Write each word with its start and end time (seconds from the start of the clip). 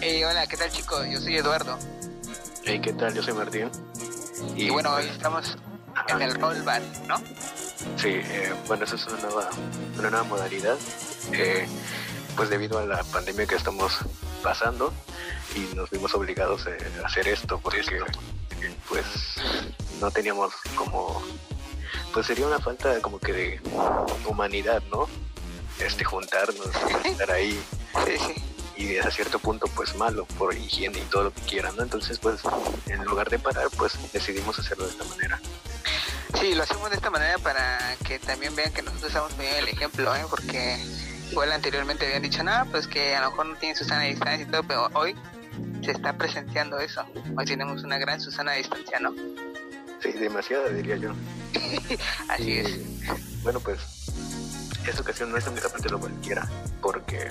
Eh, 0.00 0.24
hola, 0.24 0.46
¿qué 0.46 0.56
tal 0.56 0.70
chicos? 0.70 1.04
Yo 1.10 1.20
soy 1.20 1.36
Eduardo. 1.36 1.76
Hey, 2.64 2.80
¿qué 2.80 2.92
tal? 2.92 3.12
Yo 3.14 3.22
soy 3.22 3.34
Martín. 3.34 3.68
Y, 4.54 4.70
bueno, 4.70 4.94
hoy 4.94 5.06
estamos 5.06 5.58
en 6.08 6.22
el 6.22 6.34
roll 6.36 6.62
bar, 6.62 6.82
¿no? 7.08 7.16
Sí, 7.96 8.10
eh, 8.10 8.54
bueno, 8.68 8.84
esa 8.84 8.94
es 8.94 9.06
una 9.06 9.20
nueva, 9.22 9.50
una 9.98 10.10
nueva 10.10 10.24
modalidad. 10.24 10.76
Eh, 11.32 11.66
pues 12.36 12.48
debido 12.48 12.78
a 12.78 12.86
la 12.86 13.02
pandemia 13.02 13.46
que 13.46 13.56
estamos 13.56 13.98
pasando 14.40 14.92
y 15.56 15.74
nos 15.74 15.90
vimos 15.90 16.14
obligados 16.14 16.66
a 16.68 17.06
hacer 17.06 17.26
esto 17.26 17.58
porque 17.58 17.82
pues 18.88 19.04
no 20.00 20.12
teníamos 20.12 20.54
como 20.76 21.20
pues 22.12 22.26
sería 22.26 22.46
una 22.46 22.60
falta 22.60 23.00
como 23.00 23.18
que 23.18 23.32
de 23.32 23.60
humanidad, 24.26 24.80
¿no? 24.92 25.08
Este 25.80 26.04
juntarnos, 26.04 26.70
estar 27.04 27.32
ahí. 27.32 27.60
Y 28.78 28.96
a 28.98 29.10
cierto 29.10 29.40
punto 29.40 29.66
pues 29.74 29.96
malo 29.96 30.24
por 30.38 30.56
higiene 30.56 30.98
y 30.98 31.10
todo 31.10 31.24
lo 31.24 31.34
que 31.34 31.42
quieran, 31.42 31.74
¿no? 31.76 31.82
Entonces 31.82 32.18
pues 32.18 32.40
en 32.86 33.04
lugar 33.04 33.28
de 33.28 33.38
parar 33.38 33.68
pues 33.76 33.98
decidimos 34.12 34.58
hacerlo 34.58 34.84
de 34.84 34.92
esta 34.92 35.04
manera. 35.04 35.40
Sí, 36.40 36.54
lo 36.54 36.62
hacemos 36.62 36.88
de 36.90 36.96
esta 36.96 37.10
manera 37.10 37.38
para 37.38 37.96
que 38.06 38.18
también 38.20 38.54
vean 38.54 38.72
que 38.72 38.82
nosotros 38.82 39.08
estamos 39.08 39.32
poniendo 39.32 39.58
el 39.58 39.68
ejemplo, 39.68 40.14
¿eh? 40.14 40.24
Porque 40.30 40.78
igual 41.30 41.50
anteriormente 41.50 42.06
habían 42.06 42.22
dicho, 42.22 42.44
nada, 42.44 42.64
pues 42.66 42.86
que 42.86 43.16
a 43.16 43.22
lo 43.22 43.30
mejor 43.30 43.46
no 43.46 43.56
tienen 43.56 43.76
Susana 43.76 44.02
de 44.02 44.10
distancia 44.10 44.46
y 44.46 44.50
todo, 44.50 44.62
pero 44.62 44.88
hoy 44.94 45.16
se 45.84 45.90
está 45.90 46.16
presenciando 46.16 46.78
eso. 46.78 47.04
Hoy 47.36 47.44
tenemos 47.44 47.82
una 47.82 47.98
gran 47.98 48.20
Susana 48.20 48.52
de 48.52 48.58
distancia, 48.58 49.00
¿no? 49.00 49.12
Sí, 50.00 50.12
demasiada 50.12 50.68
diría 50.68 50.96
yo. 50.96 51.12
Así 52.28 52.58
es. 52.58 53.42
Bueno, 53.42 53.58
pues 53.58 53.97
esta 54.88 55.02
ocasión 55.02 55.30
no 55.30 55.36
es 55.36 55.46
únicamente 55.46 55.88
lo 55.88 56.00
cualquiera, 56.00 56.48
porque 56.80 57.28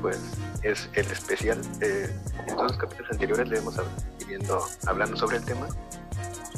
pues 0.00 0.18
es 0.62 0.88
el 0.94 1.10
especial. 1.10 1.60
Eh, 1.80 2.14
en 2.46 2.54
todos 2.54 2.72
los 2.72 2.78
capítulos 2.78 3.10
anteriores 3.12 3.48
le 3.48 3.58
hemos 3.58 3.74
viviendo 4.18 4.66
hablando 4.86 5.16
sobre 5.16 5.38
el 5.38 5.44
tema 5.44 5.68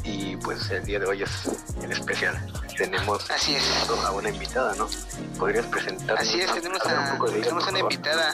y 0.03 0.37
pues 0.37 0.69
el 0.71 0.85
día 0.85 0.99
de 0.99 1.05
hoy 1.05 1.23
es 1.23 1.49
el 1.81 1.91
especial. 1.91 2.35
Tenemos 2.77 3.29
Así 3.29 3.55
es. 3.55 3.63
a 3.89 4.11
una 4.11 4.29
invitada, 4.29 4.73
¿no? 4.75 4.87
¿Podrías 5.37 5.65
presentar? 5.65 6.17
Así 6.17 6.39
es, 6.39 6.53
tenemos, 6.53 6.79
tenemos 7.41 7.67
una 7.67 7.79
invitada. 7.79 8.33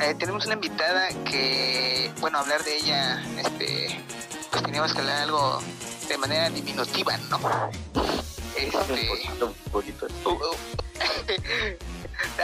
Eh, 0.00 0.14
tenemos 0.18 0.44
una 0.46 0.54
invitada 0.54 1.08
que, 1.24 2.12
bueno, 2.20 2.38
hablar 2.38 2.64
de 2.64 2.76
ella, 2.76 3.22
este, 3.38 4.04
pues 4.50 4.62
teníamos 4.64 4.92
que 4.92 4.98
hablar 4.98 5.22
algo 5.22 5.62
de 6.08 6.18
manera 6.18 6.50
diminutiva, 6.50 7.16
¿no? 7.30 7.38
Este, 8.62 9.44
un 9.44 9.54
poquito, 9.72 10.06
uh, 10.24 10.28
uh. 10.30 10.56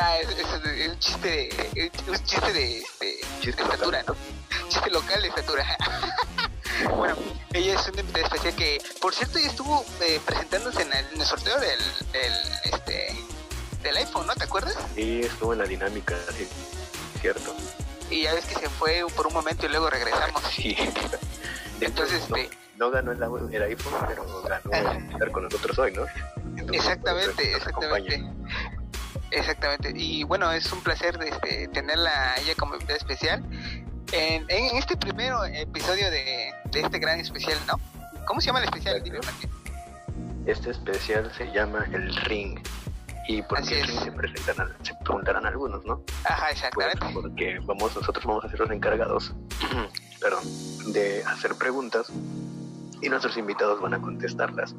ah, 0.00 0.18
es, 0.18 0.28
es, 0.30 0.88
un 0.88 0.98
chiste 0.98 1.28
de, 1.28 1.92
un 2.08 2.24
chiste 2.24 2.52
de, 2.52 2.78
este, 2.78 3.20
chiste 3.40 3.62
de 3.62 3.68
estatura, 3.68 4.02
¿no? 4.06 4.16
Chiste 4.68 4.90
local 4.90 5.22
de 5.22 5.28
estatura. 5.28 5.76
bueno, 6.96 7.16
ella 7.52 7.74
es 7.74 7.88
una 7.88 8.00
invitada 8.00 8.24
especial 8.26 8.54
que, 8.56 8.82
por 9.00 9.14
cierto, 9.14 9.38
ella 9.38 9.48
estuvo 9.48 9.84
eh, 10.00 10.20
presentándose 10.26 10.82
en 10.82 10.92
el, 10.92 11.06
en 11.12 11.20
el 11.20 11.26
sorteo 11.26 11.58
del, 11.60 11.78
del, 12.12 12.32
este, 12.64 13.16
del 13.82 13.96
iPhone, 13.98 14.26
¿no? 14.26 14.34
¿Te 14.34 14.44
acuerdas? 14.44 14.76
Sí, 14.96 15.20
estuvo 15.20 15.52
en 15.52 15.60
la 15.60 15.66
dinámica, 15.66 16.16
sí, 16.36 16.48
cierto. 17.20 17.54
Y 18.10 18.22
ya 18.22 18.34
ves 18.34 18.44
que 18.46 18.56
se 18.56 18.68
fue 18.68 19.04
por 19.14 19.28
un 19.28 19.34
momento 19.34 19.66
y 19.66 19.68
luego 19.68 19.88
regresamos. 19.88 20.42
Sí. 20.58 20.76
Entonces, 21.80 22.28
no, 22.28 22.36
este, 22.36 22.50
no 22.78 22.90
ganó 22.90 23.12
el, 23.12 23.22
el, 23.52 23.62
iPhone, 23.62 23.92
pero 24.06 24.24
ganó 24.42 24.92
estar 25.10 25.30
con 25.32 25.44
nosotros 25.44 25.78
hoy, 25.78 25.92
¿no? 25.92 26.04
Entonces, 26.56 26.76
exactamente, 26.76 27.54
exactamente. 27.54 28.24
Exactamente. 29.30 29.92
Y 29.94 30.24
bueno, 30.24 30.50
es 30.52 30.72
un 30.72 30.80
placer 30.82 31.18
este, 31.22 31.68
tenerla 31.68 32.32
a 32.32 32.36
ella 32.38 32.54
como 32.56 32.74
invitada 32.74 32.96
especial 32.96 33.44
en, 34.12 34.46
en, 34.48 34.76
este 34.76 34.96
primer 34.96 35.32
episodio 35.54 36.10
de, 36.10 36.52
de, 36.70 36.80
este 36.80 36.98
gran 36.98 37.20
especial, 37.20 37.58
¿no? 37.66 37.78
¿Cómo 38.26 38.40
se 38.40 38.46
llama 38.46 38.60
el 38.60 38.66
especial? 38.66 39.02
Dime, 39.02 39.18
este 40.46 40.70
especial 40.70 41.30
se 41.36 41.50
llama 41.52 41.86
El 41.92 42.14
Ring. 42.24 42.58
¿Y 43.26 43.42
por 43.42 43.58
qué 43.58 43.86
se, 43.86 44.10
presentan, 44.10 44.74
se 44.82 44.94
preguntarán 45.04 45.44
algunos, 45.44 45.84
no? 45.84 46.02
Ajá, 46.24 46.50
exactamente. 46.50 46.98
Pues 46.98 47.12
porque 47.12 47.58
vamos, 47.62 47.94
nosotros 47.94 48.24
vamos 48.24 48.42
a 48.46 48.48
ser 48.48 48.60
los 48.60 48.70
encargados, 48.70 49.34
perdón, 50.20 50.42
de 50.94 51.22
hacer 51.24 51.54
preguntas 51.56 52.10
y 53.00 53.08
nuestros 53.08 53.36
invitados 53.36 53.80
van 53.80 53.94
a 53.94 54.00
contestarlas. 54.00 54.74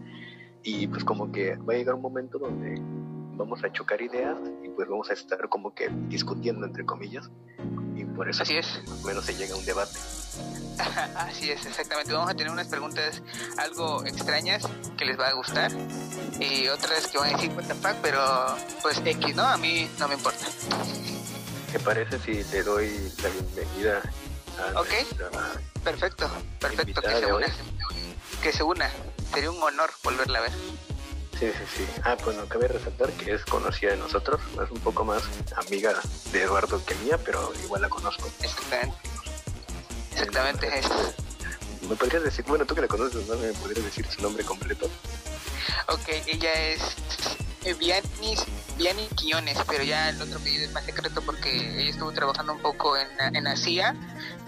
Y 0.63 0.87
pues 0.87 1.03
como 1.03 1.31
que 1.31 1.55
va 1.57 1.73
a 1.73 1.77
llegar 1.77 1.95
un 1.95 2.01
momento 2.01 2.37
donde 2.37 2.81
vamos 3.37 3.63
a 3.63 3.71
chocar 3.71 4.01
ideas 4.01 4.37
y 4.63 4.69
pues 4.69 4.87
vamos 4.89 5.09
a 5.09 5.13
estar 5.13 5.47
como 5.47 5.73
que 5.73 5.89
discutiendo 6.09 6.65
entre 6.65 6.85
comillas 6.85 7.29
y 7.95 8.03
por 8.03 8.29
eso 8.29 8.43
Así 8.43 8.57
es. 8.57 8.81
menos 9.05 9.23
se 9.25 9.33
llega 9.35 9.53
a 9.53 9.57
un 9.57 9.65
debate. 9.65 9.97
Así 11.15 11.49
es, 11.51 11.65
exactamente. 11.65 12.11
Vamos 12.11 12.29
a 12.29 12.33
tener 12.33 12.51
unas 12.51 12.67
preguntas 12.67 13.23
algo 13.57 14.05
extrañas 14.05 14.67
que 14.97 15.05
les 15.05 15.17
va 15.17 15.27
a 15.29 15.33
gustar 15.33 15.71
y 16.41 16.67
otras 16.67 17.07
que 17.07 17.17
van 17.17 17.33
a 17.33 17.37
decir 17.37 17.51
what 17.51 17.63
the 17.63 17.73
fuck, 17.75 17.95
pero 18.01 18.21
pues 18.81 19.01
X, 19.05 19.35
¿no? 19.35 19.43
A 19.43 19.57
mí 19.57 19.89
no 19.97 20.07
me 20.09 20.15
importa. 20.15 20.45
¿Qué 21.71 21.79
parece 21.79 22.19
si 22.19 22.43
le 22.51 22.63
doy 22.63 22.89
la 23.23 23.29
bienvenida 23.29 24.01
a 24.75 24.81
Ok. 24.81 24.87
nuestra 24.89 25.29
Perfecto, 25.83 26.29
perfecto, 26.59 27.01
que 27.01 27.07
se 27.09 27.33
una. 27.33 27.47
Que 28.41 28.51
se 28.53 28.63
una. 28.63 28.89
Sería 29.33 29.51
un 29.51 29.61
honor 29.61 29.91
volverla 30.03 30.39
a 30.39 30.41
ver. 30.43 30.51
Sí, 31.39 31.47
sí, 31.51 31.63
sí. 31.77 31.85
Ah, 32.03 32.17
pues 32.21 32.35
no 32.35 32.45
cabe 32.47 32.67
resaltar 32.67 33.11
que 33.13 33.33
es 33.33 33.45
conocida 33.45 33.91
de 33.91 33.97
nosotros, 33.97 34.41
es 34.61 34.71
un 34.71 34.79
poco 34.81 35.05
más 35.05 35.23
amiga 35.55 35.93
de 36.33 36.41
Eduardo 36.43 36.83
que 36.85 36.95
mía, 36.95 37.17
pero 37.23 37.53
igual 37.63 37.81
la 37.81 37.89
conozco. 37.89 38.29
Exactamente. 38.41 38.97
Exactamente 40.11 40.79
es. 40.79 40.85
¿Me 41.87 41.95
podrías 41.95 42.23
decir, 42.23 42.43
bueno, 42.45 42.65
tú 42.65 42.75
que 42.75 42.81
la 42.81 42.87
conoces, 42.87 43.25
¿no? 43.27 43.35
¿Me 43.37 43.53
podrías 43.53 43.85
decir 43.85 44.05
su 44.07 44.21
nombre 44.21 44.43
completo? 44.43 44.89
Ok, 45.87 46.09
ella 46.27 46.53
es 46.53 46.81
eh, 47.63 47.73
Vianney, 47.73 48.35
Vianney 48.77 49.07
Quiones, 49.15 49.57
pero 49.67 49.83
ya 49.83 50.09
el 50.09 50.21
otro 50.21 50.39
apellido 50.39 50.65
es 50.65 50.71
más 50.73 50.83
secreto 50.85 51.21
porque 51.21 51.79
ella 51.79 51.89
estuvo 51.89 52.11
trabajando 52.11 52.53
un 52.53 52.61
poco 52.61 52.97
en, 52.97 53.07
en 53.35 53.43
la 53.45 53.55
CIA 53.55 53.95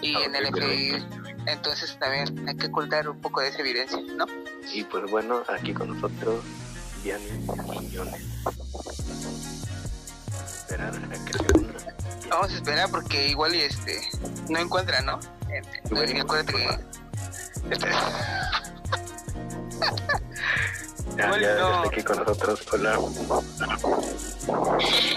y 0.02 0.13
Ah, 0.16 0.23
en 0.25 0.35
el 0.35 0.47
FBI. 0.47 1.06
Entonces 1.47 1.97
también 2.00 2.47
hay 2.47 2.56
que 2.56 2.68
ocultar 2.68 3.09
un 3.09 3.19
poco 3.19 3.41
de 3.41 3.50
esa 3.50 3.59
evidencia, 3.59 4.00
¿no? 4.16 4.25
Y 4.74 4.84
pues 4.84 5.09
bueno, 5.09 5.44
aquí 5.47 5.74
con 5.74 5.90
nosotros, 5.90 6.44
Diana 7.03 7.24
Quiñones. 7.72 8.22
Esperar 10.44 10.94
a 10.96 11.25
que 11.25 11.34
se. 11.34 12.29
Vamos 12.29 12.52
a 12.52 12.56
esperar 12.56 12.90
porque 12.90 13.28
igual 13.29 13.56
y 13.56 13.62
este 13.62 14.00
no 14.50 14.59
encuentra, 14.59 15.02
¿no? 15.02 15.19
Acuérdate 15.85 16.13
que 16.13 16.19
Igual 16.22 16.85
ya, 21.18 21.28
no. 21.28 21.38
ya 21.38 21.52
está 21.52 21.88
aquí 21.88 22.04
con 22.04 22.18
nosotros. 22.18 22.62
Hola. 22.72 23.00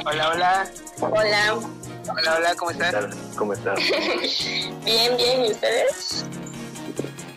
Hola, 0.05 0.31
hola, 0.31 0.71
Hola, 1.01 1.55
hola, 2.09 2.37
hola, 2.37 2.55
¿cómo 2.57 2.71
¿Qué 2.71 2.85
estás? 2.85 3.17
¿Cómo 3.37 3.53
estás? 3.53 3.79
bien, 4.85 5.17
bien, 5.17 5.45
¿y 5.45 5.53
ustedes? 5.53 6.25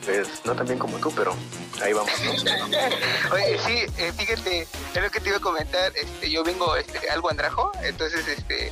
Pues 0.06 0.28
no 0.46 0.56
tan 0.56 0.66
bien 0.66 0.79
como 0.79 0.97
tú, 1.00 1.12
pero 1.16 1.35
ahí 1.81 1.94
vamos, 1.94 2.12
¿no? 2.23 2.31
Oye, 3.34 3.59
sí, 3.66 3.85
eh, 3.97 4.13
fíjate, 4.16 4.62
es 4.62 5.01
lo 5.01 5.09
que 5.09 5.19
te 5.19 5.29
iba 5.29 5.38
a 5.38 5.41
comentar, 5.41 5.91
este, 5.96 6.31
yo 6.31 6.44
vengo 6.44 6.75
este, 6.75 7.09
algo 7.09 7.29
andrajo, 7.29 7.72
entonces 7.84 8.28
este, 8.28 8.72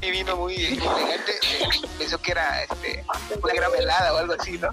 Jenny 0.00 0.18
vino 0.18 0.36
muy 0.36 0.54
elegante, 0.56 1.32
pensó 1.98 2.18
que 2.20 2.32
era 2.32 2.62
este, 2.64 3.04
una 3.42 3.54
gran 3.54 3.72
velada 3.72 4.14
o 4.14 4.18
algo 4.18 4.34
así, 4.38 4.58
¿no? 4.58 4.68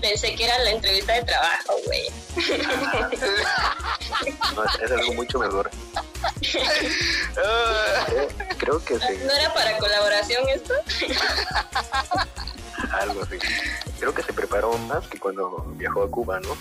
Pensé 0.00 0.34
que 0.34 0.44
era 0.44 0.58
la 0.60 0.70
entrevista 0.72 1.14
de 1.14 1.22
trabajo, 1.24 1.74
güey. 1.86 2.08
No, 4.54 4.64
es 4.64 4.90
algo 4.90 5.14
mucho 5.14 5.38
mejor. 5.38 5.70
Ah, 7.36 8.06
Creo 8.58 8.84
que 8.84 8.98
sí, 8.98 9.18
¿No 9.24 9.32
era 9.32 9.52
para 9.52 9.76
colaboración 9.78 10.48
esto? 10.48 10.74
algo 12.92 13.22
así. 13.22 13.38
Creo 13.98 14.14
que 14.14 14.22
se 14.22 14.32
preparó 14.32 14.76
más 14.78 15.06
que 15.08 15.18
cuando 15.18 15.64
viajó 15.76 16.02
a 16.02 16.10
Cuba, 16.10 16.40
¿no? 16.40 16.56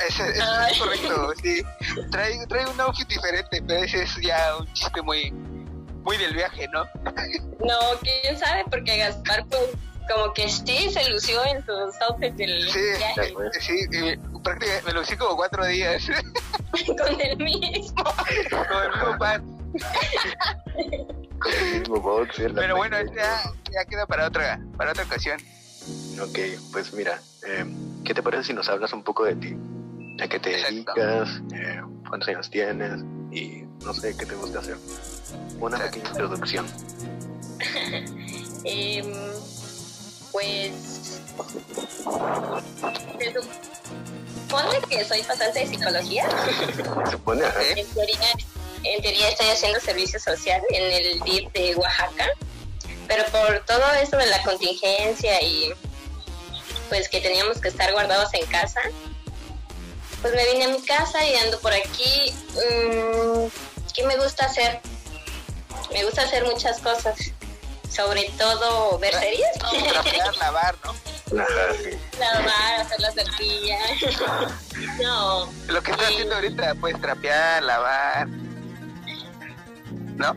Ay. 0.00 0.72
es 0.72 0.78
correcto, 0.78 1.32
sí. 1.42 1.62
Trae, 2.10 2.46
trae 2.46 2.66
un 2.66 2.80
outfit 2.80 3.08
diferente, 3.08 3.62
pero 3.66 3.84
ese 3.84 4.02
es 4.02 4.16
ya 4.20 4.56
un 4.56 4.72
chiste 4.72 5.00
muy, 5.02 5.30
muy 6.04 6.16
del 6.18 6.34
viaje, 6.34 6.68
¿no? 6.72 6.84
No, 7.64 7.78
quién 8.02 8.38
sabe, 8.38 8.64
porque 8.70 8.96
Gaspar, 8.98 9.44
pues, 9.48 9.62
como 10.12 10.32
que 10.34 10.48
sí 10.48 10.90
se 10.90 11.08
lució 11.10 11.42
en 11.46 11.64
sus 11.64 12.00
outfits 12.02 12.36
del 12.36 12.70
Sí, 12.70 12.78
viaje 12.98 13.32
pues. 13.32 13.50
sí, 13.60 13.74
prácticamente 14.42 14.82
me 14.86 14.92
lo 14.92 15.02
hice 15.02 15.16
como 15.16 15.34
cuatro 15.36 15.64
días 15.66 16.06
con 16.98 17.20
el 17.20 17.36
mismo. 17.38 18.04
con 18.04 18.82
el 18.82 18.90
mismo 18.92 19.18
pan. 19.18 19.44
Con 21.40 21.52
el 21.52 21.80
mismo 21.80 22.00
boxer. 22.00 22.54
Pero 22.54 22.76
bueno, 22.76 22.96
playera. 22.98 23.42
ya, 23.44 23.72
ya 23.72 23.84
queda 23.86 24.06
para 24.06 24.26
otra, 24.26 24.60
para 24.76 24.90
otra 24.92 25.04
ocasión. 25.04 25.38
Ok, 26.20 26.38
pues 26.72 26.92
mira, 26.94 27.20
eh, 27.46 27.64
¿qué 28.04 28.14
te 28.14 28.22
parece 28.22 28.44
si 28.44 28.52
nos 28.52 28.68
hablas 28.68 28.92
un 28.92 29.02
poco 29.02 29.24
de 29.24 29.36
ti? 29.36 29.56
¿A 30.22 30.28
qué 30.28 30.38
te 30.38 30.52
Exacto. 30.60 30.92
dedicas? 31.00 31.42
Eh, 31.54 31.80
¿Cuántos 32.08 32.28
años 32.28 32.50
tienes? 32.50 33.00
Y 33.32 33.63
no 33.82 33.94
sé 33.94 34.16
qué 34.16 34.26
te 34.26 34.34
gusta 34.34 34.58
hacer. 34.60 34.76
Una 35.60 35.78
pequeña 35.90 36.08
introducción. 36.08 36.66
Em, 38.64 39.12
pues 40.32 40.72
se 43.18 43.32
supone 43.32 44.80
que 44.88 45.04
soy 45.04 45.22
pasante 45.22 45.60
de 45.60 45.66
psicología. 45.66 46.26
Se 47.04 47.12
supone, 47.12 47.44
ajá. 47.44 47.62
En 47.76 47.86
teoría, 47.88 48.32
en 48.84 49.02
teoría 49.02 49.28
estoy 49.28 49.48
haciendo 49.48 49.80
servicio 49.80 50.18
social 50.20 50.60
en 50.70 50.92
el 50.92 51.20
DIF 51.20 51.52
de 51.52 51.74
Oaxaca, 51.76 52.26
pero 53.08 53.24
por 53.26 53.64
todo 53.66 53.84
esto 54.02 54.16
de 54.16 54.26
la 54.26 54.42
contingencia 54.42 55.42
y 55.42 55.72
pues 56.88 57.08
que 57.08 57.20
teníamos 57.20 57.60
que 57.60 57.68
estar 57.68 57.92
guardados 57.92 58.32
en 58.34 58.46
casa, 58.46 58.80
pues 60.24 60.34
me 60.34 60.52
vine 60.54 60.64
a 60.64 60.68
mi 60.68 60.80
casa 60.80 61.22
y 61.22 61.34
ando 61.34 61.60
por 61.60 61.74
aquí. 61.74 62.32
Mm, 62.54 63.46
¿Qué 63.94 64.06
me 64.06 64.16
gusta 64.16 64.46
hacer? 64.46 64.80
Me 65.92 66.02
gusta 66.02 66.22
hacer 66.22 66.46
muchas 66.46 66.80
cosas, 66.80 67.30
sobre 67.90 68.30
todo 68.38 68.98
ver 69.00 69.12
series, 69.12 69.52
Trapear, 69.58 70.34
lavar, 70.36 70.76
¿no? 70.82 70.94
Lavar, 72.18 72.80
hacer 72.80 73.00
la 73.00 73.12
tortilla. 73.12 73.78
no, 75.02 75.52
Lo 75.66 75.82
que 75.82 75.90
estás 75.90 76.06
haciendo 76.06 76.36
ahorita, 76.36 76.74
pues 76.76 76.98
trapear, 77.02 77.62
lavar. 77.62 78.26
¿No? 80.16 80.32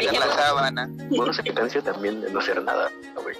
dije, 0.00 0.18
la 0.18 0.34
sábana. 0.34 0.88
Bueno, 1.10 1.32
se 1.32 1.44
cansa 1.44 1.80
también 1.80 2.22
de 2.22 2.30
no 2.32 2.40
hacer 2.40 2.60
nada. 2.60 2.90
bueno, 3.22 3.38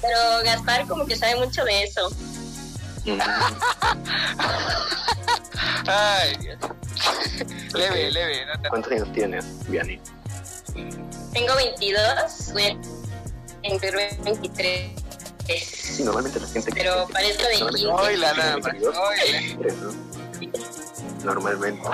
pero 0.00 0.18
Gaspar 0.42 0.84
como 0.88 1.06
que 1.06 1.14
sabe 1.14 1.36
mucho 1.36 1.64
de 1.64 1.84
eso. 1.84 2.10
Ay, 5.86 6.36
Dios. 6.40 6.58
leve, 7.74 8.10
leve, 8.10 8.46
no. 8.46 8.68
¿Cuántos 8.70 8.92
años 8.92 9.12
tienes, 9.12 9.68
Vianney? 9.68 10.00
Tengo 11.32 11.54
22, 11.56 12.52
voy 12.52 12.62
a 12.62 12.76
cumplir 13.68 13.94
23. 14.24 15.04
Sí, 15.46 16.02
normalmente 16.04 16.40
la 16.40 16.46
gente 16.48 16.72
que... 16.72 16.80
Pero 16.80 17.06
parezco 17.08 17.42
de 17.46 17.58
normalmente 17.58 17.86
15. 17.86 18.02
Hoy 18.02 18.16
la 18.16 18.32
nada 18.32 18.56
más. 18.58 18.74
Normalmente. 21.22 21.88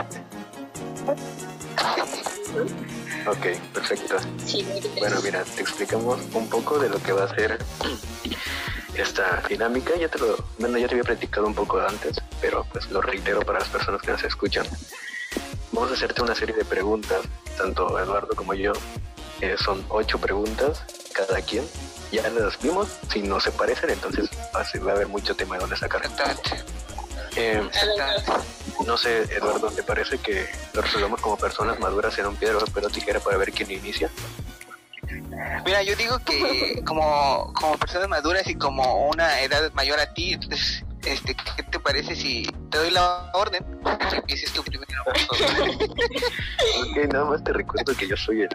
Ok, 3.26 3.46
perfecto. 3.74 4.16
Sí, 4.44 4.62
23. 4.62 4.98
Bueno, 4.98 5.20
mira, 5.22 5.44
te 5.44 5.60
explicamos 5.62 6.18
un 6.32 6.48
poco 6.48 6.78
de 6.78 6.88
lo 6.88 7.02
que 7.02 7.12
va 7.12 7.24
a 7.24 7.34
ser 7.34 7.58
esta 8.94 9.42
dinámica. 9.48 9.94
Ya 9.96 10.08
te 10.08 10.18
lo, 10.18 10.36
bueno, 10.58 10.78
ya 10.78 10.86
te 10.88 10.94
había 10.94 11.04
platicado 11.04 11.46
un 11.46 11.54
poco 11.54 11.80
antes, 11.80 12.16
pero 12.40 12.64
pues 12.72 12.90
lo 12.90 13.00
reitero 13.02 13.40
para 13.42 13.58
las 13.60 13.68
personas 13.68 14.00
que 14.02 14.10
nos 14.12 14.22
escuchan. 14.24 14.66
Vamos 15.72 15.90
a 15.90 15.94
hacerte 15.94 16.22
una 16.22 16.34
serie 16.34 16.54
de 16.56 16.64
preguntas, 16.64 17.20
tanto 17.56 17.98
Eduardo 17.98 18.34
como 18.34 18.54
yo. 18.54 18.72
Eh, 19.40 19.56
son 19.62 19.84
ocho 19.88 20.18
preguntas 20.18 20.82
cada 21.12 21.40
quien. 21.42 21.64
Ya 22.12 22.28
las 22.30 22.60
vimos. 22.60 22.88
Si 23.12 23.22
no 23.22 23.38
se 23.38 23.52
parecen, 23.52 23.90
entonces 23.90 24.28
va 24.54 24.60
a 24.62 24.64
ser- 24.64 24.84
va 24.86 24.92
a 24.92 24.94
haber 24.96 25.06
mucho 25.08 25.34
tema 25.36 25.54
de 25.54 25.60
dónde 25.60 25.76
sacar. 25.76 26.02
Eh, 27.36 27.62
no 28.86 28.96
sé, 28.96 29.22
Eduardo, 29.34 29.70
¿te 29.70 29.82
parece 29.82 30.18
que 30.18 30.46
lo 30.72 30.82
resolvamos 30.82 31.20
como 31.20 31.36
personas 31.36 31.78
maduras 31.78 32.18
en 32.18 32.26
un 32.26 32.36
piedra, 32.36 32.58
papel 32.58 32.86
o 32.86 32.90
tijera 32.90 33.20
para 33.20 33.36
ver 33.36 33.52
quién 33.52 33.70
inicia? 33.70 34.10
Mira, 35.64 35.82
yo 35.82 35.96
digo 35.96 36.18
que 36.20 36.82
como, 36.84 37.52
como 37.54 37.76
personas 37.78 38.08
maduras 38.08 38.46
y 38.46 38.54
como 38.54 39.08
una 39.08 39.40
edad 39.40 39.72
mayor 39.74 39.98
a 40.00 40.12
ti, 40.12 40.34
entonces, 40.34 40.84
este, 41.04 41.34
¿qué 41.56 41.62
te 41.62 41.80
parece 41.80 42.14
si 42.14 42.42
te 42.70 42.78
doy 42.78 42.90
la 42.90 43.30
orden? 43.34 43.64
Que 44.08 44.16
empieces 44.16 44.52
tú 44.52 44.62
primero. 44.62 44.90
Ok, 46.80 47.12
nada 47.12 47.24
más 47.24 47.42
te 47.42 47.52
recuerdo 47.52 47.94
que 47.94 48.06
yo 48.06 48.16
soy 48.16 48.42
el, 48.42 48.48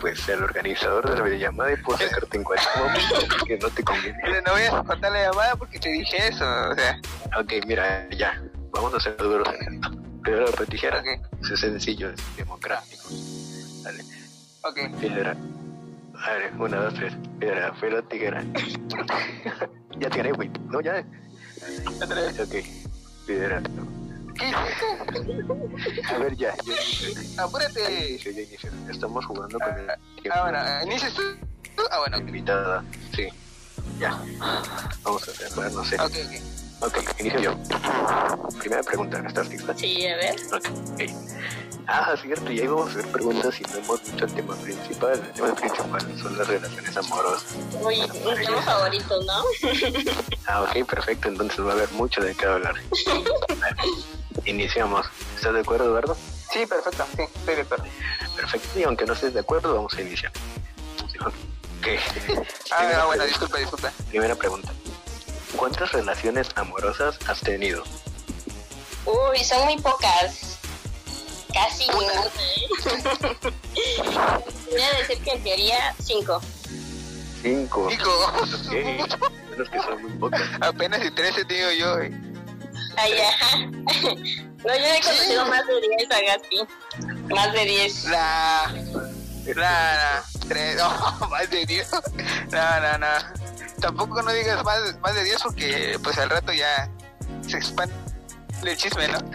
pues, 0.00 0.28
el 0.28 0.42
organizador 0.42 1.08
de 1.08 1.16
la 1.16 1.22
videollamada 1.22 1.72
y 1.72 1.76
puedo 1.76 1.98
sacarte 1.98 2.36
en 2.36 2.44
cualquier 2.44 2.76
momento 2.76 3.44
que 3.46 3.58
no 3.58 3.68
te 3.70 3.84
conviene. 3.84 4.18
No 4.46 4.52
voy 4.52 4.62
a 4.62 4.70
cortar 4.82 5.12
la 5.12 5.22
llamada 5.24 5.56
porque 5.56 5.78
te 5.78 5.88
dije 5.90 6.28
eso, 6.28 6.44
o 6.44 6.74
sea, 6.74 6.98
Ok, 7.38 7.52
mira, 7.66 8.08
ya, 8.10 8.42
vamos 8.72 8.94
a 8.94 9.00
ser 9.00 9.16
duros 9.16 9.48
en 9.60 9.74
esto. 9.74 9.90
Piedra, 10.22 10.46
papel, 10.46 10.66
tijera. 10.66 11.02
Es 11.40 11.60
sencillo, 11.60 12.10
es 12.10 12.36
democrático. 12.36 13.08
Dale, 13.82 14.02
ok. 14.62 14.98
piedra. 15.00 15.36
A 16.20 16.32
ver, 16.32 16.52
una, 16.58 16.78
dos, 16.78 16.94
tres. 16.94 17.14
Piedra, 17.38 17.72
papel, 17.72 18.02
tijera. 18.08 18.44
ya 19.98 20.10
te 20.10 20.18
gané, 20.18 20.32
güey. 20.32 20.50
No, 20.68 20.80
ya. 20.80 21.04
Otra 22.02 22.20
vez. 22.20 22.40
Ok, 22.40 22.54
piedra. 23.26 23.62
A 26.08 26.18
ver, 26.18 26.36
ya. 26.36 26.54
Apúrate. 27.38 27.82
ya 27.82 27.90
inicio, 28.08 28.32
ya 28.32 28.42
inicio. 28.42 28.70
Estamos 28.90 29.26
jugando 29.26 29.58
con 29.58 29.68
el 29.68 29.86
tiempo. 30.22 30.32
Ah, 30.32 30.42
bueno, 30.42 30.58
¿inicias 30.84 31.14
tú? 31.14 31.22
Ah, 31.90 31.98
bueno, 31.98 32.18
Invitada, 32.18 32.84
sí. 33.14 33.28
Ya. 33.98 34.20
Vamos 35.02 35.28
a 35.28 35.30
hacer, 35.30 35.48
bueno, 35.54 35.70
no 35.78 35.84
sé. 35.84 35.96
ok. 35.96 36.02
ok. 36.04 36.67
Ok, 36.80 36.98
inicio 37.18 37.40
yo. 37.40 37.54
Primera 38.60 38.82
pregunta, 38.82 39.22
¿estás 39.26 39.48
lista? 39.48 39.74
Sí, 39.76 40.06
a 40.06 40.16
ver. 40.16 40.36
Ok. 40.52 40.68
Ah, 41.88 42.14
cierto, 42.20 42.50
ya 42.52 42.64
íbamos 42.64 42.88
a 42.88 42.90
hacer 42.98 43.10
preguntas 43.10 43.58
y 43.58 43.62
no 43.62 43.78
hemos 43.78 44.04
dicho 44.04 44.24
el 44.26 44.34
tema 44.34 44.54
principal. 44.56 45.12
El 45.14 45.32
tema 45.32 45.54
principal 45.54 46.18
son 46.20 46.38
las 46.38 46.46
relaciones 46.46 46.96
amorosas. 46.96 47.54
Uy, 47.80 48.00
un 48.00 48.34
tema 48.36 48.62
favorito, 48.62 49.22
¿no? 49.22 49.42
Ah, 50.46 50.62
ok, 50.62 50.86
perfecto, 50.86 51.28
entonces 51.28 51.64
va 51.64 51.70
a 51.70 51.72
haber 51.72 51.90
mucho 51.92 52.20
de 52.20 52.34
qué 52.34 52.44
hablar. 52.46 52.74
Iniciamos. 54.44 55.06
¿Estás 55.34 55.54
de 55.54 55.60
acuerdo, 55.60 55.86
Eduardo? 55.86 56.16
Sí, 56.52 56.66
perfecto, 56.66 57.06
sí, 57.16 57.22
estoy 57.22 57.54
de 57.56 57.62
acuerdo. 57.62 57.84
Perfecto, 58.36 58.78
y 58.78 58.82
aunque 58.84 59.04
no 59.04 59.14
estés 59.14 59.34
de 59.34 59.40
acuerdo, 59.40 59.74
vamos 59.74 59.94
a 59.94 60.00
iniciar. 60.02 60.30
Ok. 61.20 61.88
Ah, 62.70 62.92
no, 62.92 63.06
bueno, 63.06 63.24
disculpa, 63.24 63.58
disculpa. 63.58 63.92
Primera 64.10 64.34
pregunta. 64.34 64.72
¿Cuántas 65.56 65.92
relaciones 65.92 66.48
amorosas 66.56 67.18
has 67.28 67.40
tenido? 67.40 67.82
Uy, 69.04 69.42
son 69.44 69.64
muy 69.64 69.76
pocas. 69.78 70.58
Casi 71.52 71.88
ninguna. 71.88 72.12
¿eh? 72.14 73.52
Voy 74.70 74.80
a 74.82 74.98
decir 74.98 75.18
que 75.24 75.30
en 75.30 75.42
teoría 75.42 75.94
cinco. 76.04 76.40
Cinco. 77.42 77.88
Digo, 77.88 78.26
Ok. 78.36 78.72
Menos 79.50 79.70
que 79.70 79.78
son 79.82 80.02
muy 80.02 80.12
pocas. 80.18 80.42
apenas 80.60 81.04
y 81.04 81.10
13 81.10 81.44
te 81.44 81.54
digo 81.54 81.70
yo, 81.72 81.98
eh. 82.00 82.12
Ay, 82.96 83.12
ajá. 83.20 83.56
No, 83.58 84.76
yo 84.76 84.84
he 84.84 85.00
conocido 85.00 85.46
más 85.46 85.66
de 85.66 85.80
10 85.80 86.10
a 86.10 86.20
Gaspi. 86.20 86.58
Más 87.34 87.52
de 87.52 87.64
10. 87.64 88.04
La, 88.06 88.74
la, 89.46 89.54
la, 89.54 90.24
tres, 90.48 90.76
no, 90.76 91.28
más 91.30 91.50
de 91.50 91.64
10. 91.64 91.90
No, 92.50 92.80
no, 92.80 92.98
no. 92.98 93.06
Tampoco 93.80 94.22
no 94.22 94.32
digas 94.32 94.64
más, 94.64 94.98
más 95.00 95.14
de 95.14 95.24
10 95.24 95.42
porque 95.42 95.98
pues 96.02 96.18
al 96.18 96.30
rato 96.30 96.52
ya 96.52 96.88
se 97.46 97.56
expande 97.58 97.94
el 98.64 98.76
chisme, 98.76 99.08
¿no? 99.08 99.18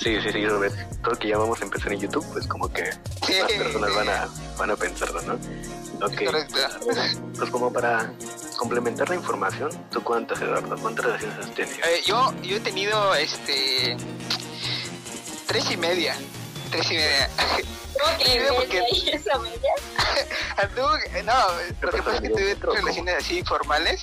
Sí, 0.00 0.18
sí, 0.22 0.32
sí, 0.32 0.46
Robert. 0.46 0.74
Todo 1.02 1.14
que 1.18 1.28
ya 1.28 1.36
vamos 1.36 1.60
a 1.60 1.64
empezar 1.64 1.92
en 1.92 2.00
YouTube, 2.00 2.24
pues 2.32 2.46
como 2.46 2.72
que 2.72 2.90
Sí. 3.26 3.34
más 3.42 3.52
personas 3.52 3.94
van 3.94 4.08
a, 4.08 4.28
van 4.56 4.70
a 4.70 4.76
pensarlo, 4.76 5.20
¿no? 5.20 5.34
Ok. 6.06 6.24
Correcto. 6.24 6.56
Pues 7.36 7.50
como 7.50 7.70
para 7.70 8.10
complementar 8.56 9.10
la 9.10 9.16
información, 9.16 9.68
¿tú 9.90 10.02
cuántas, 10.02 10.40
Eduardo? 10.40 10.74
¿Cuántas 10.78 11.04
relaciones 11.04 11.38
has 11.44 11.54
tenido? 11.54 11.84
Eh, 11.86 12.00
yo, 12.06 12.32
yo 12.42 12.56
he 12.56 12.60
tenido 12.60 13.14
este 13.14 13.94
tres 15.46 15.70
y 15.70 15.76
media. 15.76 16.16
Tres 16.70 16.90
y 16.92 16.94
media. 16.94 17.28
¿Cómo 17.36 18.16
que 18.24 18.48
porque- 18.56 18.82
y 18.92 19.10
esa 19.10 19.38
media? 19.38 19.72
No, 21.24 21.46
lo 21.80 21.90
que 21.90 22.02
pasa 22.02 22.16
es 22.16 22.20
que 22.22 22.30
tuve 22.30 22.56
tres 22.56 22.74
relaciones 22.74 23.14
así 23.16 23.42
formales, 23.44 24.02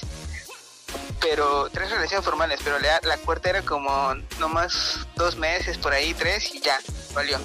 pero 1.19 1.69
tres 1.69 1.89
relaciones 1.89 2.25
formales, 2.25 2.59
pero 2.63 2.79
la, 2.79 2.99
la 3.03 3.17
cuarta 3.17 3.49
era 3.49 3.61
como 3.61 4.15
nomás 4.39 4.99
dos 5.15 5.35
meses 5.35 5.77
por 5.77 5.93
ahí, 5.93 6.13
tres 6.13 6.53
y 6.53 6.59
ya, 6.59 6.79
valió. 7.13 7.39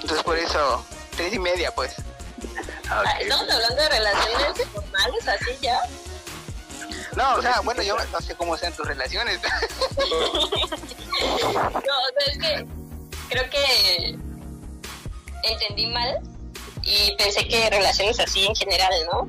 Entonces 0.00 0.22
por 0.22 0.38
eso, 0.38 0.84
tres 1.16 1.32
y 1.34 1.38
media 1.38 1.74
pues. 1.74 1.94
Ah, 2.88 2.94
Ah, 2.96 3.00
ok. 3.00 3.22
Estamos 3.22 3.50
hablando 3.50 3.76
de 3.76 3.88
relaciones 3.88 4.68
formales, 4.72 5.28
así 5.28 5.50
ya. 5.62 5.80
No, 7.16 7.34
o 7.36 7.42
sea, 7.42 7.60
bueno, 7.60 7.82
yo 7.82 7.96
no 7.96 8.20
sé 8.20 8.34
cómo 8.34 8.56
sean 8.56 8.72
tus 8.74 8.86
relaciones. 8.86 9.40
No, 11.24 11.70
o 11.70 12.10
sea, 12.18 12.32
es 12.32 12.38
que 12.38 12.66
creo 13.30 13.50
que 13.50 14.18
entendí 15.44 15.86
mal 15.86 16.20
y 16.84 17.14
pensé 17.16 17.46
que 17.48 17.70
relaciones 17.70 18.18
así 18.20 18.46
en 18.46 18.54
general, 18.54 18.92
¿no? 19.12 19.28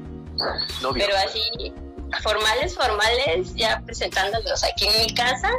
Novio. 0.81 1.05
Pero 1.05 1.17
así, 1.17 1.73
formales, 2.21 2.75
formales, 2.75 3.55
ya 3.55 3.81
presentándolos 3.85 4.63
aquí 4.63 4.87
en 4.87 5.01
mi 5.01 5.13
casa, 5.13 5.49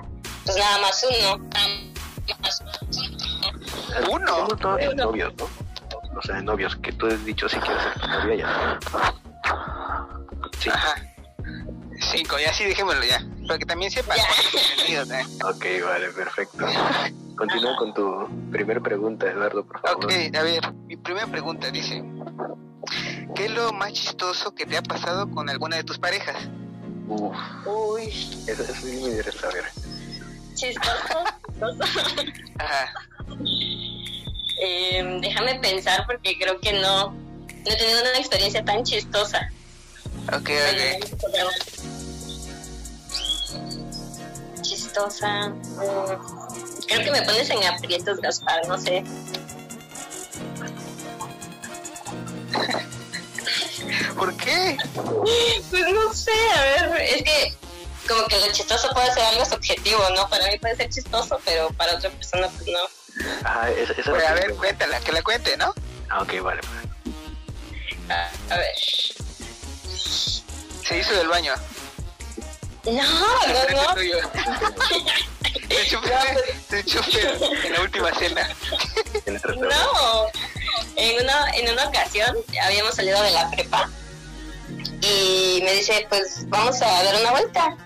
pues 0.45 0.57
nada 0.57 0.79
más 0.79 1.07
uno. 1.09 1.39
Nada 1.39 1.69
más 2.43 2.63
Uno. 4.11 4.27
Tenemos 4.27 4.59
todavía 4.59 4.91
Uno. 4.91 5.05
novios, 5.05 5.33
¿no? 5.39 5.49
O 6.19 6.23
sea, 6.23 6.41
novios, 6.41 6.77
que 6.77 6.93
tú 6.93 7.07
has 7.07 7.25
dicho 7.25 7.49
si 7.49 7.57
quieres 7.59 7.83
ser 7.83 7.93
tu 8.01 8.09
novia 8.09 8.37
ya. 8.37 8.79
Sí, 10.59 10.71
Ajá. 10.71 10.95
Cinco, 12.13 12.39
ya 12.39 12.53
sí, 12.53 12.65
dejémoslo 12.65 13.05
ya. 13.05 13.23
Para 13.47 13.59
que 13.59 13.67
también. 13.67 13.91
Ya. 13.91 14.01
Entendido, 14.01 15.15
¿eh? 15.15 15.25
ok, 15.45 15.65
vale, 15.87 16.09
perfecto. 16.11 16.67
Continúa 17.37 17.77
con 17.77 17.95
tu 17.95 18.29
primera 18.51 18.81
pregunta, 18.81 19.27
Eduardo, 19.31 19.65
por 19.65 19.81
favor. 19.81 20.05
Ok, 20.05 20.13
a 20.35 20.43
ver, 20.43 20.73
mi 20.87 20.97
primera 20.97 21.27
pregunta 21.27 21.71
dice, 21.71 22.03
¿qué 23.35 23.45
es 23.47 23.51
lo 23.51 23.73
más 23.73 23.93
chistoso 23.93 24.55
que 24.55 24.65
te 24.65 24.77
ha 24.77 24.83
pasado 24.83 25.31
con 25.31 25.51
alguna 25.51 25.77
de 25.77 25.85
tus 25.85 25.99
parejas? 25.99 26.37
Uf, 27.09 27.37
Uy, 27.67 28.09
eso, 28.47 28.63
eso 28.63 28.75
sí 28.75 28.87
me 28.87 29.11
interesa 29.11 29.39
saber. 29.51 29.65
chistoso. 30.55 31.25
chistoso. 31.53 31.83
Ajá. 32.59 32.93
Eh, 34.63 35.19
déjame 35.21 35.61
pensar 35.61 36.05
porque 36.07 36.39
creo 36.39 36.59
que 36.61 36.73
no, 36.73 37.11
no 37.11 37.17
he 37.65 37.77
tenido 37.77 38.01
una 38.01 38.19
experiencia 38.19 38.65
tan 38.65 38.83
chistosa. 38.83 39.51
Ok, 40.33 40.51
ok. 40.51 41.96
Chistosa. 44.97 45.49
mm, 45.51 46.87
Creo 46.89 47.05
que 47.05 47.11
me 47.11 47.23
pones 47.23 47.51
en 47.51 47.63
aprietos, 47.65 48.19
Gaspar, 48.21 48.67
no 48.67 48.79
sé. 48.81 49.05
¿Por 54.17 54.35
qué? 54.39 54.77
Pues 55.71 55.85
no 55.93 56.15
sé, 56.15 56.31
a 56.55 56.63
ver, 56.63 57.01
es 57.03 57.23
que 57.23 57.55
como 58.09 58.27
que 58.27 58.39
lo 58.41 58.51
chistoso 58.53 58.89
puede 58.95 59.13
ser 59.13 59.25
algo 59.25 59.45
subjetivo, 59.45 60.01
¿no? 60.15 60.29
Para 60.29 60.47
mí 60.47 60.59
puede 60.59 60.77
ser 60.77 60.89
chistoso, 60.91 61.39
pero 61.45 61.69
para 61.71 61.97
otra 61.97 62.11
persona 62.11 62.49
pues 62.49 62.67
no. 62.69 62.79
Ah, 63.45 63.69
esa, 63.71 63.93
esa 63.93 64.11
Pues, 64.11 64.25
a 64.25 64.33
ver, 64.35 64.47
tengo. 64.47 64.59
cuéntala, 64.59 65.01
que 65.01 65.13
la 65.13 65.23
cuente, 65.23 65.57
¿no? 65.57 65.75
Ah, 66.09 66.23
ok, 66.23 66.41
vale. 66.43 66.61
A 68.09 68.57
ver. 68.57 68.75
Se 70.85 70.99
hizo 70.99 71.13
del 71.15 71.29
baño. 71.29 71.53
No, 72.87 72.93
no, 72.93 73.61
no. 73.71 73.95
Se 75.69 75.87
chupé, 75.89 76.13
se 76.71 76.85
chupé 76.85 77.21
en 77.67 77.73
la 77.73 77.81
última 77.83 78.15
cena. 78.15 78.49
No, 79.59 80.27
en 80.97 81.23
una, 81.23 81.51
en 81.55 81.73
una 81.73 81.89
ocasión 81.89 82.37
habíamos 82.63 82.95
salido 82.95 83.21
de 83.23 83.31
la 83.33 83.51
prepa 83.51 83.91
y 85.03 85.61
me 85.65 85.73
dice, 85.75 86.07
pues 86.09 86.49
vamos 86.49 86.81
a 86.83 87.03
dar 87.03 87.21
una 87.21 87.31
vuelta. 87.33 87.77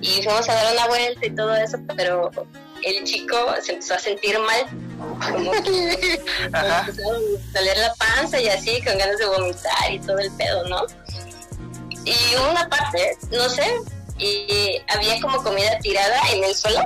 Y 0.00 0.22
fuimos 0.22 0.48
a 0.48 0.54
dar 0.54 0.72
una 0.72 0.86
vuelta 0.86 1.26
y 1.26 1.30
todo 1.34 1.54
eso, 1.54 1.78
pero 1.96 2.30
el 2.82 3.04
chico 3.04 3.36
se 3.62 3.72
empezó 3.72 3.94
a 3.94 3.98
sentir 3.98 4.36
mal, 4.40 4.66
como 5.30 5.52
que 5.62 6.20
Ajá. 6.52 6.80
empezó 6.80 7.10
a 7.12 7.58
doler 7.58 7.78
la 7.78 7.94
panza 7.94 8.40
y 8.40 8.48
así, 8.48 8.82
con 8.82 8.98
ganas 8.98 9.18
de 9.18 9.26
vomitar 9.26 9.92
y 9.92 10.00
todo 10.00 10.18
el 10.18 10.30
pedo, 10.32 10.66
¿no? 10.68 10.84
Y 12.04 12.14
hubo 12.36 12.50
una 12.50 12.68
parte, 12.68 13.16
no 13.30 13.48
sé, 13.48 13.64
y 14.22 14.80
había 14.88 15.20
como 15.20 15.42
comida 15.42 15.78
tirada 15.80 16.16
en 16.32 16.44
el 16.44 16.54
suelo 16.54 16.80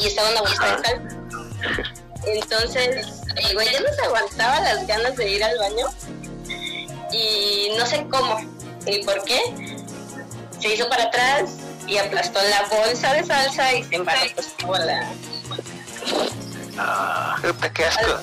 y 0.00 0.06
estaba 0.06 0.30
una 0.30 0.40
bolsa 0.40 0.76
de 0.76 0.82
sal. 0.82 1.18
Entonces, 2.26 3.06
el 3.36 3.54
güey 3.54 3.70
ya 3.70 3.80
no 3.80 3.92
se 3.92 4.02
aguantaba 4.02 4.60
las 4.60 4.86
ganas 4.86 5.16
de 5.16 5.30
ir 5.30 5.44
al 5.44 5.58
baño 5.58 5.86
y 7.12 7.72
no 7.76 7.84
sé 7.86 8.06
cómo 8.10 8.40
ni 8.86 8.98
por 9.04 9.22
qué. 9.24 9.40
Se 10.60 10.74
hizo 10.74 10.88
para 10.88 11.04
atrás 11.04 11.50
y 11.86 11.98
aplastó 11.98 12.40
la 12.42 12.62
bolsa 12.68 13.12
de 13.14 13.24
salsa 13.24 13.74
y 13.74 13.82
se 13.84 13.96
embarró 13.96 14.20
pues, 14.34 14.54
como 14.60 14.76
la... 14.76 15.12
Ah, 16.78 17.36
qué 17.74 17.84
asco. 17.84 18.20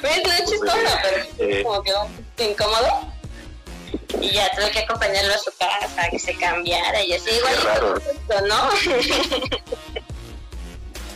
Pues 0.00 0.16
no 0.24 0.32
es 0.32 0.44
chistoso, 0.50 0.78
pero 1.02 1.26
Eh. 1.38 1.62
como 1.62 1.82
quedó 1.82 2.08
incómodo. 2.38 3.12
Y 4.20 4.30
ya 4.30 4.50
tuve 4.54 4.70
que 4.70 4.80
acompañarlo 4.80 5.34
a 5.34 5.38
su 5.38 5.50
casa, 5.58 6.08
que 6.10 6.18
se 6.18 6.34
cambiara 6.36 7.02
y 7.02 7.12
así 7.14 7.30
igual. 7.30 7.62
raro. 7.62 7.94
¿no? 8.48 8.70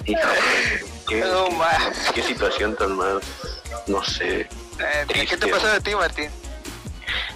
híjole, 0.04 0.84
qué, 1.08 1.20
No, 1.20 1.48
qué 2.14 2.22
situación 2.22 2.76
tan 2.76 2.96
más, 2.96 3.22
no 3.86 4.04
sé. 4.04 4.40
Eh, 4.40 5.26
¿Qué 5.28 5.36
te 5.36 5.46
pasó 5.48 5.68
a 5.68 5.80
ti, 5.80 5.94
Martín? 5.94 6.30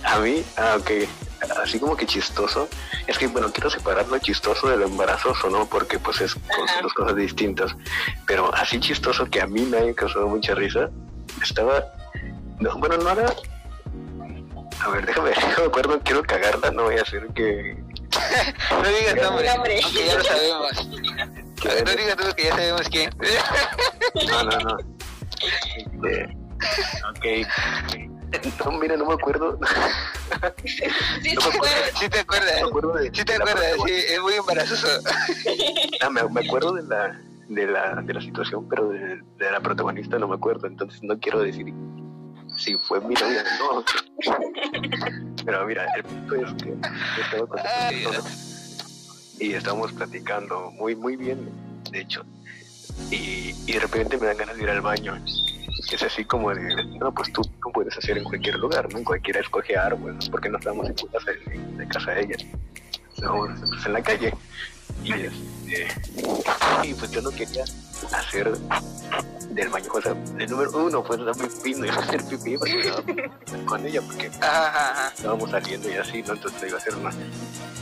A 0.05 0.19
mí, 0.19 0.43
ah, 0.57 0.77
ok, 0.79 0.91
así 1.63 1.79
como 1.79 1.97
que 1.97 2.07
chistoso. 2.07 2.69
Es 3.07 3.19
que, 3.19 3.27
bueno, 3.27 3.51
quiero 3.53 3.71
separar 3.71 4.07
lo 4.09 4.19
chistoso 4.19 4.69
de 4.69 4.77
lo 4.77 4.87
embarazoso, 4.87 5.51
¿no? 5.51 5.67
Porque, 5.67 5.99
pues, 5.99 6.21
es 6.21 6.37
dos 6.83 6.93
cosas 6.95 7.17
distintas. 7.17 7.75
Pero 8.27 8.55
así 8.55 8.81
chistoso 8.81 9.27
que 9.27 9.41
a 9.41 9.47
mí 9.47 9.63
me 9.63 9.79
haya 9.79 9.95
causado 9.95 10.29
mucha 10.29 10.55
risa, 10.55 10.91
estaba... 11.43 11.85
No, 12.59 12.77
bueno, 12.79 12.97
no 12.99 13.11
era... 13.11 13.35
A 14.81 14.89
ver, 14.91 15.07
déjame, 15.07 15.31
déjame 15.31 15.67
acuerdo, 15.67 16.01
quiero 16.05 16.23
cagarla, 16.23 16.71
no 16.71 16.85
voy 16.85 16.97
a 16.99 17.03
hacer 17.03 17.27
que... 17.35 17.77
No 18.71 18.83
digas 18.89 19.17
nombre, 19.17 19.49
Nombre. 19.49 19.81
aunque 19.83 20.07
ya 20.07 20.15
lo 20.17 20.25
sabemos. 20.25 20.89
ver, 21.65 21.85
no 21.85 21.91
digas 21.93 22.17
tú 22.17 22.35
que 22.37 22.45
ya 22.45 22.57
sabemos 22.57 22.89
quién. 22.91 23.11
No, 24.29 24.43
no, 24.45 24.59
no. 24.59 24.77
Este, 25.77 26.37
ok. 27.11 27.27
No, 28.65 28.73
mira, 28.73 28.97
no 28.97 29.07
me 29.07 29.15
acuerdo. 29.15 29.59
Sí, 30.65 30.83
No 31.35 31.41
me 31.41 31.51
sí, 31.51 31.57
acuerdo. 31.57 31.75
Sí 31.99 32.09
te 32.09 32.19
acuerdas. 32.21 32.55
No 32.61 32.63
me 32.63 32.69
acuerdo 32.69 32.93
de, 32.95 33.11
Sí 33.15 33.25
te 33.25 33.35
acuerdas, 33.35 33.73
sí, 33.87 33.93
es 34.09 34.21
muy 34.21 34.35
embarazoso. 34.35 34.89
Ah, 36.01 36.11
me, 36.11 36.23
me 36.29 36.47
acuerdo 36.47 36.73
de 36.73 36.83
la, 36.83 37.21
de 37.49 37.67
la, 37.67 37.95
de 38.03 38.15
la 38.15 38.21
situación, 38.21 38.69
pero 38.69 38.89
de, 38.89 39.23
de 39.39 39.51
la 39.51 39.61
protagonista 39.61 40.19
no 40.19 40.29
me 40.29 40.35
acuerdo, 40.37 40.67
entonces 40.67 41.03
no 41.03 41.19
quiero 41.19 41.41
decir 41.41 41.73
si 42.59 42.77
fue 42.77 43.01
mi 43.01 43.15
novia 43.15 43.45
no. 43.59 43.85
Pero 45.45 45.67
mira, 45.67 45.87
el 45.97 46.03
punto 46.03 46.35
es 46.37 46.63
que 46.63 46.75
estaba 47.23 47.47
con 47.47 47.59
esta 47.59 47.89
persona 47.89 48.31
y 49.41 49.53
estábamos 49.53 49.93
platicando 49.93 50.73
muy, 50.73 50.97
muy 50.97 51.17
bien, 51.17 51.49
de 51.91 52.01
hecho. 52.01 52.25
Y, 53.11 53.55
y 53.67 53.73
de 53.73 53.81
repente 53.81 54.19
me 54.19 54.27
dan 54.27 54.37
ganas 54.37 54.57
de 54.57 54.63
ir 54.65 54.71
al 54.71 54.81
baño. 54.81 55.17
Es 55.93 56.03
así 56.03 56.25
como 56.25 56.53
de, 56.53 56.85
no, 56.99 57.15
pues 57.15 57.33
tú, 57.33 57.43
tú 57.43 57.73
puedes 57.73 57.97
hacer 57.97 58.19
en 58.19 58.25
cualquier 58.25 58.57
lugar, 58.57 58.93
¿no? 58.93 58.99
En 58.99 59.05
cualquiera 59.05 59.41
escoge 59.41 59.77
árboles, 59.77 60.29
porque 60.29 60.49
no 60.49 60.59
estábamos 60.59 60.89
en 60.89 60.95
casa, 60.95 61.31
en, 61.53 61.79
de 61.79 61.89
casa 61.89 62.11
de 62.11 62.23
ella. 62.23 62.37
Pues, 63.17 63.87
en 63.87 63.93
la 63.93 64.03
calle. 64.03 64.35
Y, 65.05 65.13
este, 65.13 65.89
y 66.83 66.95
pues 66.95 67.11
yo 67.13 67.23
no 67.23 67.31
quería 67.31 67.63
hacer 68.13 68.53
del 69.59 69.69
baño, 69.71 69.91
o 69.93 70.01
sea, 70.01 70.17
el 70.39 70.51
número 70.51 70.71
uno 70.85 71.03
fue 71.03 71.17
dar 71.17 71.37
pipí, 71.37 71.75
no 71.75 71.85
iba 71.85 71.97
a 71.97 71.99
hacer 71.99 72.25
pipí 72.25 72.57
porque 72.57 72.79
estaba 72.89 73.03
con 73.67 73.87
ella, 73.87 74.01
porque 74.03 74.27
estábamos 74.27 75.51
saliendo 75.51 75.91
y 75.91 75.95
así, 75.95 76.23
¿no? 76.23 76.35
Entonces 76.35 76.63
iba 76.69 76.79
a 76.79 76.81
hacer 76.81 76.97
más. 76.99 77.17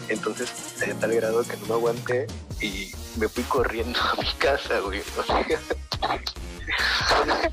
Entonces, 0.09 0.51
a 0.83 1.01
tal 1.01 1.15
grado 1.15 1.43
que 1.43 1.57
no 1.59 1.67
me 1.67 1.75
aguanté 1.75 2.27
y 2.61 2.93
me 3.17 3.29
fui 3.29 3.45
corriendo 3.45 3.99
a 4.13 4.23
mi 4.23 4.33
casa, 4.39 4.81
güey. 4.81 5.01
O 5.19 5.23
sea, 5.23 5.47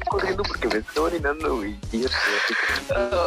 corriendo 0.09 0.43
porque 0.43 0.67
me 0.67 0.77
estaba 0.77 1.07
orinando, 1.07 1.55
güey. 1.57 1.79
Y 1.91 2.01
yo 2.01 2.09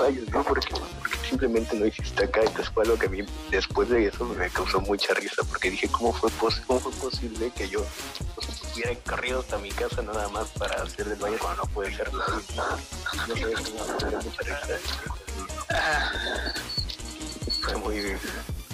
ay, 0.06 0.14
Dios 0.14 0.30
mío, 0.30 0.42
¿por 0.44 0.60
qué? 0.60 0.74
Porque 0.74 1.16
simplemente 1.28 1.76
no 1.76 1.86
hiciste 1.86 2.24
acá. 2.24 2.40
Entonces 2.40 2.70
fue 2.70 2.82
algo 2.84 2.98
que 2.98 3.06
a 3.06 3.08
mí, 3.08 3.22
después 3.50 3.88
de 3.88 4.06
eso, 4.06 4.24
me 4.24 4.48
causó 4.50 4.80
mucha 4.80 5.14
risa 5.14 5.42
porque 5.48 5.70
dije, 5.70 5.88
¿cómo 5.88 6.12
fue, 6.12 6.30
pos- 6.32 6.60
cómo 6.66 6.80
fue 6.80 6.92
posible 6.92 7.50
que 7.56 7.68
yo 7.68 7.84
pues, 8.34 8.48
hubiera 8.74 8.94
corrido 9.00 9.40
hasta 9.40 9.58
mi 9.58 9.70
casa 9.70 10.02
nada 10.02 10.28
más 10.28 10.48
para 10.58 10.82
hacer 10.82 11.06
del 11.06 11.18
baño 11.18 11.36
cuando 11.40 11.62
no 11.64 11.68
puede 11.70 11.94
ser 11.94 12.12
No. 12.12 12.22
Fue 17.62 17.76
muy, 17.76 18.16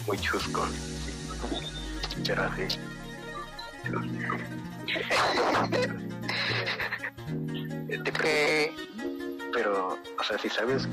muy 0.06 0.18
chusco. 0.18 0.66
Pero. 2.26 2.50
Este, 7.88 8.12
Que 8.12 8.74
Pero, 9.52 9.98
o 10.18 10.24
sea, 10.24 10.38
si 10.38 10.48
sabes 10.48 10.88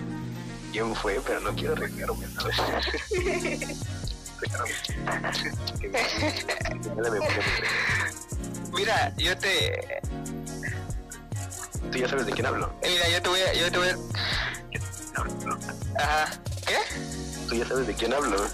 quién 0.72 0.94
fue, 0.96 1.20
pero 1.26 1.40
no 1.40 1.56
quiero 1.56 1.74
arriesgarme, 1.74 2.28
¿sabes? 2.36 2.58
Mira, 8.74 9.14
yo 9.18 9.38
te, 9.38 10.02
Tú 11.92 11.98
ya 11.98 12.08
sabes 12.08 12.26
de 12.26 12.32
quién 12.34 12.46
hablo. 12.46 12.72
eh, 12.82 12.90
mira, 12.92 13.10
yo 13.10 13.22
te 13.22 13.30
voy 13.30 13.40
a, 13.42 13.54
yo 13.54 13.72
te 13.72 13.78
voy 13.78 13.88
a, 13.90 13.98
ajá, 16.02 16.40
¿qué? 16.68 16.76
Tú 17.48 17.56
ya 17.56 17.66
sabes 17.66 17.88
de 17.88 17.94
quién 17.96 18.14
hablo. 18.14 18.46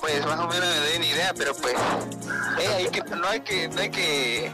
Pues 0.00 0.24
más 0.26 0.38
o 0.38 0.48
menos 0.48 0.68
me 0.68 0.76
doy 0.76 0.96
una 0.98 1.06
idea, 1.06 1.32
pero 1.34 1.54
pues, 1.54 1.74
eh, 2.60 2.66
hay 2.68 2.86
que, 2.88 3.00
no 3.02 3.26
hay 3.26 3.40
que, 3.40 3.68
no 3.68 3.80
hay 3.80 3.90
que, 3.90 4.52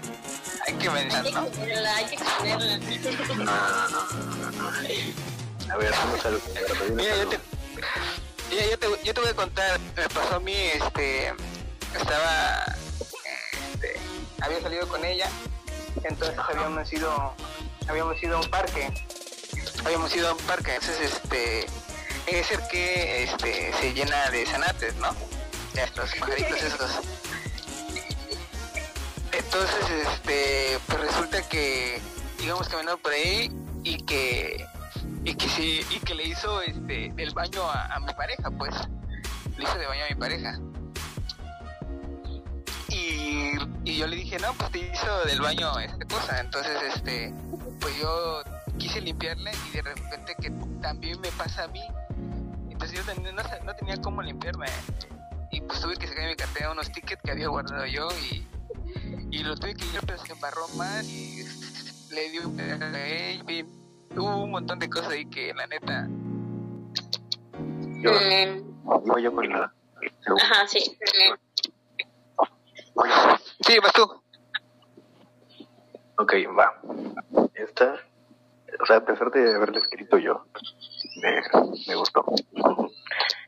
hay 0.67 0.75
que 0.75 0.88
Hay 0.88 0.95
mencionar, 0.95 1.25
que 1.25 1.33
¿no? 1.33 1.47
exponerla, 1.47 1.97
hay 1.97 2.05
que 2.07 2.14
exponerla. 2.14 2.79
No, 3.37 3.45
no, 3.45 3.88
no, 3.88 4.37
no, 4.37 4.50
no. 4.50 5.73
A 5.73 5.76
ver, 5.76 5.90
vamos 5.93 6.25
a 6.26 6.31
ver, 6.31 6.40
Mira, 6.93 7.17
yo 7.17 7.29
te, 7.29 7.38
mira, 8.50 8.67
yo 8.71 8.79
te, 8.79 8.87
yo 9.05 9.14
te 9.14 9.21
voy 9.21 9.31
a 9.31 9.35
contar, 9.35 9.81
me 9.97 10.09
pasó 10.09 10.37
a 10.37 10.40
mí, 10.40 10.55
este, 10.55 11.33
estaba, 11.97 12.64
este, 13.75 14.00
había 14.40 14.61
salido 14.61 14.88
con 14.88 15.05
ella, 15.05 15.29
entonces 16.02 16.37
habíamos 16.38 16.93
ido, 16.93 17.35
habíamos 17.88 18.21
ido 18.23 18.37
a 18.38 18.40
un 18.40 18.50
parque, 18.50 18.93
habíamos 19.85 20.14
ido 20.17 20.31
a 20.31 20.33
un 20.33 20.38
parque, 20.38 20.75
entonces, 20.75 21.12
este, 21.12 21.67
es 22.26 22.50
el 22.50 22.67
que, 22.69 23.23
este, 23.25 23.73
se 23.81 23.95
llena 23.95 24.29
de 24.31 24.45
zanates, 24.47 24.95
¿no? 24.97 25.14
Ya 25.75 25.85
estos 25.85 26.11
pajaritos 26.17 26.62
esos. 26.62 26.90
Entonces, 29.33 29.91
este, 30.07 30.79
pues 30.87 31.01
resulta 31.01 31.49
que 31.49 32.01
íbamos 32.43 32.69
caminando 32.69 32.99
por 32.99 33.13
ahí 33.13 33.51
y 33.85 33.99
que 33.99 34.67
y 35.25 35.35
que 35.35 35.49
sí, 35.49 35.81
y 35.91 36.01
que 36.01 36.15
le 36.15 36.25
hizo 36.25 36.63
este 36.63 37.13
el 37.17 37.35
baño 37.35 37.63
a, 37.71 37.99
mi 38.01 38.13
pareja, 38.15 38.51
pues. 38.51 38.75
Le 39.57 39.65
hizo 39.65 39.79
de 39.79 39.87
baño 39.87 40.05
a 40.05 40.09
mi 40.09 40.15
pareja. 40.15 40.59
Y, 42.89 43.53
y 43.85 43.97
yo 43.97 44.07
le 44.07 44.17
dije, 44.17 44.39
no, 44.39 44.53
pues 44.55 44.71
te 44.73 44.79
hizo 44.79 45.25
del 45.27 45.41
baño 45.41 45.79
esta 45.79 46.05
cosa. 46.07 46.41
Entonces, 46.41 46.77
este, 46.95 47.35
pues 47.81 47.97
yo 47.99 48.43
quise 48.79 49.01
limpiarle 49.01 49.53
y 49.69 49.77
de 49.77 49.83
repente 49.83 50.35
que 50.41 50.51
también 50.81 51.21
me 51.21 51.31
pasa 51.33 51.65
a 51.65 51.69
mí. 51.69 51.83
Entonces 52.71 52.99
yo 52.99 53.05
también 53.05 53.37
no, 53.37 53.43
no 53.65 53.75
tenía 53.75 54.01
cómo 54.01 54.23
limpiarme. 54.23 54.67
Y 55.53 55.61
pues 55.61 55.81
tuve 55.81 55.97
que 55.97 56.09
sacar 56.09 56.27
mi 56.27 56.37
cartera 56.37 56.73
unos 56.73 56.91
tickets 56.91 57.21
que 57.23 57.31
había 57.33 57.49
guardado 57.49 57.85
yo 57.87 58.09
y, 58.33 58.47
y 59.31 59.43
lo 59.43 59.55
tuve 59.57 59.75
que 59.75 59.83
limpiar, 59.83 60.05
pero 60.07 60.19
se 60.25 60.33
embarró 60.33 60.69
más 60.77 61.05
y 61.05 61.45
le 62.15 62.31
dio 62.31 62.43
eh, 62.59 63.41
y 63.49 63.65
hubo 64.19 64.45
un 64.45 64.51
montón 64.51 64.79
de 64.79 64.89
cosas 64.91 65.09
ahí 65.11 65.25
que 65.27 65.53
la 65.55 65.67
neta. 65.67 66.07
Yo, 68.03 68.11
Mm, 68.13 69.07
iba 69.07 69.21
yo 69.21 69.33
con 69.35 69.49
la 69.49 69.73
segunda. 70.25 70.45
ajá, 70.45 70.67
sí. 70.67 70.79
Sí, 73.61 73.79
vas 73.83 73.93
tú. 73.93 74.03
Ok, 76.17 76.33
va. 76.59 76.81
Esta, 77.55 77.95
o 78.81 78.87
sea, 78.87 78.97
a 78.97 79.05
pesar 79.05 79.31
de 79.31 79.55
haberla 79.55 79.79
escrito 79.79 80.19
yo, 80.19 80.45
me, 81.23 81.41
me 81.87 81.95
gustó. 81.95 82.25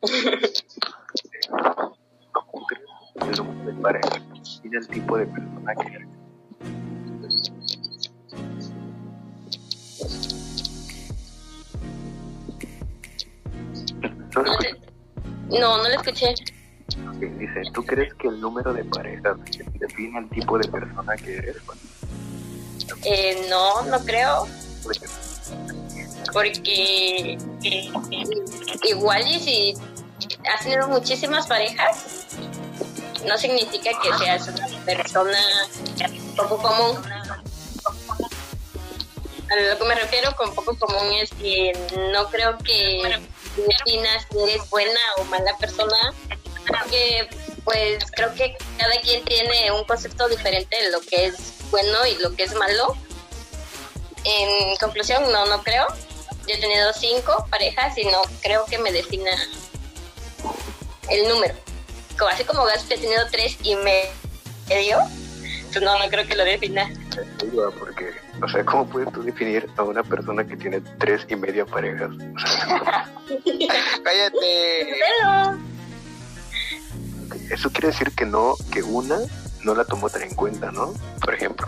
El 3.15 3.31
número 3.37 3.73
de 3.73 3.83
pareja 3.83 4.23
y 4.65 4.77
el 4.77 4.89
tipo 4.89 5.19
de 5.19 5.27
persona 5.27 5.75
que 5.75 5.95
eres. 5.95 6.09
¿No 14.35 14.43
lo? 14.43 14.53
No, 15.61 15.77
no 15.77 15.89
lo 15.89 15.95
escuché. 16.01 16.35
Ok, 17.09 17.21
Dice, 17.39 17.63
¿tú 17.73 17.85
crees 17.85 18.15
que 18.15 18.29
el 18.29 18.41
número 18.41 18.73
de 18.73 18.85
parejas 18.85 19.37
define 19.79 20.19
el 20.21 20.29
tipo 20.31 20.59
de 20.59 20.69
persona 20.69 21.15
que 21.17 21.37
eres? 21.37 21.57
Eh, 23.05 23.47
no, 23.51 23.83
no 23.83 23.99
creo. 24.05 24.47
Porque 26.33 27.39
eh, 27.63 27.93
igual 28.89 29.23
y 29.29 29.39
si 29.39 29.75
has 30.53 30.63
tenido 30.63 30.89
muchísimas 30.89 31.47
parejas, 31.47 32.27
no 33.27 33.39
significa 33.39 33.91
que 34.01 34.13
seas 34.19 34.49
una 34.49 34.67
persona 34.85 35.39
poco 36.37 36.59
común. 36.59 36.99
A 39.51 39.57
lo 39.57 39.79
que 39.79 39.85
me 39.85 39.95
refiero 39.95 40.35
con 40.37 40.55
poco 40.55 40.79
común 40.79 41.13
es 41.15 41.31
que 41.31 41.73
no 42.13 42.29
creo 42.31 42.57
que 42.59 43.03
definas 43.57 44.27
si 44.31 44.39
eres 44.39 44.69
buena 44.71 45.01
o 45.19 45.25
mala 45.25 45.57
persona, 45.59 46.15
porque 46.67 47.29
pues 47.65 48.05
creo 48.13 48.35
que 48.35 48.57
cada 48.79 49.01
quien 49.03 49.25
tiene 49.25 49.71
un 49.73 49.85
concepto 49.85 50.29
diferente 50.29 50.75
de 50.83 50.91
lo 50.91 51.01
que 51.01 51.27
es 51.27 51.55
bueno 51.71 52.07
y 52.07 52.15
lo 52.17 52.35
que 52.35 52.45
es 52.45 52.55
malo. 52.55 52.97
En 54.25 54.77
conclusión, 54.77 55.31
no, 55.31 55.47
no 55.47 55.63
creo. 55.63 55.87
Yo 56.47 56.55
he 56.55 56.59
tenido 56.59 56.93
cinco 56.93 57.47
parejas 57.51 57.97
y 57.99 58.05
no 58.05 58.23
creo 58.41 58.65
que 58.65 58.79
me 58.79 58.91
defina 58.91 59.33
el 61.09 61.29
número. 61.29 61.55
Como, 62.23 62.33
así 62.33 62.45
como 62.45 62.65
Gaspi 62.65 62.95
ha 62.95 63.01
tenido 63.01 63.27
tres 63.33 63.59
y 63.65 63.75
medio, 63.75 64.99
pues 65.73 65.83
no, 65.83 65.99
no 65.99 66.09
creo 66.09 66.25
que 66.25 66.37
lo 66.37 66.45
defina. 66.45 66.89
Porque, 67.81 68.15
o 68.41 68.49
sea, 68.49 68.65
¿cómo 68.65 68.87
puedes 68.87 69.13
tú 69.13 69.25
definir 69.25 69.69
a 69.77 69.83
una 69.83 70.05
persona 70.05 70.47
que 70.47 70.57
tiene 70.57 70.81
tres 71.01 71.27
y 71.29 71.35
media 71.35 71.67
parejas? 71.67 72.11
O 72.13 72.39
sea, 72.85 73.11
Cállate. 74.05 74.87
Pero, 75.01 75.59
eso 77.51 77.69
quiere 77.73 77.89
decir 77.89 78.13
que 78.15 78.25
no, 78.25 78.55
que 78.73 78.85
una 78.85 79.19
no 79.65 79.75
la 79.75 79.85
tomó 79.85 80.09
tan 80.09 80.23
en 80.23 80.37
cuenta, 80.37 80.71
¿no? 80.71 80.95
Por 81.21 81.35
ejemplo. 81.35 81.67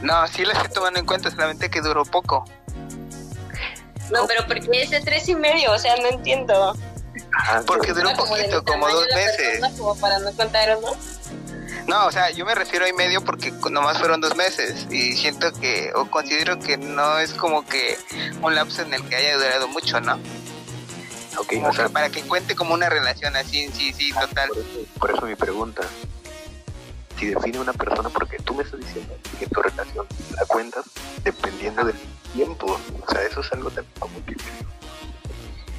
No, 0.00 0.26
sí 0.26 0.46
la 0.46 0.54
estoy 0.54 0.72
tomando 0.72 1.00
en 1.00 1.04
cuenta, 1.04 1.30
solamente 1.30 1.68
que 1.68 1.82
duró 1.82 2.06
poco. 2.06 2.46
no, 4.10 4.26
pero 4.26 4.46
porque 4.46 4.80
ese 4.80 5.02
tres 5.02 5.28
y 5.28 5.34
medio, 5.34 5.70
o 5.70 5.78
sea, 5.78 5.96
no 5.96 6.06
entiendo. 6.08 6.74
Ajá, 7.36 7.62
Porque 7.66 7.92
duró 7.92 8.10
un 8.10 8.16
como 8.16 8.36
poquito, 8.36 8.64
como 8.64 8.88
dos 8.88 9.06
meses. 9.14 9.36
persona, 9.36 9.70
Como 9.76 9.96
para 9.96 10.18
no 10.20 10.32
contar, 10.32 10.78
¿no? 10.80 10.92
No, 11.86 12.06
o 12.06 12.12
sea, 12.12 12.30
yo 12.30 12.46
me 12.46 12.54
refiero 12.54 12.86
a 12.86 12.88
y 12.88 12.92
medio 12.94 13.22
porque 13.22 13.52
nomás 13.70 13.98
fueron 13.98 14.20
dos 14.20 14.34
meses 14.36 14.86
y 14.90 15.12
siento 15.16 15.52
que, 15.52 15.92
o 15.94 16.06
considero 16.10 16.58
que 16.58 16.78
no 16.78 17.18
es 17.18 17.34
como 17.34 17.66
que 17.66 17.98
un 18.40 18.54
lapso 18.54 18.82
en 18.82 18.94
el 18.94 19.04
que 19.06 19.16
haya 19.16 19.36
durado 19.36 19.68
mucho, 19.68 20.00
¿no? 20.00 20.14
ok, 21.38 21.52
Como 21.54 21.68
o 21.68 21.72
sea, 21.74 21.88
para 21.90 22.08
que 22.10 22.22
cuente 22.22 22.54
como 22.54 22.72
una 22.74 22.88
relación 22.88 23.36
así, 23.36 23.68
sí, 23.72 23.92
sí, 23.92 24.12
total. 24.12 24.48
por 24.48 24.58
eso, 24.58 24.78
por 24.98 25.10
eso 25.10 25.22
mi 25.26 25.34
pregunta. 25.34 25.82
Si 27.18 27.26
define 27.26 27.58
una 27.60 27.72
persona, 27.72 28.08
porque 28.08 28.38
tú 28.38 28.54
me 28.54 28.62
estás 28.64 28.80
diciendo 28.80 29.14
que 29.38 29.46
tu 29.46 29.60
relación 29.62 30.06
la 30.36 30.44
cuentas 30.46 30.84
dependiendo 31.22 31.84
del 31.84 31.96
tiempo. 32.32 32.80
O 33.06 33.10
sea, 33.12 33.22
eso 33.22 33.40
es 33.40 33.52
algo 33.52 33.70
tan 33.70 33.84
como 33.98 34.14
que 34.24 34.34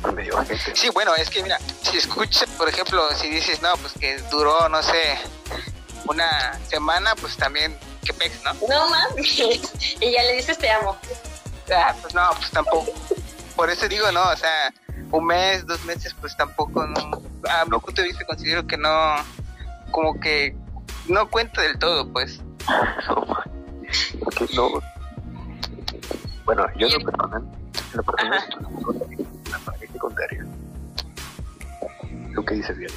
medio 0.14 0.38
gente. 0.46 0.76
Sí, 0.76 0.90
bueno, 0.90 1.16
es 1.16 1.30
que 1.30 1.44
mira, 1.44 1.60
si 1.82 1.98
escuchas, 1.98 2.50
por 2.52 2.70
ejemplo, 2.70 3.08
si 3.16 3.30
dices, 3.30 3.62
no, 3.62 3.76
pues 3.78 3.94
que 3.94 4.18
duró, 4.32 4.70
no 4.70 4.82
sé, 4.82 5.18
una 6.08 6.60
semana, 6.68 7.16
pues 7.16 7.38
también, 7.38 7.78
qué 8.04 8.14
pex, 8.14 8.44
¿no? 8.44 8.54
No 8.68 8.90
mames. 8.90 9.40
y 10.02 10.12
ya 10.12 10.24
le 10.24 10.34
dices 10.34 10.58
te 10.58 10.70
amo. 10.70 10.98
Ah, 11.76 11.96
pues 12.02 12.14
no, 12.14 12.30
pues 12.38 12.52
tampoco. 12.52 12.94
Por 13.56 13.70
eso 13.70 13.88
digo, 13.88 14.12
no, 14.12 14.24
o 14.30 14.36
sea, 14.38 14.74
un 15.12 15.26
mes, 15.26 15.66
dos 15.66 15.84
meses, 15.86 16.16
pues 16.20 16.36
tampoco, 16.36 16.86
no. 16.86 17.22
A 17.50 17.66
mi 17.66 17.78
punto 17.80 18.02
de 18.02 18.10
vista 18.10 18.26
considero 18.26 18.66
que 18.68 18.78
no, 18.78 19.16
como 19.92 20.20
que 20.20 20.56
no 21.08 21.30
cuenta 21.30 21.62
del 21.62 21.78
todo, 21.80 22.12
pues. 22.12 22.42
No, 23.08 23.26
porque 24.24 24.48
no. 24.56 24.82
Bueno, 26.44 26.66
yo 26.76 26.90
lo 26.90 27.00
personal, 27.00 27.44
en 27.44 27.98
lo 27.98 28.04
personal, 28.04 28.44
Que 30.10 30.16
contaría. 30.16 30.46
¿Tú 32.34 32.46
qué 32.46 32.56
dices, 32.56 32.78
bien? 32.78 32.92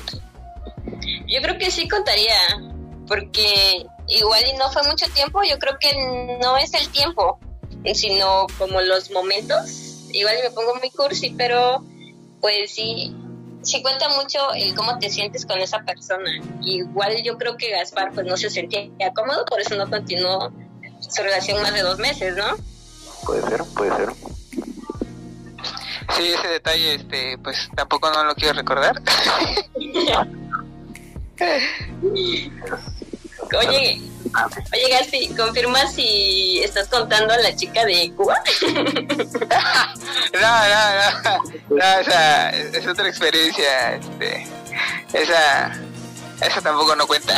Yo 1.27 1.41
creo 1.43 1.59
que 1.59 1.71
sí 1.71 1.89
contaría, 1.89 2.35
porque 3.07 3.87
igual 4.09 4.43
y 4.53 4.57
no 4.57 4.71
fue 4.73 4.83
mucho 4.85 5.07
tiempo, 5.13 5.43
yo 5.43 5.59
creo 5.59 5.79
que 5.79 6.39
no 6.41 6.57
es 6.57 6.75
el 6.75 6.89
tiempo, 6.89 7.39
sino 7.95 8.47
como 8.59 8.81
los 8.81 9.11
momentos. 9.11 10.09
Igual 10.13 10.39
y 10.41 10.43
me 10.43 10.51
pongo 10.51 10.75
muy 10.77 10.91
cursi, 10.91 11.35
pero 11.37 11.85
pues 12.41 12.73
sí, 12.73 13.15
sí 13.63 13.83
cuenta 13.83 14.09
mucho 14.09 14.53
el 14.55 14.75
cómo 14.75 14.99
te 14.99 15.11
sientes 15.11 15.45
con 15.45 15.59
esa 15.61 15.81
persona. 15.81 16.31
Igual 16.63 17.23
yo 17.23 17.37
creo 17.37 17.57
que 17.57 17.71
Gaspar 17.71 18.13
pues 18.13 18.27
no 18.27 18.37
se 18.37 18.51
sentía 18.51 18.89
cómodo, 19.15 19.45
por 19.45 19.61
eso 19.61 19.77
no 19.77 19.89
continuó 19.89 20.53
su 21.01 21.23
relación 21.23 21.63
más 21.63 21.75
de 21.75 21.83
dos 21.83 21.99
meses, 21.99 22.37
¿no? 22.37 22.57
Puede 23.25 23.43
ser, 23.43 23.63
puede 23.77 23.97
ser. 23.97 24.38
Sí, 26.17 26.33
ese 26.33 26.49
detalle, 26.49 26.95
este, 26.95 27.39
pues 27.39 27.69
tampoco 27.75 28.11
no 28.11 28.25
lo 28.25 28.35
quiero 28.35 28.55
recordar. 28.55 29.01
Oye, 33.57 34.01
oye 34.73 34.89
Gaspi, 34.91 35.29
¿confirma 35.35 35.87
si 35.87 36.61
estás 36.63 36.89
contando 36.89 37.33
a 37.33 37.39
la 37.39 37.55
chica 37.55 37.85
de 37.85 38.13
Cuba? 38.15 38.43
No, 40.35 40.41
no, 40.41 41.39
no, 41.71 41.77
no, 41.77 42.01
esa 42.01 42.51
es 42.51 42.87
otra 42.87 43.09
experiencia, 43.09 43.95
este, 43.95 44.47
esa, 45.13 45.73
esa 46.41 46.61
tampoco 46.61 46.95
no 46.97 47.07
cuenta. 47.07 47.35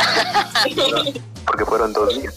Porque 1.45 1.65
fueron 1.65 1.93
dos 1.93 2.09
días. 2.13 2.35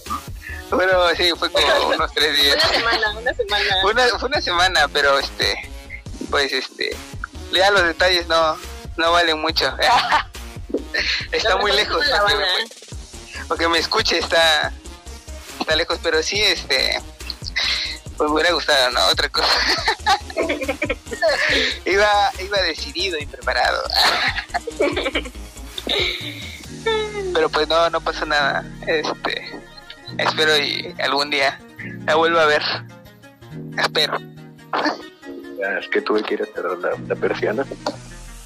Bueno, 0.71 0.93
sí, 1.17 1.31
fue 1.37 1.51
como 1.51 1.89
unos 1.89 2.13
tres 2.13 2.37
días. 2.41 2.57
Una 2.57 2.75
semana, 2.75 3.19
una 3.19 3.35
semana. 3.35 3.65
Una, 3.85 4.19
fue 4.19 4.29
una 4.29 4.41
semana, 4.41 4.89
pero 4.93 5.19
este, 5.19 5.71
pues 6.35 6.53
este, 6.53 6.91
ya 7.53 7.71
los 7.71 7.85
detalles 7.85 8.27
no, 8.27 8.57
no 8.97 9.13
valen 9.13 9.41
mucho. 9.41 9.73
está 11.31 11.57
muy 11.59 11.71
lejos, 11.71 12.03
es 12.03 12.11
La 12.11 12.23
para 12.23 12.37
que 12.37 12.43
Habana. 13.47 13.69
me, 13.69 13.79
escuche, 13.79 14.19
está, 14.19 14.73
está 15.61 15.77
lejos, 15.77 16.01
pero 16.03 16.21
sí, 16.25 16.43
este, 16.43 17.01
pues 18.17 18.29
me 18.29 18.35
hubiera 18.35 18.53
gustado, 18.53 18.91
¿no? 18.91 19.07
Otra 19.13 19.29
cosa. 19.29 19.49
iba, 21.85 22.33
iba 22.41 22.63
decidido 22.63 23.17
y 23.21 23.27
preparado. 23.27 23.85
pero 27.33 27.49
pues 27.49 27.69
no, 27.69 27.91
no 27.91 28.01
pasó 28.01 28.27
nada. 28.27 28.65
Este, 28.89 29.53
espero 30.19 30.59
y 30.59 30.97
algún 31.01 31.31
día 31.31 31.61
la 32.07 32.17
vuelva 32.17 32.43
a 32.43 32.47
ver. 32.47 32.63
Espero. 33.79 34.19
Es 35.81 35.89
que 35.89 36.01
tuve 36.01 36.23
que 36.23 36.35
ir 36.35 36.43
a 36.43 36.47
cerrar 36.47 36.79
la, 36.79 36.91
la 37.07 37.17
persiana. 37.17 37.65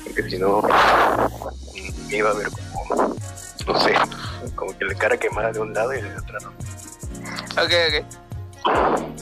Porque 0.04 0.22
si 0.30 0.38
no, 0.38 0.62
me 2.08 2.16
iba 2.16 2.30
a 2.30 2.34
ver 2.34 2.48
como, 2.72 3.16
no 3.66 3.80
sé, 3.80 3.94
como 4.54 4.76
que 4.76 4.84
la 4.84 4.94
cara 4.94 5.16
quemada 5.16 5.52
de 5.52 5.60
un 5.60 5.74
lado 5.74 5.94
y 5.94 6.00
de 6.00 6.16
otro 6.16 6.38
no. 6.40 6.48
Ok, 7.62 7.72
ok. 7.88 8.28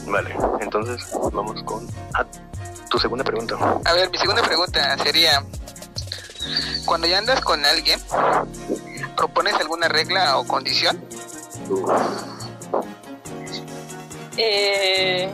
Vale, 0.07 0.35
entonces 0.61 1.09
vamos 1.33 1.61
con. 1.63 1.87
Ah, 2.13 2.25
tu 2.89 2.97
segunda 2.99 3.23
pregunta. 3.23 3.57
A 3.85 3.93
ver, 3.93 4.09
mi 4.09 4.17
segunda 4.17 4.41
pregunta 4.41 4.97
sería, 4.99 5.43
cuando 6.85 7.07
ya 7.07 7.17
andas 7.17 7.41
con 7.41 7.63
alguien, 7.65 7.99
¿propones 9.15 9.55
alguna 9.55 9.87
regla 9.87 10.37
o 10.37 10.47
condición? 10.47 11.03
Eh, 14.37 15.33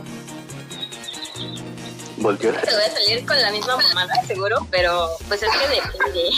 ¿Volteó? 2.24 2.52
te 2.52 2.74
voy 2.74 2.84
a 2.84 2.90
salir 2.90 3.26
con 3.26 3.38
la 3.38 3.50
misma 3.50 3.76
mamada, 3.76 4.14
seguro, 4.26 4.66
pero 4.70 5.10
pues 5.28 5.42
es 5.42 5.50
que 5.50 5.68
depende. 5.68 6.30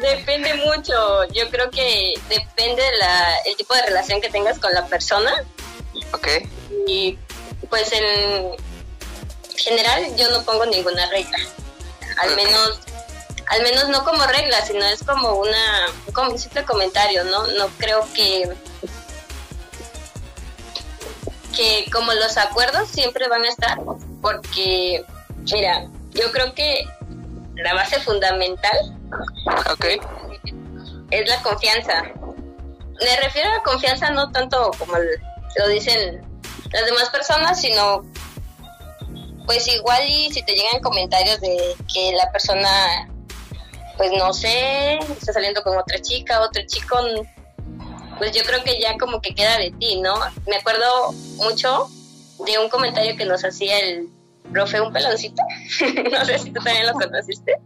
depende 0.02 0.54
mucho. 0.54 1.24
Yo 1.32 1.48
creo 1.48 1.70
que 1.70 2.14
depende 2.28 2.82
de 2.82 2.96
la, 2.98 3.36
el 3.46 3.56
tipo 3.56 3.72
de 3.76 3.82
relación 3.82 4.20
que 4.20 4.30
tengas 4.30 4.58
con 4.58 4.74
la 4.74 4.84
persona. 4.88 5.32
Ok, 6.12 6.26
Y 6.88 7.16
pues 7.70 7.92
en 7.92 8.56
general 9.56 10.16
yo 10.16 10.28
no 10.32 10.42
pongo 10.42 10.66
ninguna 10.66 11.08
regla. 11.10 11.38
Al 12.18 12.34
menos 12.34 12.80
al 13.46 13.62
menos 13.62 13.88
no 13.90 14.04
como 14.04 14.24
regla, 14.26 14.66
sino 14.66 14.84
es 14.86 15.04
como 15.04 15.34
una 15.34 15.86
como 16.12 16.32
un 16.32 16.38
simple 16.40 16.64
comentario, 16.64 17.22
¿no? 17.22 17.46
No 17.46 17.68
creo 17.78 18.08
que 18.12 18.50
que 21.52 21.90
como 21.92 22.12
los 22.12 22.36
acuerdos 22.36 22.88
siempre 22.88 23.28
van 23.28 23.42
a 23.44 23.48
estar 23.48 23.78
porque 24.20 25.04
mira, 25.52 25.86
yo 26.10 26.30
creo 26.32 26.54
que 26.54 26.84
la 27.56 27.74
base 27.74 28.00
fundamental 28.00 28.96
es 31.10 31.28
la 31.28 31.42
confianza. 31.42 32.04
Me 33.00 33.16
refiero 33.22 33.50
a 33.50 33.54
la 33.56 33.62
confianza 33.62 34.10
no 34.10 34.30
tanto 34.30 34.70
como 34.78 34.94
lo 34.96 35.68
dicen 35.68 36.22
las 36.72 36.86
demás 36.86 37.10
personas, 37.10 37.60
sino 37.60 38.02
pues 39.46 39.66
igual 39.68 40.08
y 40.08 40.32
si 40.32 40.42
te 40.44 40.54
llegan 40.54 40.80
comentarios 40.80 41.40
de 41.40 41.76
que 41.92 42.12
la 42.12 42.30
persona, 42.30 43.08
pues 43.96 44.12
no 44.12 44.32
sé, 44.32 44.98
está 44.98 45.32
saliendo 45.32 45.62
con 45.62 45.76
otra 45.76 46.00
chica, 46.00 46.40
otro 46.40 46.62
chico, 46.66 46.98
pues 48.22 48.36
yo 48.36 48.44
creo 48.44 48.62
que 48.62 48.78
ya 48.80 48.96
como 48.98 49.20
que 49.20 49.34
queda 49.34 49.58
de 49.58 49.72
ti, 49.72 50.00
¿no? 50.00 50.14
Me 50.46 50.54
acuerdo 50.54 51.10
mucho 51.38 51.88
de 52.46 52.56
un 52.56 52.68
comentario 52.68 53.16
que 53.16 53.24
nos 53.24 53.44
hacía 53.44 53.76
el 53.80 54.10
profe, 54.52 54.80
un 54.80 54.92
peloncito, 54.92 55.42
no 56.12 56.24
sé 56.24 56.38
si 56.38 56.52
tú 56.52 56.62
también 56.62 56.86
lo 56.86 56.92
conociste, 56.92 57.56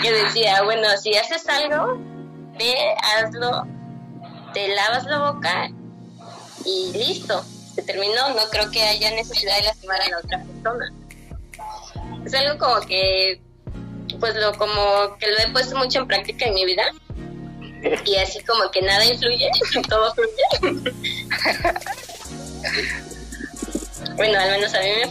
que 0.00 0.10
decía, 0.10 0.62
bueno, 0.62 0.88
si 0.96 1.14
haces 1.14 1.46
algo, 1.46 1.98
ve, 2.58 2.74
hazlo, 3.02 3.66
te 4.54 4.68
lavas 4.68 5.04
la 5.04 5.30
boca 5.30 5.70
y 6.64 6.90
listo, 6.94 7.44
se 7.74 7.82
terminó, 7.82 8.30
no 8.30 8.48
creo 8.50 8.70
que 8.70 8.82
haya 8.84 9.10
necesidad 9.10 9.58
de 9.58 9.64
lastimar 9.64 10.00
a 10.00 10.08
la 10.08 10.18
otra 10.20 10.42
persona. 10.42 10.90
Es 12.24 12.32
algo 12.32 12.58
como 12.58 12.80
que, 12.86 13.42
pues 14.18 14.34
lo 14.36 14.56
como 14.56 15.18
que 15.18 15.26
lo 15.26 15.38
he 15.38 15.52
puesto 15.52 15.76
mucho 15.76 15.98
en 15.98 16.06
práctica 16.06 16.46
en 16.46 16.54
mi 16.54 16.64
vida 16.64 16.94
y 18.04 18.16
así 18.16 18.42
como 18.44 18.70
que 18.70 18.82
nada 18.82 19.04
influye, 19.04 19.50
todo 19.88 20.14
fluye. 20.14 20.92
bueno, 24.16 24.38
al 24.38 24.50
menos 24.50 24.74
a 24.74 24.80
mí 24.80 24.88
me 25.00 25.06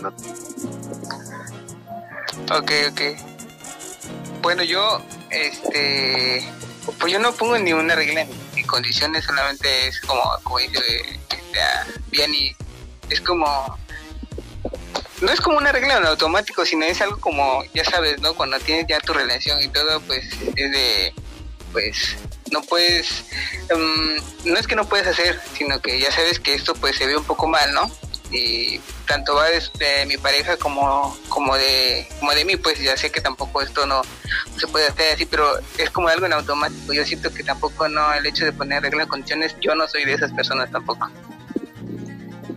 noto. 0.00 0.24
ok, 2.54 2.72
ok. 2.90 3.00
Bueno, 4.42 4.62
yo, 4.62 5.02
este, 5.30 6.46
pues 6.98 7.12
yo 7.12 7.18
no 7.18 7.32
pongo 7.32 7.58
ni 7.58 7.72
una 7.72 7.94
regla 7.94 8.26
ni, 8.54 8.64
condiciones, 8.64 9.24
solamente 9.24 9.88
es 9.88 10.00
como, 10.00 10.22
como 10.44 10.58
dice 10.58 10.80
este, 11.30 11.60
ah, 11.60 11.86
Vianney, 12.10 12.54
es 13.08 13.20
como, 13.20 13.78
no 15.20 15.30
es 15.30 15.40
como 15.40 15.58
una 15.58 15.72
regla 15.72 15.98
en 15.98 16.06
automático, 16.06 16.64
sino 16.64 16.84
es 16.84 17.00
algo 17.00 17.18
como, 17.20 17.62
ya 17.74 17.84
sabes, 17.84 18.20
¿no? 18.20 18.34
Cuando 18.34 18.58
tienes 18.58 18.86
ya 18.88 19.00
tu 19.00 19.12
relación 19.12 19.62
y 19.62 19.68
todo, 19.68 20.00
pues 20.02 20.26
es 20.56 20.72
de, 20.72 21.14
pues, 21.72 22.16
no 22.50 22.62
puedes, 22.62 23.24
mm, 23.70 24.50
no 24.50 24.58
es 24.58 24.66
que 24.66 24.76
no 24.76 24.88
puedes 24.88 25.06
hacer, 25.06 25.40
sino 25.56 25.80
que 25.80 25.98
ya 26.00 26.10
sabes 26.10 26.40
que 26.40 26.54
esto 26.54 26.74
pues 26.74 26.96
se 26.96 27.06
ve 27.06 27.16
un 27.16 27.24
poco 27.24 27.46
mal, 27.46 27.72
¿no? 27.72 27.90
y 28.32 28.80
tanto 29.06 29.34
va 29.34 29.46
de, 29.48 30.06
mi 30.06 30.16
pareja 30.16 30.56
como 30.56 31.16
como 31.28 31.56
de 31.56 32.06
como 32.20 32.32
de 32.32 32.44
mí 32.44 32.56
pues 32.56 32.78
ya 32.80 32.96
sé 32.96 33.10
que 33.10 33.20
tampoco 33.20 33.60
esto 33.60 33.86
no, 33.86 34.02
no 34.02 34.58
se 34.58 34.68
puede 34.68 34.86
hacer 34.86 35.14
así 35.14 35.26
pero 35.26 35.58
es 35.78 35.90
como 35.90 36.08
algo 36.08 36.26
en 36.26 36.32
automático 36.32 36.92
yo 36.92 37.04
siento 37.04 37.32
que 37.32 37.42
tampoco 37.42 37.88
no 37.88 38.12
el 38.14 38.24
hecho 38.26 38.44
de 38.44 38.52
poner 38.52 38.82
reglas 38.82 39.08
condiciones 39.08 39.56
yo 39.60 39.74
no 39.74 39.88
soy 39.88 40.04
de 40.04 40.14
esas 40.14 40.32
personas 40.32 40.70
tampoco 40.70 41.10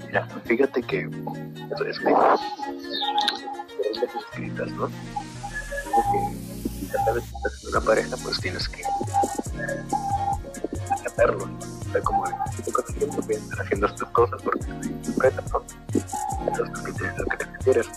Mira, 0.05 0.27
fíjate 0.45 0.83
que 0.83 1.09
eso 1.73 1.85
es 1.85 1.99
que 1.99 2.05
reglas 2.05 2.39
escritas, 4.15 4.71
¿no? 4.71 4.87
Dice 4.87 6.01
que 6.11 6.19
ya 6.87 7.05
sabes 7.05 7.23
que 7.23 7.35
estás 7.35 7.63
en 7.63 7.69
una 7.69 7.81
pareja, 7.81 8.17
pues 8.23 8.39
tienes 8.39 8.69
que 8.69 8.83
acatarlo, 10.91 11.47
¿no? 11.47 11.59
Como 12.03 12.25
de, 12.25 12.31
con 12.71 12.85
el 12.87 12.95
tiempo 12.95 13.21
voy 13.21 13.35
a 13.35 13.37
estar 13.37 13.61
haciendo 13.61 13.85
estas 13.87 14.09
cosas 14.09 14.41
porque 14.41 14.65
soy 15.03 15.13
preta, 15.13 15.43
¿no? 15.51 15.61
Eso 15.93 16.63
es 16.63 16.69
lo 16.69 16.83
que 16.83 16.91
te, 16.93 17.03
lo 17.17 17.25
que 17.25 17.37
te 17.37 17.45
refieres. 17.45 17.87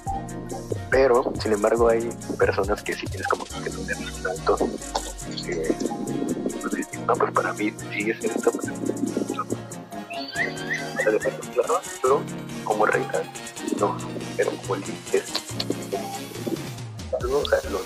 Pero, 0.90 1.32
sin 1.40 1.52
embargo, 1.52 1.88
hay 1.88 2.10
personas 2.38 2.82
que 2.82 2.94
sí 2.94 3.06
tienes 3.06 3.26
como 3.28 3.44
que 3.44 3.52
tener 3.52 3.76
un 3.76 3.90
alto. 4.26 4.58
Que, 5.44 5.74
pues, 6.62 6.88
no, 7.06 7.14
pues 7.14 7.32
para 7.32 7.52
mí 7.54 7.68
es 7.68 8.24
esto, 8.24 8.52
pues, 8.52 8.66
o 11.14 11.20
sea, 11.20 11.30
de 11.30 11.38
claro, 11.52 11.80
pero 12.02 12.22
como 12.64 12.86
regla, 12.86 13.22
no, 13.78 13.96
pero 14.36 14.50
como 14.58 14.76
límites, 14.76 15.24
algo, 17.20 17.38
o 17.40 17.48
sea, 17.48 17.58
lo- 17.70 17.80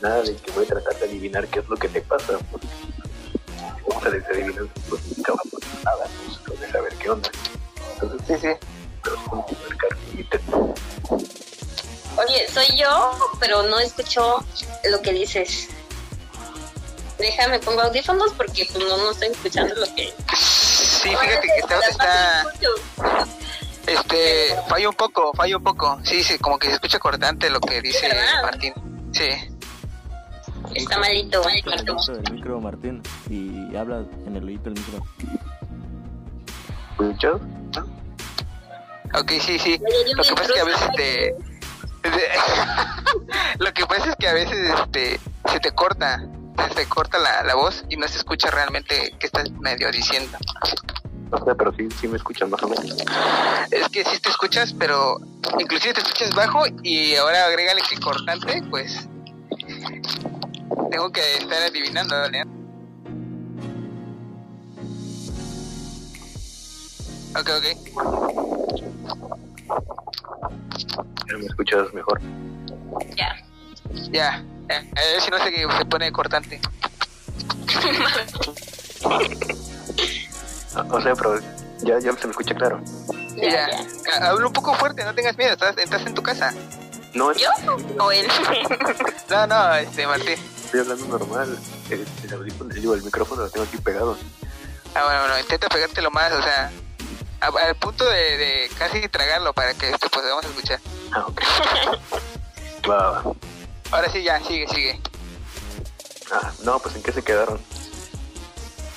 nada 0.00 0.22
de 0.22 0.36
que 0.36 0.50
voy 0.52 0.64
a 0.64 0.68
tratar 0.68 0.98
de 0.98 1.04
adivinar 1.06 1.46
qué 1.48 1.60
es 1.60 1.68
lo 1.68 1.76
que 1.76 1.88
te 1.88 2.00
pasa, 2.02 2.38
porque 2.50 2.66
vamos 3.88 4.04
a 4.06 4.10
decir 4.10 4.30
adivinar, 4.32 4.64
pues 4.88 5.02
nunca 5.16 5.32
va 5.32 5.40
a 5.44 5.50
pasar 5.60 5.84
nada, 5.84 6.08
no 6.48 6.54
de 6.54 6.72
saber 6.72 6.94
qué 6.96 7.10
onda. 7.10 7.30
Entonces, 7.92 8.20
sí 8.26 8.34
sí 8.40 8.54
pero 9.02 9.16
es 9.16 9.22
como 9.28 9.46
marcar 9.68 9.98
límites. 10.10 10.40
Oye, 12.18 12.48
soy 12.52 12.78
yo, 12.78 13.12
pero 13.38 13.62
no 13.64 13.78
escucho 13.78 14.44
lo 14.90 15.00
que 15.02 15.12
dices. 15.12 15.68
Déjame, 17.18 17.58
pongo 17.60 17.82
audífonos 17.82 18.32
porque 18.34 18.66
pues, 18.72 18.84
no, 18.84 18.96
no 18.96 19.10
estoy 19.12 19.28
escuchando 19.28 19.74
lo 19.76 19.86
que... 19.94 20.12
sí 21.06 21.16
fíjate 21.16 21.46
que 21.46 21.60
está, 21.60 21.78
está 21.88 22.46
este 23.86 24.56
falla 24.68 24.88
un 24.88 24.94
poco 24.96 25.32
falla 25.34 25.56
un 25.56 25.64
poco 25.64 26.00
sí 26.02 26.22
sí 26.22 26.38
como 26.38 26.58
que 26.58 26.68
se 26.68 26.74
escucha 26.74 26.98
cortante 26.98 27.48
lo 27.50 27.60
que 27.60 27.80
dice. 27.80 28.08
Martín 28.42 28.72
sí 29.12 29.28
Está 30.74 30.98
malito. 30.98 31.42
el 31.48 32.32
micro, 32.32 32.60
Martín, 32.60 33.00
y 33.30 33.74
habla 33.76 34.04
en 34.26 34.36
el 34.36 34.44
oído 34.44 34.64
del 34.64 34.74
micro. 34.74 35.06
¿Escuchas? 36.90 37.40
ok 39.14 39.32
sí 39.40 39.58
sí 39.58 39.80
lo 40.16 40.22
que 40.24 40.34
pasa 40.34 40.42
es 40.42 40.52
que 40.52 40.60
a 40.60 40.64
veces 40.64 40.88
te 40.96 41.34
lo 43.58 43.72
que 43.72 43.86
pasa 43.86 44.10
es 44.10 44.16
que 44.16 44.28
a 44.28 44.32
veces 44.34 44.58
este 44.80 45.20
se 45.50 45.60
te 45.60 45.70
corta 45.72 46.26
te 46.56 46.86
corta 46.86 47.18
la, 47.18 47.42
la 47.44 47.54
voz 47.54 47.84
y 47.88 47.96
no 47.96 48.06
se 48.08 48.18
escucha 48.18 48.50
realmente 48.50 49.14
qué 49.18 49.26
estás 49.26 49.50
medio 49.52 49.90
diciendo 49.90 50.36
No 51.30 51.38
sé, 51.44 51.54
pero 51.54 51.72
sí, 51.74 51.88
sí 52.00 52.08
me 52.08 52.16
escuchan 52.16 52.50
más 52.50 52.62
o 52.62 52.68
menos. 52.68 52.96
es 53.70 53.88
que 53.88 54.04
sí 54.04 54.18
te 54.20 54.28
escuchas 54.30 54.72
pero 54.78 55.18
inclusive 55.58 55.94
te 55.94 56.00
escuchas 56.00 56.34
bajo 56.34 56.64
y 56.82 57.14
ahora 57.16 57.46
agrégale 57.46 57.82
que 57.88 57.98
cortante 58.00 58.62
pues 58.70 59.08
tengo 60.90 61.10
que 61.12 61.20
estar 61.38 61.62
adivinando 61.62 62.14
¿vale? 62.16 62.42
ok 67.38 67.48
ok 67.58 67.66
Ya 71.28 71.36
me 71.38 71.46
escuchas 71.46 71.92
mejor. 71.92 72.20
Ya. 73.16 73.34
ya 74.12 74.12
ya. 74.12 74.44
A 74.68 75.00
ver 75.00 75.20
si 75.22 75.30
no 75.30 75.38
sé 75.38 75.50
que 75.52 75.66
se 75.78 75.84
pone 75.86 76.10
cortante 76.12 76.60
O 80.90 81.00
sea, 81.00 81.14
pero 81.14 81.38
ya, 81.80 81.98
ya 81.98 82.12
se 82.12 82.26
me 82.26 82.30
escucha 82.32 82.54
claro. 82.54 82.80
Ya, 83.36 83.50
ya, 83.50 83.70
ya. 83.70 83.86
Ha- 84.12 84.28
habla 84.28 84.46
un 84.46 84.52
poco 84.52 84.74
fuerte 84.74 85.04
no 85.04 85.14
tengas 85.14 85.36
miedo 85.38 85.52
estás, 85.52 85.76
estás 85.78 86.04
en 86.06 86.14
tu 86.14 86.22
casa 86.22 86.52
No, 87.14 87.32
¿Yo? 87.32 87.48
¿O 87.98 88.12
él? 88.12 88.26
no 89.30 89.46
no 89.46 89.74
este 89.74 90.06
Martín 90.06 90.38
estoy 90.66 90.80
hablando 90.80 91.06
normal. 91.18 91.56
El, 91.90 92.04
el 92.24 92.34
audífono, 92.34 92.74
digo, 92.74 92.94
el 92.94 93.02
micrófono 93.04 93.42
lo 93.42 93.48
tengo 93.50 93.64
aquí 93.66 93.76
pegado. 93.78 94.18
Ah, 94.96 95.04
bueno, 95.04 95.20
bueno, 95.20 95.38
intenta 95.38 95.68
pegártelo 95.68 96.10
más, 96.10 96.32
o 96.32 96.42
sea, 96.42 96.72
a- 97.40 97.66
al 97.68 97.76
punto 97.76 98.04
de, 98.04 98.36
de 98.36 98.70
casi 98.76 99.06
tragarlo 99.08 99.52
para 99.52 99.74
que 99.74 99.90
esto 99.90 100.08
pues 100.10 100.22
podamos 100.24 100.44
escuchar. 100.44 100.80
Ah, 101.12 101.24
ok. 101.28 101.40
Va, 102.90 103.10
va. 103.12 103.22
Ahora 103.90 104.10
sí, 104.10 104.22
ya, 104.22 104.40
sigue, 104.40 104.66
sigue. 104.68 105.00
Ah, 106.32 106.52
no, 106.64 106.78
pues 106.78 106.96
en 106.96 107.02
qué 107.02 107.12
se 107.12 107.22
quedaron. 107.22 107.60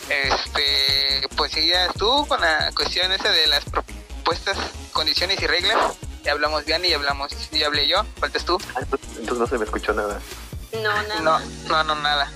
Este, 0.10 1.28
pues 1.38 1.52
seguías 1.52 1.94
tú 1.94 2.26
con 2.28 2.42
la 2.42 2.72
cuestión 2.76 3.12
esa 3.12 3.30
de 3.30 3.48
las 3.48 3.64
propuestas 3.66 4.58
condiciones 4.92 5.40
y 5.42 5.48
reglas. 5.48 5.78
Ya 6.24 6.32
hablamos 6.32 6.66
bien 6.66 6.84
y 6.84 6.94
hablamos, 6.94 7.32
y 7.52 7.64
hablé 7.64 7.88
yo. 7.88 8.04
Faltas 8.20 8.44
tú. 8.44 8.58
Ah, 8.76 8.80
entonces, 8.82 9.10
entonces 9.12 9.38
no 9.38 9.48
se 9.48 9.58
me 9.58 9.66
escuchó 9.66 9.94
nada. 9.94 10.20
No, 10.74 10.82
nada. 10.82 11.22
No, 11.22 11.40
no, 11.68 11.84
no, 11.84 11.96
nada. 12.02 12.32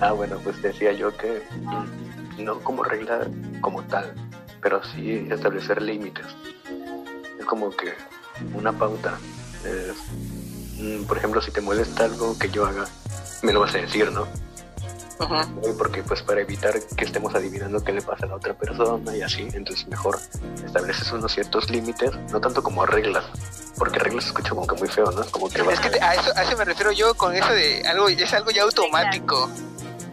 Ah, 0.00 0.12
bueno, 0.12 0.38
pues 0.42 0.60
decía 0.60 0.92
yo 0.92 1.16
que 1.16 1.42
mm, 1.60 2.44
no 2.44 2.60
como 2.60 2.82
regla 2.82 3.26
como 3.60 3.82
tal, 3.84 4.14
pero 4.60 4.82
sí 4.92 5.26
establecer 5.30 5.80
límites. 5.80 6.26
Es 7.38 7.44
como 7.46 7.70
que 7.70 7.94
una 8.54 8.72
pauta. 8.72 9.18
es, 9.64 9.96
por 11.06 11.18
ejemplo, 11.18 11.40
si 11.42 11.50
te 11.50 11.60
molesta 11.60 12.04
algo 12.04 12.38
que 12.38 12.50
yo 12.50 12.66
haga, 12.66 12.86
me 13.42 13.52
lo 13.52 13.60
vas 13.60 13.74
a 13.74 13.78
decir, 13.78 14.10
¿no? 14.12 14.26
¿no? 15.20 15.74
Porque 15.76 16.04
pues 16.04 16.22
para 16.22 16.40
evitar 16.42 16.74
que 16.96 17.04
estemos 17.04 17.34
adivinando 17.34 17.82
qué 17.82 17.92
le 17.92 18.00
pasa 18.02 18.24
a 18.24 18.28
la 18.28 18.36
otra 18.36 18.54
persona 18.54 19.16
y 19.16 19.22
así, 19.22 19.48
entonces 19.52 19.88
mejor 19.88 20.16
estableces 20.64 21.10
unos 21.10 21.32
ciertos 21.32 21.68
límites, 21.70 22.12
no 22.30 22.40
tanto 22.40 22.62
como 22.62 22.86
reglas, 22.86 23.24
porque 23.76 23.98
reglas 23.98 24.24
se 24.24 24.28
escucha 24.30 24.50
como 24.50 24.64
que 24.66 24.76
muy 24.76 24.88
feo, 24.88 25.10
¿no? 25.10 25.22
Es 25.22 25.30
como 25.30 25.48
que 25.48 25.60
Es 25.62 25.80
que 25.80 25.90
te- 25.90 26.00
a, 26.00 26.14
eso, 26.14 26.30
a 26.36 26.42
eso 26.44 26.56
me 26.56 26.64
refiero 26.64 26.92
yo 26.92 27.14
con 27.16 27.34
eso 27.34 27.52
de 27.52 27.84
algo, 27.88 28.08
es 28.08 28.32
algo 28.32 28.52
ya 28.52 28.62
automático. 28.62 29.50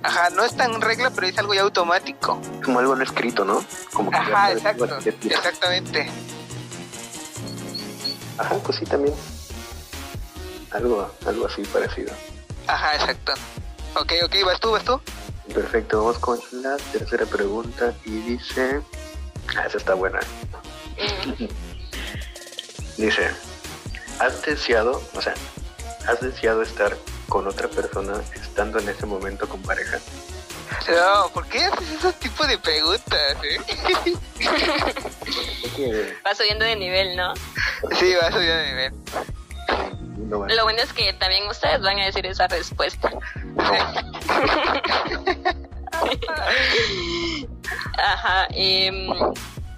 Ajá, 0.01 0.29
no 0.31 0.43
es 0.43 0.55
tan 0.55 0.81
regla, 0.81 1.11
pero 1.11 1.27
es 1.27 1.37
algo 1.37 1.53
ya 1.53 1.61
automático. 1.61 2.39
como 2.63 2.79
algo 2.79 2.95
no 2.95 3.03
escrito, 3.03 3.45
¿no? 3.45 3.63
Como 3.93 4.09
que 4.09 4.17
Ajá, 4.17 4.51
exacto. 4.53 4.87
Exactamente. 5.29 6.09
Ajá, 8.39 8.55
pues 8.63 8.77
sí 8.79 8.85
también. 8.85 9.13
Algo, 10.75 11.09
algo 11.25 11.45
así 11.45 11.63
parecido. 11.63 12.13
Ajá, 12.67 12.95
exacto. 12.95 13.33
Ok, 13.95 14.11
ok, 14.25 14.35
vas 14.45 14.59
tú, 14.59 14.71
vas 14.71 14.83
tú. 14.83 14.99
Perfecto, 15.53 15.99
vamos 15.99 16.19
con 16.19 16.37
la 16.51 16.75
tercera 16.91 17.25
pregunta 17.25 17.93
y 18.03 18.11
dice... 18.21 18.81
Ah, 19.55 19.65
esa 19.67 19.77
está 19.77 19.93
buena. 19.93 20.19
Dice, 22.97 23.29
¿has 24.19 24.41
deseado, 24.41 25.01
o 25.13 25.21
sea, 25.21 25.33
has 26.07 26.19
deseado 26.21 26.61
estar 26.61 26.97
con 27.29 27.47
otra 27.47 27.67
persona 27.67 28.21
estando 28.33 28.79
en 28.79 28.89
ese 28.89 29.05
momento 29.05 29.47
con 29.47 29.61
pareja? 29.61 29.99
No, 30.89 31.29
¿por 31.33 31.45
qué 31.47 31.65
haces 31.65 31.89
esos 31.91 32.15
tipos 32.15 32.47
de 32.47 32.57
preguntas? 32.57 33.37
Eh? 33.43 33.59
Va 36.25 36.35
subiendo 36.35 36.65
de 36.65 36.75
nivel, 36.75 37.15
¿no? 37.15 37.33
Sí, 37.99 38.13
vas 38.15 38.33
subiendo 38.33 38.55
de 38.57 38.67
nivel. 38.67 38.93
Lo 40.55 40.63
bueno 40.63 40.79
es 40.81 40.93
que 40.93 41.11
también 41.13 41.47
ustedes 41.49 41.81
van 41.81 41.99
a 41.99 42.05
decir 42.05 42.25
esa 42.25 42.47
respuesta. 42.47 43.11
Ajá. 47.97 48.47
em, 48.51 49.07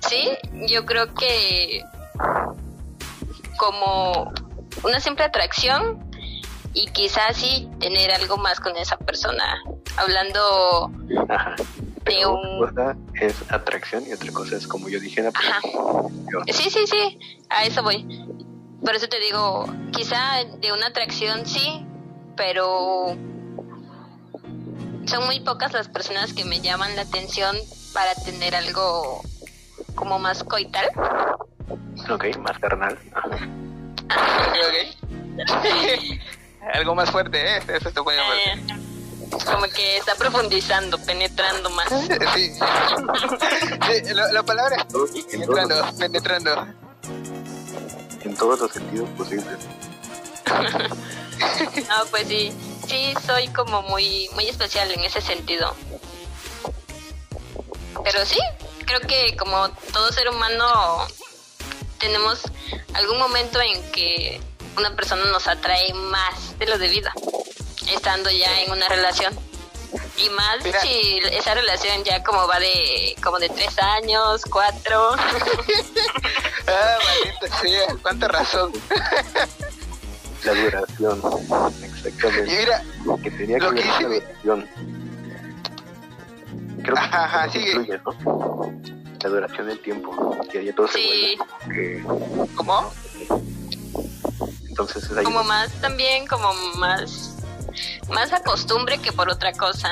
sí, 0.07 0.29
yo 0.67 0.85
creo 0.85 1.13
que 1.13 1.81
como 3.57 4.31
una 4.83 4.99
simple 4.99 5.25
atracción 5.25 6.03
y 6.73 6.87
quizás 6.91 7.37
sí 7.37 7.69
tener 7.79 8.11
algo 8.11 8.37
más 8.37 8.59
con 8.59 8.75
esa 8.77 8.97
persona. 8.97 9.61
Hablando, 9.97 10.91
Ajá. 11.29 11.55
de 12.05 12.25
un- 12.25 12.47
una 12.59 12.69
cosa 12.71 12.95
es 13.19 13.35
atracción 13.51 14.03
y 14.07 14.13
otra 14.13 14.31
cosa 14.31 14.57
es 14.57 14.67
como 14.67 14.89
yo 14.89 14.99
dije 14.99 15.21
en 15.21 15.25
la 15.27 15.31
sí, 16.53 16.69
sí, 16.69 16.85
sí, 16.87 17.19
a 17.49 17.63
eso 17.65 17.81
voy. 17.81 18.05
Por 18.83 18.95
eso 18.95 19.07
te 19.07 19.19
digo, 19.19 19.65
quizá 19.91 20.43
de 20.59 20.71
una 20.71 20.87
atracción 20.87 21.45
sí, 21.45 21.85
pero 22.35 23.15
son 25.05 25.25
muy 25.25 25.39
pocas 25.39 25.73
las 25.73 25.87
personas 25.87 26.33
que 26.33 26.45
me 26.45 26.61
llaman 26.61 26.95
la 26.95 27.01
atención 27.03 27.55
para 27.93 28.13
tener 28.15 28.55
algo 28.55 29.21
como 29.95 30.19
más 30.19 30.43
coital. 30.43 30.87
Ok, 32.09 32.37
más 32.37 32.59
carnal. 32.59 32.97
Ok, 33.15 33.41
ok. 34.67 34.97
algo 36.73 36.95
más 36.95 37.09
fuerte, 37.11 37.57
¿eh? 37.57 37.61
Eso 37.67 37.91
te 37.91 38.01
puede 38.01 38.19
Eh, 38.19 38.65
como 39.45 39.63
que 39.73 39.97
está 39.97 40.15
profundizando, 40.15 40.97
penetrando 40.99 41.69
más. 41.71 41.89
Sí. 41.89 42.51
Sí, 42.53 44.13
la, 44.13 44.31
la 44.31 44.43
palabra 44.43 44.85
es 45.15 45.25
penetrando, 45.25 45.75
penetrando. 45.97 46.67
Todos 48.37 48.59
los 48.59 48.71
sentidos 48.71 49.09
posibles. 49.11 49.57
No, 51.87 52.05
pues 52.09 52.27
sí, 52.27 52.51
sí 52.87 53.13
soy 53.25 53.47
como 53.49 53.83
muy, 53.83 54.27
muy 54.33 54.47
especial 54.47 54.91
en 54.91 55.01
ese 55.01 55.21
sentido. 55.21 55.75
Pero 58.03 58.25
sí, 58.25 58.39
creo 58.85 58.99
que 59.01 59.35
como 59.37 59.69
todo 59.93 60.11
ser 60.11 60.29
humano 60.29 61.07
tenemos 61.99 62.41
algún 62.93 63.19
momento 63.19 63.61
en 63.61 63.91
que 63.91 64.41
una 64.77 64.95
persona 64.95 65.25
nos 65.25 65.47
atrae 65.47 65.93
más 65.93 66.57
de 66.57 66.67
lo 66.67 66.77
debido, 66.77 67.09
estando 67.91 68.29
ya 68.31 68.61
en 68.61 68.71
una 68.71 68.87
relación. 68.87 69.37
Y 70.17 70.29
más 70.31 70.63
Mira. 70.63 70.81
si 70.81 71.19
esa 71.31 71.53
relación 71.53 72.03
ya 72.03 72.21
como 72.23 72.45
va 72.47 72.59
de 72.59 73.15
como 73.23 73.39
de 73.39 73.49
tres 73.49 73.77
años, 73.79 74.41
cuatro. 74.49 75.11
Ah, 76.69 76.97
maldita 77.01 77.59
sea, 77.61 77.95
cuánta 78.01 78.27
razón. 78.27 78.73
La 80.43 80.53
duración. 80.53 81.21
Y 81.79 81.83
Exactamente. 81.85 82.57
mira, 82.59 82.83
Que 83.23 83.31
tenía 83.31 83.57
lo 83.57 83.71
que 83.71 83.81
que 83.83 84.05
ver 84.05 84.23
con 84.43 84.59
la 84.59 84.65
duración. 84.65 84.69
Creo 86.83 86.93
que 86.95 86.99
Ajá, 86.99 87.23
ajá, 87.23 87.45
eso 87.45 87.53
sigue. 87.53 87.71
influye, 87.71 87.99
¿no? 88.03 88.81
La 89.23 89.29
duración 89.29 89.67
del 89.67 89.79
tiempo. 89.79 90.37
Que 90.51 90.65
ya 90.65 90.75
todo 90.75 90.89
se 90.89 90.99
Sí. 90.99 91.37
vuelve 91.37 91.37
como 91.37 91.73
que 91.73 92.03
¿cómo? 92.55 92.93
entonces 94.67 95.03
es 95.05 95.17
ahí 95.17 95.23
como 95.23 95.43
más 95.45 95.71
también 95.81 96.27
como 96.27 96.53
más 96.75 97.36
más 98.09 98.31
a 98.33 98.41
costumbre 98.41 98.97
que 98.99 99.11
por 99.11 99.29
otra 99.29 99.51
cosa 99.53 99.91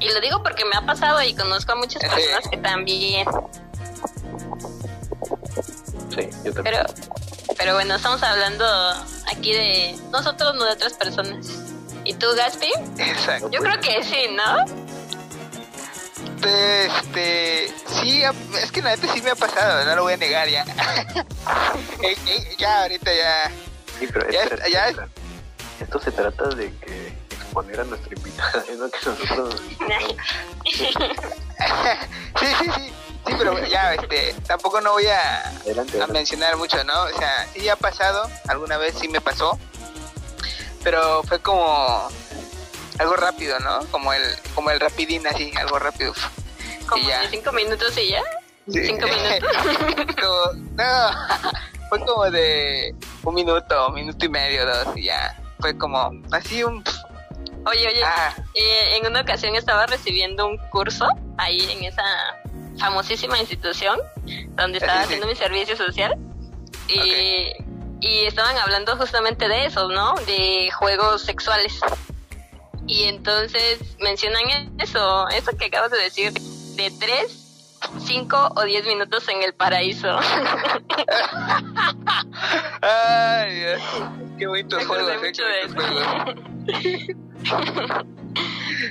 y 0.00 0.08
lo 0.08 0.20
digo 0.20 0.42
porque 0.42 0.64
me 0.64 0.76
ha 0.76 0.82
pasado 0.84 1.22
y 1.22 1.34
conozco 1.34 1.72
a 1.72 1.76
muchas 1.76 2.02
Sí. 2.02 2.08
personas 2.08 2.48
que 2.50 2.56
también 2.58 3.26
Sí, 6.14 6.28
yo 6.44 6.52
también. 6.52 6.62
pero 6.64 6.84
pero 7.56 7.74
bueno 7.74 7.94
estamos 7.94 8.22
hablando 8.22 8.64
aquí 9.30 9.52
de 9.52 9.96
nosotros 10.10 10.54
no 10.56 10.64
de 10.64 10.72
otras 10.72 10.94
personas 10.94 11.46
y 12.04 12.14
tú 12.14 12.26
Gaspi 12.36 12.70
Exacto. 12.98 13.50
yo 13.50 13.60
creo 13.60 13.80
que 13.80 14.02
sí 14.02 14.26
no 14.34 14.64
Este, 16.44 17.72
sí, 17.86 18.22
es 18.60 18.72
que 18.72 18.82
la 18.82 18.96
neta 18.96 19.12
sí 19.14 19.22
me 19.22 19.30
ha 19.30 19.36
pasado, 19.36 19.84
no 19.84 19.94
lo 19.94 20.02
voy 20.02 20.14
a 20.14 20.16
negar 20.16 20.48
ya. 20.48 20.64
Ya, 22.58 22.82
ahorita 22.82 23.12
ya. 23.14 23.50
Sí, 23.98 24.08
pero 24.12 24.28
Ya 24.30 24.42
espera, 24.42 24.66
es- 24.66 24.72
ya 24.72 24.88
espera. 24.88 25.08
Esto 25.82 25.98
se 26.00 26.12
trata 26.12 26.48
de 26.48 26.72
que 26.78 27.08
exponer 27.30 27.80
a 27.80 27.84
nuestra 27.84 28.14
invitada, 28.16 28.64
¿no? 28.78 28.90
Que 28.90 28.98
nosotros 29.04 29.62
Sí, 30.70 30.86
sí, 32.58 32.70
sí. 32.74 32.92
Sí, 33.24 33.34
pero 33.38 33.56
ya, 33.66 33.94
este, 33.94 34.34
tampoco 34.48 34.80
no 34.80 34.92
voy 34.92 35.06
a, 35.06 35.46
adelante, 35.48 35.92
a 35.92 35.94
adelante. 35.94 36.12
mencionar 36.12 36.56
mucho, 36.56 36.82
¿no? 36.82 37.02
O 37.04 37.08
sea, 37.16 37.46
sí 37.54 37.68
ha 37.68 37.76
pasado, 37.76 38.28
alguna 38.48 38.78
vez 38.78 38.96
sí 39.00 39.06
me 39.06 39.20
pasó, 39.20 39.56
pero 40.82 41.22
fue 41.22 41.38
como 41.38 42.08
algo 42.98 43.14
rápido, 43.14 43.60
¿no? 43.60 43.78
Como 43.92 44.12
el, 44.12 44.22
como 44.56 44.70
el 44.72 44.80
rapidín 44.80 45.24
así, 45.28 45.52
algo 45.56 45.78
rápido. 45.78 46.12
como 46.88 47.06
de 47.08 47.14
cinco 47.30 47.52
minutos 47.52 47.96
y 47.96 48.08
ya 48.08 48.22
Sí. 48.68 48.86
cinco 48.86 49.06
minutos 49.86 50.16
Como- 50.20 50.52
no, 50.72 51.10
fue 51.90 52.00
como 52.04 52.28
de 52.28 52.92
un 53.22 53.34
minuto, 53.34 53.86
un 53.88 53.94
minuto 53.94 54.24
y 54.26 54.28
medio, 54.30 54.66
dos, 54.66 54.96
y 54.96 55.04
ya. 55.04 55.38
Fue 55.62 55.78
como 55.78 56.10
así 56.32 56.62
un... 56.64 56.84
oye 57.66 57.88
oye 57.88 58.02
Ah, 58.04 58.34
Eh, 58.54 58.96
en 58.98 59.06
una 59.06 59.22
ocasión 59.22 59.54
estaba 59.56 59.86
recibiendo 59.86 60.46
un 60.46 60.58
curso 60.70 61.08
ahí 61.38 61.58
en 61.70 61.84
esa 61.84 62.02
famosísima 62.78 63.38
institución 63.38 63.98
donde 64.56 64.78
estaba 64.78 64.94
Sí, 64.94 64.98
sí. 65.00 65.04
haciendo 65.14 65.26
mi 65.28 65.34
servicio 65.36 65.76
social 65.76 66.14
y, 66.88 67.52
y 68.00 68.26
estaban 68.26 68.58
hablando 68.58 68.96
justamente 68.96 69.48
de 69.48 69.66
eso, 69.66 69.88
¿no? 69.88 70.14
De 70.26 70.70
juegos 70.72 71.22
sexuales. 71.22 71.78
Y 72.88 73.04
entonces 73.04 73.78
mencionan 74.00 74.42
eso, 74.80 75.28
eso 75.28 75.52
que 75.56 75.66
acabas 75.66 75.92
de 75.92 75.98
decir, 75.98 76.32
de 76.32 76.90
3, 76.98 77.41
5 77.98 78.52
o 78.56 78.62
10 78.62 78.86
minutos 78.86 79.28
en 79.28 79.42
el 79.42 79.54
paraíso. 79.54 80.18
ay, 82.82 83.54
Dios. 83.54 83.82
qué 84.38 84.46
acordé 84.84 85.02
juegos, 85.18 85.24
eh, 85.24 85.32
qué 85.32 85.42
de 85.44 85.68
juegos. 85.74 86.06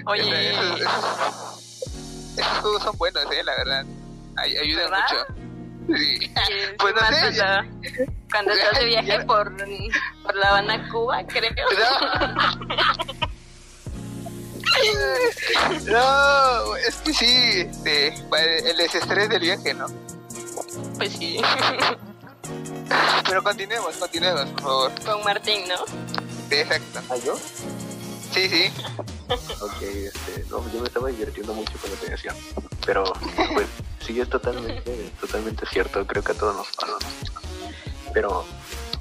Oye, 0.06 0.50
Esos, 0.52 0.80
esos- 0.82 2.38
esos 2.38 2.58
juegos 2.60 2.84
son 2.84 2.98
buenos, 2.98 3.24
eh, 3.32 3.44
la 3.44 3.56
verdad. 3.58 3.86
Ay- 4.38 4.56
ayudan 4.58 4.90
¿Verdad? 4.92 5.06
mucho. 5.10 5.26
Sí. 5.98 6.20
Sí, 6.20 6.30
Pues 6.78 6.94
no 6.96 7.02
sé, 7.08 7.38
cuando, 7.38 7.70
cuando 8.32 8.52
estás 8.54 8.80
de 8.80 8.86
viaje 8.92 9.20
por, 9.26 9.54
por 10.24 10.36
La 10.36 10.50
Habana, 10.50 10.88
Cuba, 10.90 11.24
creo. 11.28 11.52
No, 11.52 11.90
no 15.86 16.76
es 16.78 16.96
que 16.98 17.14
sí, 17.14 17.62
este, 17.62 18.08
el 18.08 18.78
desestrés 18.78 19.30
del 19.30 19.42
viaje, 19.42 19.74
¿no? 19.74 19.88
pues 20.98 21.14
sí. 21.14 21.40
Pero 23.26 23.44
continuemos, 23.44 23.96
continuemos, 23.96 24.46
por 24.50 24.62
favor. 24.62 24.92
Con 25.04 25.24
Martín, 25.24 25.68
¿no? 25.68 25.86
Sí, 26.50 26.56
exacto. 26.56 27.00
¿Ah, 27.10 27.16
yo? 27.18 27.36
Sí, 28.34 28.50
sí. 28.50 28.72
Ok, 29.62 29.82
este, 29.82 30.46
no, 30.50 30.62
yo 30.74 30.82
me 30.82 30.88
estaba 30.88 31.08
divirtiendo 31.08 31.54
mucho 31.54 31.72
con 31.80 31.90
lo 31.90 32.00
que 32.02 32.12
decía. 32.12 32.36
Pero, 32.86 33.06
pues, 33.54 33.66
sí, 34.06 34.20
es 34.20 34.30
totalmente, 34.30 35.10
totalmente 35.22 35.66
cierto. 35.68 36.06
Creo 36.06 36.22
que 36.22 36.34
a 36.34 36.36
todos 36.36 36.54
nos 36.54 36.68
pasa. 36.76 36.98
Pero 38.14 38.46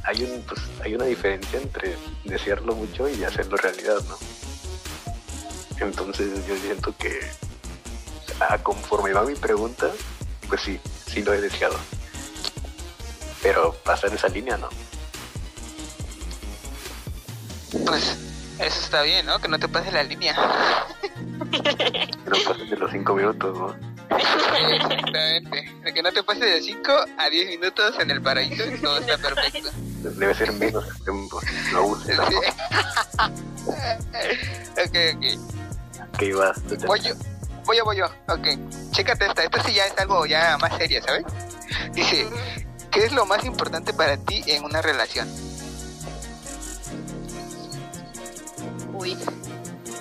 hay, 0.04 0.22
un, 0.22 0.42
pues, 0.42 0.60
hay 0.84 0.94
una 0.94 1.06
diferencia 1.06 1.58
entre 1.60 1.96
desearlo 2.24 2.76
mucho 2.76 3.08
y 3.08 3.24
hacerlo 3.24 3.56
realidad, 3.56 4.00
¿no? 4.08 4.16
Entonces, 5.80 6.46
yo 6.46 6.56
siento 6.56 6.94
que, 6.96 7.20
a 8.40 8.58
conforme 8.58 9.12
va 9.12 9.22
mi 9.24 9.34
pregunta, 9.34 9.90
pues 10.48 10.60
sí, 10.60 10.80
sí 11.06 11.22
lo 11.22 11.32
he 11.32 11.40
deseado. 11.40 11.78
Pero 13.42 13.72
pasar 13.84 14.12
esa 14.12 14.28
línea, 14.28 14.56
no. 14.58 14.68
Pues 17.86 18.16
eso 18.58 18.80
está 18.80 19.02
bien, 19.02 19.26
¿no? 19.26 19.38
Que 19.38 19.48
no 19.48 19.58
te 19.58 19.68
pases 19.68 19.92
la 19.92 20.02
línea. 20.02 20.34
Que 21.50 22.30
no 22.30 22.36
pases 22.46 22.70
de 22.70 22.76
los 22.76 22.90
cinco 22.90 23.14
minutos, 23.14 23.56
¿no? 23.56 23.90
Exactamente. 24.16 25.70
De 25.84 25.94
que 25.94 26.02
no 26.02 26.12
te 26.12 26.22
pases 26.22 26.42
de 26.42 26.62
5 26.62 26.92
a 27.16 27.30
10 27.30 27.48
minutos 27.48 27.94
en 28.00 28.10
el 28.10 28.20
paraíso 28.20 28.64
y 28.66 28.78
todo 28.78 28.98
está 28.98 29.16
perfecto. 29.18 29.70
Debe 30.02 30.34
ser 30.34 30.52
menos 30.52 30.84
el 30.86 31.04
tiempo. 31.04 31.40
No 31.72 31.84
uses 31.86 32.16
tampoco. 32.16 32.46
ok, 34.72 34.96
ok. 35.16 35.69
Que 36.18 36.26
iba. 36.26 36.52
Voy 36.86 37.00
yo, 37.00 37.14
voy 37.64 37.76
yo, 37.78 37.84
voy 37.84 37.96
yo. 37.96 38.06
Ok, 38.28 38.46
chécate 38.92 39.26
esta. 39.26 39.44
Esta 39.44 39.62
sí 39.62 39.72
ya 39.74 39.86
es 39.86 39.96
algo 39.98 40.26
ya 40.26 40.56
más 40.58 40.76
serio, 40.76 41.00
¿sabes? 41.04 41.24
Dice, 41.92 42.28
¿qué 42.90 43.04
es 43.04 43.12
lo 43.12 43.24
más 43.26 43.44
importante 43.44 43.92
para 43.92 44.16
ti 44.18 44.42
en 44.46 44.64
una 44.64 44.82
relación? 44.82 45.28
Uy, 48.92 49.16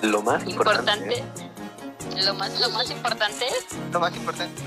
Lo 0.02 0.22
más 0.22 0.46
importante. 0.46 1.16
importante. 1.16 2.24
Lo 2.24 2.34
más, 2.34 2.58
lo 2.60 2.68
más 2.70 2.90
importante 2.90 3.46
Lo 3.92 4.00
más 4.00 4.14
importante. 4.16 4.60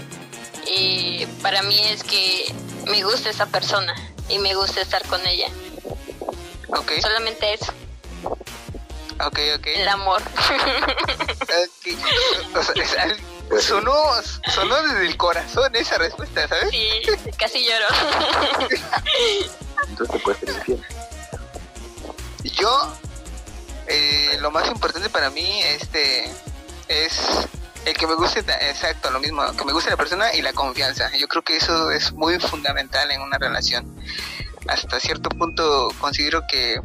eh, 0.65 1.27
para 1.41 1.61
mí 1.63 1.77
es 1.81 2.03
que 2.03 2.53
me 2.89 3.03
gusta 3.03 3.29
esa 3.29 3.45
persona 3.47 3.93
y 4.29 4.39
me 4.39 4.55
gusta 4.55 4.81
estar 4.81 5.05
con 5.07 5.19
ella. 5.27 5.47
Ok, 6.69 6.93
Solamente 7.01 7.53
eso, 7.53 7.71
ok, 9.27 9.39
ok. 9.57 9.67
el 9.67 9.87
amor. 9.87 10.21
Ok. 10.21 11.97
O 12.55 12.61
sea, 12.63 12.83
es 12.83 12.97
al- 12.97 13.61
sonó, 13.61 13.93
sonó 14.53 14.81
desde 14.83 15.07
el 15.07 15.17
corazón 15.17 15.75
esa 15.75 15.97
respuesta, 15.97 16.47
¿sabes? 16.47 16.69
Sí, 16.69 17.01
casi 17.37 17.65
lloro. 17.65 17.85
Entonces 19.89 20.13
te 20.15 20.19
puedes 20.19 20.39
ser 20.39 20.49
infiel. 20.49 20.85
Yo, 22.43 22.93
eh, 23.87 24.37
lo 24.41 24.51
más 24.51 24.67
importante 24.67 25.09
para 25.09 25.29
mí, 25.29 25.61
este, 25.63 26.29
es 26.87 27.47
el 27.85 27.93
que 27.95 28.07
me 28.07 28.15
guste, 28.15 28.39
exacto, 28.39 29.11
lo 29.11 29.19
mismo, 29.19 29.43
que 29.55 29.65
me 29.65 29.73
guste 29.73 29.89
la 29.89 29.97
persona 29.97 30.33
y 30.33 30.41
la 30.41 30.53
confianza. 30.53 31.09
Yo 31.17 31.27
creo 31.27 31.43
que 31.43 31.57
eso 31.57 31.91
es 31.91 32.11
muy 32.13 32.39
fundamental 32.39 33.11
en 33.11 33.21
una 33.21 33.37
relación. 33.37 33.93
Hasta 34.67 34.99
cierto 34.99 35.29
punto 35.29 35.89
considero 35.99 36.43
que 36.49 36.79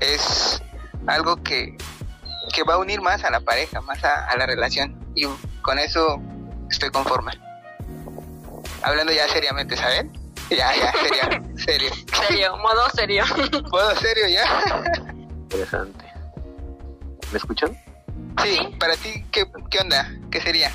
es 0.00 0.62
algo 1.06 1.42
que, 1.42 1.76
que 2.52 2.62
va 2.62 2.74
a 2.74 2.78
unir 2.78 3.00
más 3.00 3.24
a 3.24 3.30
la 3.30 3.40
pareja, 3.40 3.80
más 3.80 4.02
a, 4.04 4.26
a 4.26 4.36
la 4.36 4.46
relación. 4.46 4.96
Y 5.14 5.26
con 5.62 5.78
eso 5.78 6.20
estoy 6.70 6.90
conforme. 6.90 7.32
Hablando 8.82 9.12
ya 9.12 9.28
seriamente, 9.28 9.76
¿saben? 9.76 10.12
Ya, 10.50 10.74
ya, 10.74 10.92
seria, 10.92 11.42
serio. 11.64 11.90
serio, 12.26 12.56
modo 12.56 12.88
serio. 12.90 13.24
¿Puedo 13.70 13.94
serio 13.96 14.28
ya? 14.28 15.04
Interesante. 15.42 16.04
¿Me 17.30 17.38
escuchan? 17.38 17.78
Sí, 18.42 18.58
para 18.78 18.96
ti, 18.96 19.24
¿qué, 19.30 19.46
qué 19.70 19.78
onda? 19.78 20.10
¿Qué 20.30 20.40
sería? 20.40 20.72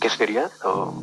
¿Qué 0.00 0.10
sería? 0.10 0.50
O... 0.64 1.02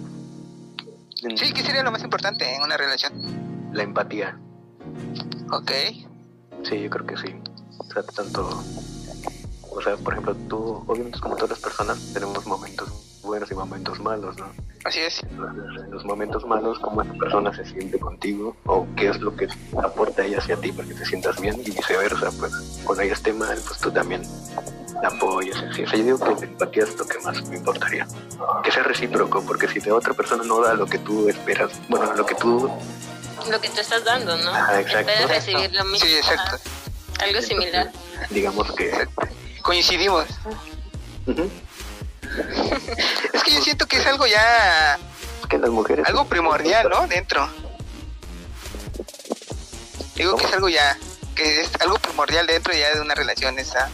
Sí, 1.36 1.53
¿qué 1.53 1.63
sería 1.63 1.84
lo 1.84 1.91
más 1.91 2.03
importante 2.03 2.53
en 2.53 2.62
una 2.62 2.77
relación? 2.77 3.71
La 3.73 3.84
empatía. 3.84 4.38
Ok, 5.51 5.71
Sí, 6.63 6.82
yo 6.82 6.89
creo 6.89 7.06
que 7.06 7.17
sí. 7.17 7.36
O 7.78 7.84
sea, 7.86 8.04
tanto... 8.04 8.49
O 9.76 9.82
sea, 9.82 9.97
por 9.97 10.13
ejemplo, 10.13 10.36
tú, 10.47 10.84
obviamente 10.88 11.19
como 11.19 11.36
todas 11.36 11.52
las 11.52 11.60
personas, 11.60 12.13
tenemos 12.13 12.45
momentos 12.45 13.19
buenos 13.23 13.52
y 13.52 13.56
momentos 13.56 13.99
malos, 13.99 14.38
¿no? 14.38 14.45
así 14.84 14.99
es. 14.99 15.23
En 15.23 15.91
los 15.91 16.04
momentos 16.06 16.45
malos, 16.45 16.78
cómo 16.80 17.02
esa 17.02 17.13
persona 17.13 17.54
se 17.54 17.65
siente 17.65 17.99
contigo, 17.99 18.56
o 18.65 18.86
qué 18.95 19.10
es 19.10 19.19
lo 19.21 19.36
que 19.36 19.47
aporta 19.82 20.26
ella 20.26 20.39
hacia 20.39 20.58
ti 20.58 20.71
para 20.71 20.88
que 20.88 20.93
te 20.93 21.06
sientas 21.06 21.39
bien, 21.39 21.60
y 21.62 21.71
viceversa, 21.71 22.32
pues 22.38 22.82
cuando 22.84 23.04
ella 23.04 23.13
esté 23.13 23.34
mal, 23.34 23.58
pues 23.65 23.80
tú 23.80 23.91
también 23.91 24.21
la 25.02 25.08
apoyas. 25.08 25.58
así. 25.63 25.84
O 25.84 25.88
sea, 25.88 25.97
yo 25.97 26.06
digo 26.06 26.19
que 26.19 26.41
la 26.41 26.52
empatía 26.52 26.84
es 26.84 26.97
lo 26.97 27.06
que 27.06 27.19
más 27.19 27.47
me 27.47 27.58
importaría. 27.58 28.08
Que 28.63 28.71
sea 28.71 28.84
recíproco, 28.84 29.41
porque 29.45 29.67
si 29.67 29.80
la 29.82 29.95
otra 29.95 30.13
persona 30.13 30.43
no 30.43 30.62
da 30.62 30.73
lo 30.73 30.86
que 30.86 30.99
tú 30.99 31.30
esperas, 31.30 31.71
bueno, 31.89 32.13
lo 32.15 32.26
que 32.26 32.36
tú... 32.36 32.69
Lo 33.49 33.60
que 33.62 33.69
tú 33.69 33.79
estás 33.82 34.03
dando, 34.03 34.36
¿no? 34.38 34.51
Ajá, 34.53 34.79
exacto. 34.79 35.10
Esperas 35.12 35.29
recibir 35.29 35.73
lo 35.73 35.84
mismo. 35.86 36.08
Sí, 36.08 36.15
exacto. 36.15 36.56
Ajá, 36.56 37.25
Algo 37.25 37.41
similar. 37.41 37.91
Digamos 38.29 38.71
que... 38.73 38.89
exacto. 38.89 39.27
Coincidimos. 39.62 40.25
Es 43.34 43.43
que 43.43 43.51
yo 43.53 43.62
siento 43.62 43.86
que 43.88 43.97
es 43.97 44.06
algo 44.08 44.25
ya, 44.27 44.95
Es 45.41 45.47
que 45.47 45.58
las 45.58 45.69
mujeres... 45.69 46.06
algo 46.08 46.25
primordial, 46.25 46.89
¿no? 46.89 47.08
Dentro. 47.08 47.47
Digo 50.15 50.36
que 50.38 50.45
es 50.45 50.53
algo 50.53 50.69
ya, 50.69 50.97
que 51.36 51.62
es 51.62 51.69
algo 51.79 51.97
primordial 51.99 52.45
dentro 52.47 52.73
ya 52.73 52.93
de 52.93 53.01
una 53.01 53.15
relación, 53.15 53.58
esa, 53.60 53.89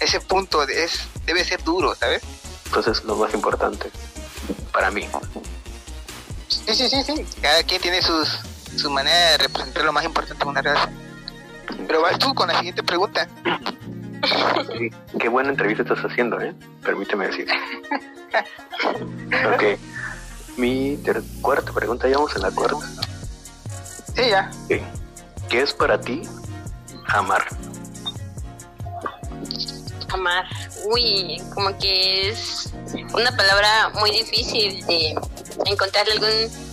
ese 0.00 0.20
punto 0.20 0.64
de- 0.66 0.84
es, 0.84 1.00
debe 1.24 1.44
ser 1.44 1.62
duro, 1.64 1.94
¿sabes? 1.94 2.22
Entonces, 2.66 3.04
lo 3.04 3.16
más 3.16 3.32
importante 3.34 3.90
para 4.72 4.90
mí. 4.90 5.08
Sí, 6.48 6.74
sí, 6.74 6.88
sí, 6.88 7.02
sí. 7.04 7.26
Cada 7.40 7.62
quien 7.62 7.80
tiene 7.80 8.02
sus, 8.02 8.28
su 8.78 8.90
manera 8.90 9.32
de 9.32 9.38
representar 9.38 9.84
lo 9.84 9.92
más 9.92 10.04
importante 10.04 10.42
en 10.42 10.48
una 10.48 10.62
relación. 10.62 10.94
Pero 11.86 12.02
vas 12.02 12.18
tú 12.18 12.34
con 12.34 12.48
la 12.48 12.56
siguiente 12.58 12.82
pregunta. 12.82 13.28
Sí, 14.78 14.90
qué 15.18 15.28
buena 15.28 15.50
entrevista 15.50 15.82
estás 15.82 15.98
haciendo, 16.00 16.40
¿eh? 16.40 16.54
Permíteme 16.82 17.26
decir. 17.26 17.48
ok. 19.54 19.78
Mi 20.56 20.98
cuarta 21.42 21.72
pregunta, 21.72 22.08
ya 22.08 22.16
vamos 22.16 22.34
en 22.34 22.42
la 22.42 22.50
cuarta. 22.50 22.86
Sí, 24.14 24.22
ya. 24.30 24.50
Ok. 24.64 24.80
¿Qué 25.48 25.62
es 25.62 25.72
para 25.74 26.00
ti 26.00 26.22
amar? 27.08 27.46
Amar. 30.08 30.46
Uy, 30.90 31.40
como 31.54 31.76
que 31.78 32.30
es 32.30 32.72
una 33.14 33.36
palabra 33.36 33.90
muy 34.00 34.10
difícil 34.10 34.84
de 34.86 35.14
encontrarle 35.66 36.12
algún 36.12 36.65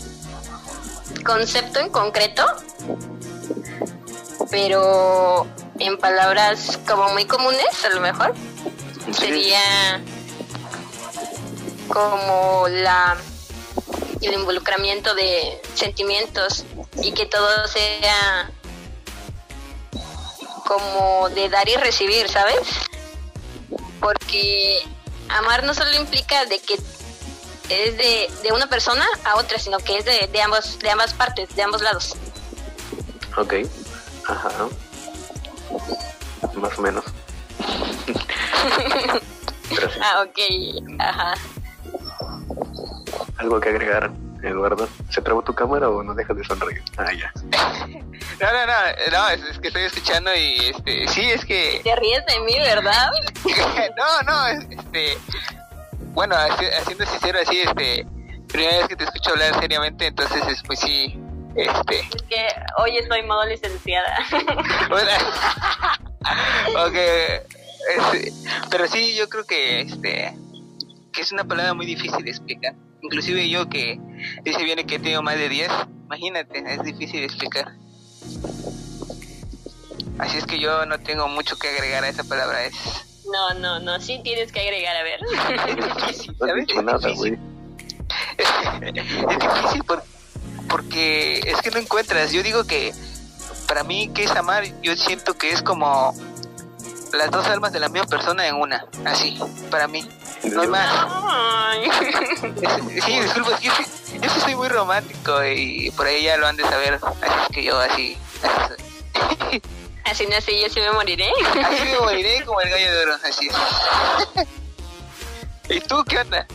concepto 1.23 1.79
en 1.79 1.89
concreto, 1.89 2.45
pero 4.51 5.47
en 5.79 5.97
palabras 5.97 6.79
como 6.87 7.09
muy 7.09 7.25
comunes, 7.25 7.85
a 7.85 7.89
lo 7.89 8.01
mejor, 8.01 8.33
sería 9.11 10.01
como 11.87 12.67
la 12.69 13.17
el 14.21 14.33
involucramiento 14.33 15.13
de 15.15 15.61
sentimientos 15.73 16.63
y 17.01 17.11
que 17.11 17.25
todo 17.25 17.67
sea 17.67 18.49
como 20.65 21.29
de 21.29 21.49
dar 21.49 21.67
y 21.67 21.75
recibir, 21.75 22.29
¿sabes? 22.29 22.61
Porque 23.99 24.79
amar 25.29 25.63
no 25.63 25.73
solo 25.73 25.93
implica 25.95 26.45
de 26.45 26.59
que 26.59 26.79
es 27.69 27.97
de, 27.97 28.29
de 28.43 28.51
una 28.51 28.67
persona 28.67 29.05
a 29.25 29.35
otra, 29.35 29.57
sino 29.59 29.77
que 29.79 29.97
es 29.97 30.05
de, 30.05 30.27
de 30.31 30.41
ambos, 30.41 30.79
de 30.79 30.89
ambas 30.91 31.13
partes, 31.13 31.55
de 31.55 31.63
ambos 31.63 31.81
lados. 31.81 32.15
Ok. 33.37 33.53
Ajá. 34.27 34.49
Más 36.55 36.77
o 36.77 36.81
menos. 36.81 37.03
Sí, 39.69 39.75
Ah, 40.01 40.23
ok, 40.23 40.99
ajá. 40.99 41.33
algo 43.37 43.59
que 43.59 43.69
agregar, 43.69 44.11
Eduardo. 44.43 44.87
¿Se 45.09 45.21
trabó 45.21 45.41
tu 45.41 45.53
cámara 45.55 45.89
o 45.89 46.03
no 46.03 46.13
dejas 46.13 46.37
de 46.37 46.43
sonreír? 46.43 46.83
Ah, 46.97 47.11
ya. 47.13 47.31
No, 48.39 48.51
no, 48.51 48.65
no, 48.65 48.73
no, 49.11 49.29
es, 49.29 49.41
es 49.43 49.59
que 49.59 49.67
estoy 49.69 49.83
escuchando 49.83 50.33
y 50.35 50.55
este, 50.75 51.07
sí, 51.07 51.21
es 51.31 51.45
que, 51.45 51.81
Te 51.83 51.95
ríes 51.95 52.25
de 52.25 52.39
mí, 52.41 52.57
¿verdad? 52.59 53.09
no, 53.97 54.21
no, 54.23 54.47
es- 54.47 54.65
este, 54.69 55.17
bueno, 56.13 56.35
haci- 56.35 56.71
haciendo 56.79 57.05
sincero 57.05 57.39
así, 57.41 57.61
este, 57.61 58.05
primera 58.47 58.77
vez 58.77 58.87
que 58.87 58.95
te 58.95 59.03
escucho 59.03 59.31
hablar 59.31 59.59
seriamente, 59.59 60.07
entonces, 60.07 60.41
es, 60.47 60.61
pues 60.63 60.79
sí, 60.79 61.19
este, 61.55 61.99
Es 61.99 62.21
que 62.29 62.47
hoy 62.77 62.97
estoy 62.97 63.23
modo 63.23 63.45
licenciada. 63.45 64.17
ok, 66.85 66.95
este, 66.95 68.31
pero 68.69 68.87
sí, 68.87 69.15
yo 69.15 69.27
creo 69.29 69.45
que, 69.45 69.81
este, 69.81 70.33
que 71.11 71.21
es 71.21 71.31
una 71.31 71.43
palabra 71.43 71.73
muy 71.73 71.85
difícil 71.85 72.23
de 72.23 72.31
explicar, 72.31 72.73
inclusive 73.01 73.49
yo 73.49 73.67
que 73.69 73.99
dice 74.43 74.63
viene 74.63 74.85
que 74.85 74.99
tengo 74.99 75.21
más 75.21 75.35
de 75.35 75.49
10. 75.49 75.69
Imagínate, 76.05 76.63
es 76.73 76.83
difícil 76.83 77.23
explicar. 77.23 77.71
Así 80.19 80.37
es 80.37 80.45
que 80.45 80.59
yo 80.59 80.85
no 80.85 80.99
tengo 80.99 81.27
mucho 81.27 81.57
que 81.57 81.69
agregar 81.69 82.03
a 82.03 82.09
esa 82.09 82.23
palabra. 82.23 82.63
Es, 82.65 82.75
No, 83.31 83.53
no, 83.59 83.79
no, 83.79 83.99
sí 83.99 84.19
tienes 84.23 84.51
que 84.51 84.59
agregar, 84.61 84.95
a 84.97 85.03
ver. 85.03 85.19
es 86.09 86.75
nada, 86.83 86.97
difícil. 86.97 87.15
güey. 87.15 87.37
es 88.81 88.93
difícil 88.93 89.83
por- 89.83 90.03
porque 90.69 91.39
es 91.45 91.61
que 91.61 91.71
no 91.71 91.77
encuentras. 91.79 92.31
Yo 92.31 92.43
digo 92.43 92.63
que 92.65 92.93
para 93.67 93.83
mí, 93.83 94.09
¿qué 94.13 94.23
es 94.23 94.31
amar? 94.31 94.63
Yo 94.81 94.95
siento 94.95 95.35
que 95.35 95.51
es 95.51 95.61
como 95.61 96.13
las 97.13 97.29
dos 97.31 97.45
almas 97.47 97.71
de 97.71 97.79
la 97.79 97.89
misma 97.89 98.07
persona 98.07 98.47
en 98.47 98.55
una. 98.55 98.85
Así, 99.05 99.39
para 99.69 99.87
mí. 99.87 100.07
No 100.51 100.61
hay 100.61 100.67
más. 100.67 101.07
Es- 101.81 103.03
sí, 103.05 103.19
disculpa, 103.19 103.57
que 103.59 103.67
yo 103.67 104.29
sí 104.29 104.39
soy 104.41 104.55
muy 104.55 104.67
romántico 104.67 105.43
y 105.45 105.91
por 105.91 106.07
ahí 106.07 106.23
ya 106.23 106.37
lo 106.37 106.47
han 106.47 106.55
de 106.57 106.63
saber. 106.63 106.95
Así 106.95 107.41
es 107.49 107.55
que 107.55 107.63
yo 107.63 107.79
así. 107.79 108.17
Así, 108.43 108.75
soy. 109.49 109.61
Así 110.05 110.27
nací, 110.27 110.59
yo 110.61 110.69
sí 110.69 110.79
me 110.79 110.91
moriré. 110.91 111.29
Así 111.63 111.83
me 111.85 111.99
moriré 112.01 112.43
como 112.45 112.61
el 112.61 112.69
gallo 112.69 112.91
de 112.91 113.01
oro. 113.03 113.13
Así 113.23 113.47
es. 113.47 114.47
¿Y 115.69 115.79
tú 115.81 116.03
qué 116.05 116.19
onda? 116.19 116.45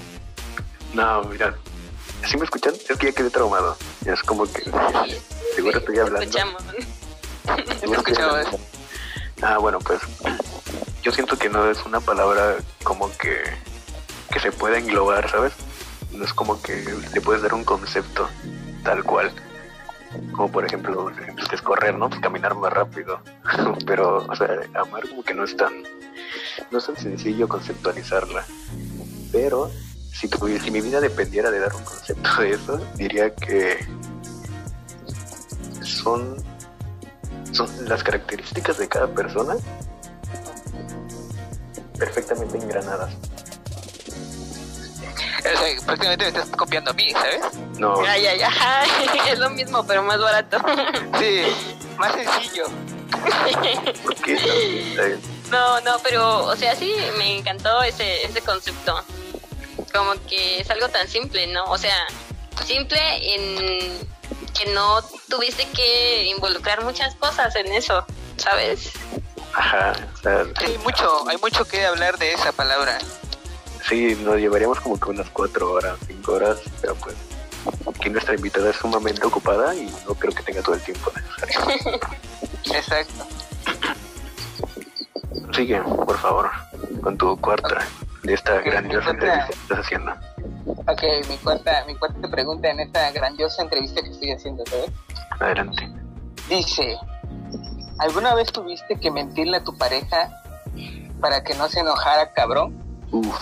No, 0.93 1.23
mira. 1.25 1.55
¿Sí 2.27 2.37
me 2.37 2.45
escuchan? 2.45 2.75
Es 2.75 2.99
que 2.99 3.07
ya 3.07 3.13
quedé 3.13 3.31
traumado. 3.31 3.77
Es 4.05 4.23
como 4.23 4.45
que 4.45 4.65
seguro 5.55 5.79
estoy 5.79 5.99
hablando. 5.99 6.21
Escuchamos. 6.21 6.63
Escuchamos. 7.83 8.19
hablando. 8.19 8.61
Ah, 9.41 9.59
bueno, 9.59 9.79
pues 9.79 10.01
yo 11.03 11.13
siento 11.13 11.39
que 11.39 11.49
no 11.49 11.71
es 11.71 11.85
una 11.87 12.01
palabra 12.01 12.57
como 12.83 13.11
que, 13.17 13.43
que 14.33 14.41
se 14.41 14.51
pueda 14.51 14.79
englobar, 14.79 15.31
¿sabes? 15.31 15.53
No 16.11 16.25
es 16.25 16.33
como 16.35 16.61
que 16.61 16.85
le 17.15 17.21
puedes 17.21 17.43
dar 17.43 17.55
un 17.55 17.65
concepto 17.65 18.29
tal 18.83 19.05
cual. 19.05 19.33
Como 20.33 20.51
por 20.51 20.65
ejemplo, 20.65 21.11
es 21.53 21.63
correr, 21.63 21.95
¿no? 21.95 22.09
Pues 22.09 22.21
caminar 22.21 22.55
más 22.55 22.73
rápido. 22.73 23.21
Pero, 23.87 24.27
o 24.29 24.37
sea, 24.37 24.49
amar 24.75 25.09
como 25.09 25.23
que 25.23 25.35
no 25.35 25.45
es 25.45 25.57
tan, 25.57 25.73
no 26.71 26.79
es 26.79 26.87
tan 26.87 26.97
sencillo 26.97 27.49
conceptualizarla. 27.49 28.45
Pero 29.33 29.71
si, 30.13 30.29
tuvi- 30.29 30.59
si 30.61 30.71
mi 30.71 30.81
vida 30.81 31.01
dependiera 31.01 31.51
de 31.51 31.61
dar 31.61 31.75
un 31.75 31.85
concepto 31.85 32.41
de 32.41 32.51
eso, 32.53 32.79
diría 32.97 33.35
que 33.35 33.79
son 35.83 36.37
son 37.53 37.69
las 37.89 38.03
características 38.05 38.79
de 38.79 38.89
cada 38.89 39.09
persona 39.09 39.55
perfectamente 41.99 42.59
engranadas. 42.59 43.13
O 45.39 45.43
sea, 45.43 45.87
prácticamente 45.87 46.25
me 46.25 46.29
estás 46.29 46.49
copiando 46.57 46.91
a 46.91 46.95
mí, 46.95 47.13
¿sabes? 47.13 47.41
No, 47.79 47.95
Ay, 48.07 48.27
ay, 48.27 48.41
ay. 48.43 48.89
Es 49.29 49.39
lo 49.39 49.51
mismo, 49.51 49.87
pero 49.87 50.03
más 50.03 50.21
barato. 50.21 50.59
Sí, 51.19 51.43
más 51.97 52.13
sencillo. 52.13 52.67
No, 55.51 55.81
no, 55.81 55.99
pero, 56.03 56.45
o 56.45 56.57
sea, 56.57 56.75
sí, 56.75 56.95
me 57.17 57.39
encantó 57.39 57.83
ese, 57.83 58.25
ese 58.25 58.41
concepto. 58.43 59.03
Como 59.93 60.13
que 60.27 60.61
es 60.61 60.71
algo 60.71 60.89
tan 60.89 61.09
simple, 61.09 61.47
¿no? 61.47 61.65
O 61.65 61.79
sea, 61.79 62.07
simple 62.65 63.01
en 63.35 64.09
que 64.59 64.67
no 64.73 65.03
tuviste 65.29 65.67
que 65.69 66.25
involucrar 66.27 66.83
muchas 66.83 67.15
cosas 67.15 67.55
en 67.57 67.73
eso, 67.73 68.05
¿sabes? 68.37 68.91
ajá, 69.55 69.93
o 70.15 70.17
sea, 70.19 70.45
Hay 70.57 70.79
mucho, 70.79 71.29
hay 71.29 71.37
mucho 71.39 71.65
que 71.65 71.85
hablar 71.87 72.19
de 72.19 72.33
esa 72.33 72.53
palabra. 72.53 72.99
Sí, 73.89 74.17
nos 74.23 74.37
llevaríamos 74.37 74.81
como 74.81 74.99
que 74.99 75.11
unas 75.11 75.29
cuatro 75.31 75.73
horas, 75.73 75.99
cinco 76.07 76.33
horas, 76.35 76.61
pero 76.81 76.95
pues 76.97 77.17
aquí 77.87 78.11
nuestra 78.11 78.35
invitada 78.35 78.71
es 78.71 78.77
sumamente 78.77 79.25
ocupada 79.27 79.75
y 79.75 79.91
no 80.07 80.15
creo 80.15 80.33
que 80.33 80.43
tenga 80.43 80.63
todo 80.63 80.75
el 80.75 80.83
tiempo 80.83 81.11
necesario. 81.15 82.01
Exacto. 82.75 83.27
Sigue, 85.55 85.81
por 85.81 86.19
favor, 86.19 86.51
con 87.03 87.17
tu 87.17 87.37
cuarta 87.41 87.87
de 88.23 88.35
esta 88.35 88.61
grandiosa 88.61 89.11
entrevista 89.11 89.47
que 89.47 89.55
estás 89.55 89.79
haciendo. 89.79 90.13
Ok, 90.87 91.03
mi 91.29 91.37
cuarta, 91.39 91.85
mi 91.87 91.95
cuarta 91.97 92.29
pregunta 92.29 92.69
en 92.69 92.81
esta 92.81 93.11
grandiosa 93.13 93.63
entrevista 93.63 94.03
que 94.03 94.11
estoy 94.11 94.33
haciendo, 94.33 94.65
¿sabes? 94.67 94.91
Adelante. 95.41 95.89
Dice, 96.49 96.97
¿alguna 97.99 98.35
vez 98.35 98.53
tuviste 98.53 98.99
que 99.01 99.11
mentirle 99.11 99.59
a 99.59 99.65
tu 99.65 99.77
pareja 99.77 100.31
para 101.21 101.43
que 101.43 101.55
no 101.55 101.69
se 101.69 101.81
enojara, 101.81 102.33
cabrón? 102.33 102.77
Uf. 103.11 103.37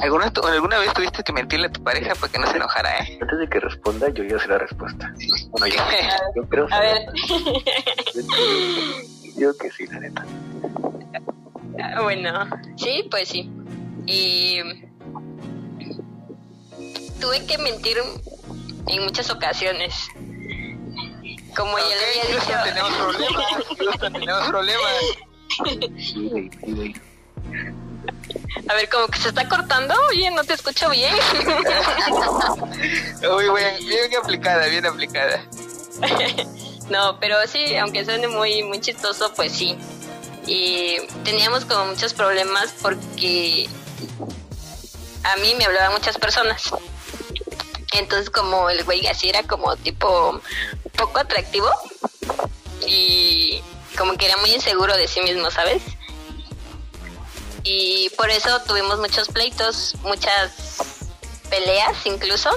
¿Alguna, 0.00 0.32
tu- 0.32 0.42
alguna 0.46 0.78
vez 0.78 0.92
tuviste 0.94 1.22
que 1.22 1.32
mentirle 1.32 1.66
a 1.68 1.70
tu 1.72 1.82
pareja 1.82 2.14
para 2.16 2.32
que 2.32 2.38
no 2.38 2.46
se 2.50 2.56
enojara, 2.56 2.98
eh? 3.04 3.18
Antes 3.20 3.38
de 3.38 3.48
que 3.48 3.60
responda, 3.60 4.08
yo 4.10 4.24
ya 4.24 4.38
sé 4.38 4.48
la 4.48 4.58
respuesta. 4.58 5.12
Bueno, 5.50 5.66
yo, 5.68 5.76
yo 6.36 6.42
creo 6.48 6.66
A 6.66 6.68
saber. 6.70 7.06
ver, 7.06 7.14
Yo 9.36 9.56
que 9.56 9.70
sí, 9.70 9.86
la 9.86 10.00
neta. 10.00 10.24
bueno, 12.02 12.46
sí, 12.76 13.06
pues 13.10 13.28
sí. 13.28 13.50
Y 14.06 14.58
tuve 17.20 17.44
que 17.46 17.58
mentir 17.58 17.98
en 18.88 19.02
muchas 19.04 19.30
ocasiones. 19.30 19.94
Como 21.56 21.78
ya 21.78 21.84
Ok, 21.84 21.90
le 21.90 21.96
había 22.06 22.22
Houston, 22.34 22.54
dicho, 22.54 22.64
tenemos 22.64 22.92
problemas, 22.96 23.46
Houston, 23.78 24.12
tenemos 24.12 24.48
problemas. 24.48 24.92
A 28.68 28.74
ver, 28.74 28.88
como 28.88 29.06
que 29.08 29.18
se 29.18 29.28
está 29.28 29.48
cortando, 29.48 29.94
oye, 30.10 30.30
no 30.30 30.42
te 30.44 30.54
escucho 30.54 30.90
bien. 30.90 31.14
Uy, 33.36 33.44
bien, 33.54 33.86
bien 33.86 34.16
aplicada, 34.22 34.66
bien 34.66 34.86
aplicada. 34.86 35.42
No, 36.90 37.18
pero 37.18 37.36
sí, 37.48 37.76
aunque 37.76 38.04
suene 38.04 38.28
muy, 38.28 38.62
muy 38.62 38.80
chistoso, 38.80 39.32
pues 39.34 39.52
sí. 39.52 39.76
Y 40.46 40.98
teníamos 41.24 41.64
como 41.64 41.86
muchos 41.86 42.14
problemas 42.14 42.72
porque 42.80 43.68
a 45.24 45.36
mí 45.38 45.54
me 45.56 45.64
hablaban 45.64 45.92
muchas 45.92 46.16
personas. 46.16 46.70
Entonces 47.92 48.30
como 48.30 48.70
el 48.70 48.84
güey 48.84 49.06
así 49.06 49.28
era 49.28 49.42
como 49.42 49.76
tipo 49.76 50.40
poco 50.96 51.18
atractivo 51.18 51.68
y 52.86 53.60
como 53.98 54.14
que 54.16 54.26
era 54.26 54.36
muy 54.36 54.52
inseguro 54.52 54.96
de 54.96 55.08
sí 55.08 55.20
mismo, 55.22 55.50
¿sabes? 55.50 55.82
Y 57.68 58.10
por 58.10 58.30
eso 58.30 58.60
tuvimos 58.60 59.00
muchos 59.00 59.26
pleitos, 59.26 59.96
muchas 60.04 60.78
peleas 61.50 61.96
incluso, 62.04 62.48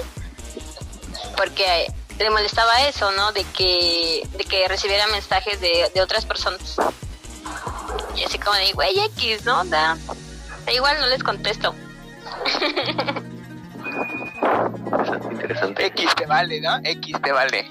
porque 1.36 1.88
le 2.16 2.30
molestaba 2.30 2.86
eso, 2.86 3.10
¿no? 3.10 3.32
De 3.32 3.42
que, 3.42 4.22
de 4.38 4.44
que 4.44 4.68
recibiera 4.68 5.08
mensajes 5.08 5.60
de, 5.60 5.90
de 5.92 6.00
otras 6.00 6.24
personas. 6.26 6.76
Y 8.14 8.22
así 8.22 8.38
como 8.38 8.54
de, 8.54 8.72
güey, 8.72 9.00
X, 9.16 9.44
¿no? 9.44 9.64
Da, 9.64 9.98
da 10.64 10.72
igual, 10.72 11.00
no 11.00 11.06
les 11.08 11.24
contesto. 11.24 11.74
Interesante, 14.86 15.28
Interesante. 15.32 15.86
X 15.86 16.14
te 16.14 16.26
vale, 16.26 16.60
¿no? 16.60 16.78
X 16.84 17.16
te 17.20 17.32
vale. 17.32 17.68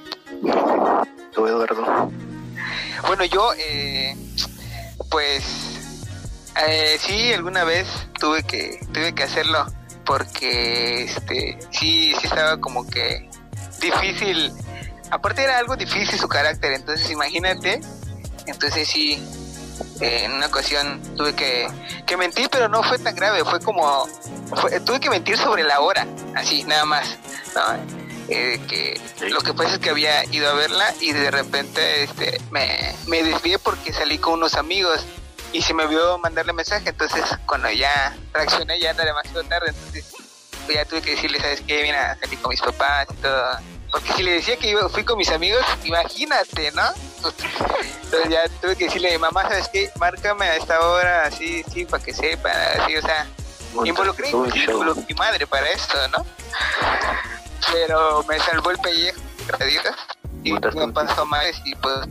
Tú, 1.34 1.48
Eduardo. 1.48 2.12
Bueno, 3.08 3.24
yo, 3.24 3.54
eh, 3.58 4.14
pues, 5.10 5.79
eh, 6.68 6.98
sí, 7.00 7.34
alguna 7.34 7.64
vez 7.64 7.88
tuve 8.20 8.44
que, 8.44 8.80
tuve 8.94 9.14
que 9.14 9.24
hacerlo 9.24 9.66
porque, 10.06 11.04
este, 11.04 11.60
sí, 11.72 12.14
sí 12.20 12.28
estaba 12.28 12.60
como 12.60 12.88
que 12.88 13.30
difícil. 13.80 14.52
Aparte 15.12 15.44
era 15.44 15.58
algo 15.58 15.76
difícil 15.76 16.20
su 16.20 16.28
carácter, 16.28 16.74
entonces 16.74 17.10
imagínate. 17.12 17.82
Entonces 18.48 18.88
sí, 18.88 19.24
eh, 20.02 20.24
en 20.26 20.34
una 20.34 20.48
ocasión 20.48 21.02
tuve 21.16 21.34
que, 21.36 21.68
que 22.06 22.18
mentir, 22.18 22.50
pero 22.52 22.68
no 22.70 22.82
fue 22.84 22.98
tan 23.00 23.16
grave, 23.16 23.44
fue 23.46 23.60
como, 23.60 24.08
fue- 24.56 24.80
tuve 24.82 25.00
que 25.00 25.10
mentir 25.10 25.38
sobre 25.38 25.64
la 25.64 25.80
hora, 25.82 26.08
así, 26.36 26.64
nada 26.64 26.86
más. 26.86 27.18
Eh, 28.30 28.60
que 28.68 29.00
lo 29.30 29.42
que 29.42 29.54
pasa 29.56 29.74
es 29.74 29.80
que 29.80 29.90
había 29.90 30.24
ido 30.26 30.48
a 30.50 30.54
verla 30.54 30.94
y 31.02 31.12
de 31.14 31.32
repente 31.32 32.04
este, 32.04 32.40
me, 32.52 32.94
me 33.08 33.24
desvié 33.24 33.58
porque 33.58 33.92
salí 33.92 34.20
con 34.20 34.34
unos 34.34 34.54
amigos 34.54 35.04
y 35.52 35.62
se 35.62 35.74
me 35.74 35.88
vio 35.88 36.18
mandarle 36.20 36.54
mensaje, 36.54 36.90
entonces 36.90 37.24
cuando 37.46 37.70
ya 37.72 38.16
reaccioné 38.34 38.80
ya 38.80 38.92
era 38.92 39.06
demasiado 39.06 39.44
tarde, 39.44 39.70
entonces 39.70 40.06
pues 40.66 40.78
ya 40.78 40.86
tuve 40.86 41.02
que 41.02 41.12
decirle, 41.12 41.40
¿sabes 41.40 41.62
qué? 41.62 41.82
Mira, 41.84 42.18
salí 42.22 42.38
con 42.38 42.50
mis 42.52 42.62
papás 42.62 43.08
y 43.12 43.16
todo. 43.16 43.58
Porque 43.92 44.14
si 44.14 44.22
le 44.22 44.34
decía 44.34 44.56
que 44.56 44.70
iba, 44.70 44.88
fui 44.88 45.04
con 45.04 45.18
mis 45.18 45.32
amigos, 45.32 45.66
imagínate, 45.84 46.72
¿no? 46.74 46.84
Entonces 48.04 48.30
ya 48.30 48.48
tuve 48.62 48.76
que 48.76 48.86
decirle, 48.86 49.18
mamá, 49.18 49.44
¿sabes 49.44 49.68
qué? 49.70 49.92
Márcame 50.00 50.46
a 50.46 50.56
esta 50.58 50.80
hora, 50.80 51.26
así, 51.26 51.64
sí, 51.74 51.86
para 51.86 52.04
que 52.04 52.14
sepa, 52.14 52.52
así, 52.78 52.96
o 52.98 53.02
sea, 53.02 53.26
involucré 53.84 54.30
involucré 54.30 55.02
a 55.02 55.06
mi 55.08 55.14
madre 55.16 55.48
para 55.48 55.68
esto, 55.70 55.96
¿no? 56.10 56.26
Pero 57.72 58.24
me 58.28 58.40
salvó 58.40 58.70
el 58.70 58.78
pellejo, 58.78 59.20
gracias 59.48 59.62
a 59.62 59.82
Dios, 59.82 59.96
y 60.44 60.54
me 60.54 60.94
pasó 60.94 61.26
más 61.26 61.46
y 61.66 61.74
pues 61.76 62.08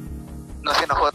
no 0.62 0.74
se 0.74 0.84
enojó. 0.84 1.10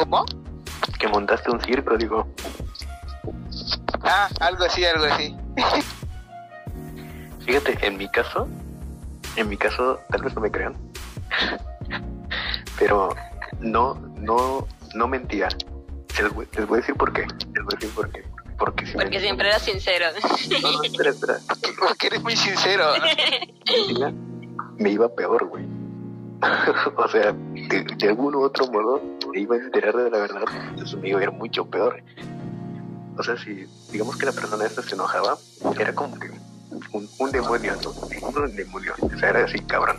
¿Cómo? 0.00 0.24
Que 0.98 1.08
montaste 1.08 1.50
un 1.50 1.60
circo, 1.60 1.96
digo. 1.96 2.26
Ah, 4.02 4.28
algo 4.40 4.64
así, 4.64 4.84
algo 4.84 5.04
así. 5.04 5.36
Fíjate, 7.44 7.78
en 7.86 7.96
mi 7.98 8.08
caso, 8.08 8.48
en 9.36 9.48
mi 9.48 9.56
caso, 9.56 9.98
tal 10.10 10.22
vez 10.22 10.34
no 10.34 10.40
me 10.40 10.50
crean, 10.50 10.74
pero 12.78 13.14
no, 13.60 13.94
no, 14.16 14.66
no 14.94 15.08
mentía. 15.08 15.48
Les 16.22 16.32
voy, 16.32 16.46
les 16.56 16.66
voy 16.66 16.78
a 16.78 16.80
decir 16.80 16.94
por 16.96 17.12
qué. 17.12 17.22
Les 17.22 17.64
voy 17.64 17.74
a 17.74 17.76
decir 17.78 17.90
por 17.94 18.10
qué. 18.10 18.24
Porque, 18.58 18.84
si 18.86 18.92
Porque 18.92 19.10
me- 19.16 19.20
siempre 19.20 19.48
era 19.48 19.58
sincero. 19.58 20.06
No, 20.62 20.72
no, 20.72 20.82
espera, 20.82 21.10
espera. 21.10 21.38
Porque 21.78 22.06
eres 22.08 22.22
muy 22.22 22.36
sincero. 22.36 22.92
me 24.76 24.90
iba 24.90 25.08
peor, 25.14 25.46
güey. 25.48 25.64
o 26.96 27.08
sea, 27.08 27.32
de, 27.32 27.84
de 27.96 28.08
algún 28.08 28.34
u 28.34 28.42
otro 28.42 28.66
modo 28.68 29.00
me 29.32 29.40
iba 29.40 29.56
a 29.56 29.58
enterar 29.58 29.94
de 29.96 30.10
la 30.10 30.18
verdad, 30.18 30.42
entonces 30.70 30.98
me 30.98 31.08
iba 31.10 31.20
a 31.20 31.22
ir 31.24 31.32
mucho 31.32 31.64
peor. 31.66 32.02
O 33.16 33.22
sea, 33.22 33.36
si 33.36 33.66
digamos 33.92 34.16
que 34.16 34.26
la 34.26 34.32
persona 34.32 34.64
esta 34.64 34.82
se 34.82 34.94
enojaba, 34.94 35.36
era 35.78 35.94
como 35.94 36.18
que 36.18 36.30
un, 36.92 37.30
demonio, 37.30 37.74
¿no? 37.82 37.90
Un 38.28 38.56
demonio, 38.56 38.94
o 39.00 39.18
sea, 39.18 39.30
era 39.30 39.44
así, 39.44 39.58
cabrón. 39.60 39.98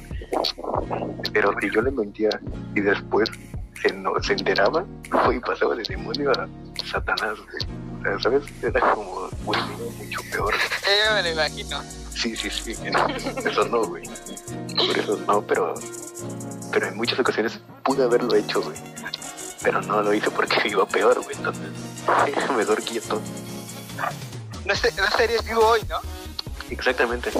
Pero 1.34 1.54
si 1.62 1.70
yo 1.70 1.82
le 1.82 1.92
mentía 1.92 2.30
y 2.76 2.82
después 2.82 3.30
se, 3.82 3.94
no, 3.94 4.12
se 4.22 4.34
enteraba, 4.34 4.86
y 5.34 5.40
pasaba 5.40 5.76
de 5.76 5.84
demonio 5.84 6.32
a 6.32 6.48
Satanás, 6.86 7.38
güey. 7.40 7.91
¿Sabes? 8.22 8.44
Era 8.62 8.80
como 8.94 9.30
muy, 9.44 9.58
mucho 9.98 10.20
peor. 10.32 10.54
Eh, 10.88 11.14
me 11.14 11.24
lo 11.24 11.30
imagino. 11.30 11.82
Sí, 12.14 12.36
sí, 12.36 12.50
sí. 12.50 12.72
Eso 13.46 13.66
no, 13.66 13.84
güey. 13.86 14.04
Por 14.76 14.98
eso 14.98 15.18
no, 15.28 15.42
pero, 15.42 15.74
pero 16.72 16.88
en 16.88 16.98
muchas 16.98 17.20
ocasiones 17.20 17.60
pude 17.84 18.04
haberlo 18.04 18.36
hecho, 18.36 18.62
güey. 18.62 18.78
Pero 19.62 19.82
no 19.82 20.02
lo 20.02 20.14
hice 20.14 20.30
porque 20.32 20.62
iba 20.68 20.86
peor, 20.86 21.22
güey. 21.24 21.36
Entonces, 21.38 21.64
mejor 22.56 22.82
quieto. 22.84 23.22
No, 24.66 24.74
est- 24.74 24.98
no 24.98 25.06
estarías 25.06 25.46
vivo 25.46 25.66
hoy, 25.66 25.82
¿no? 25.90 26.00
Exactamente. 26.70 27.32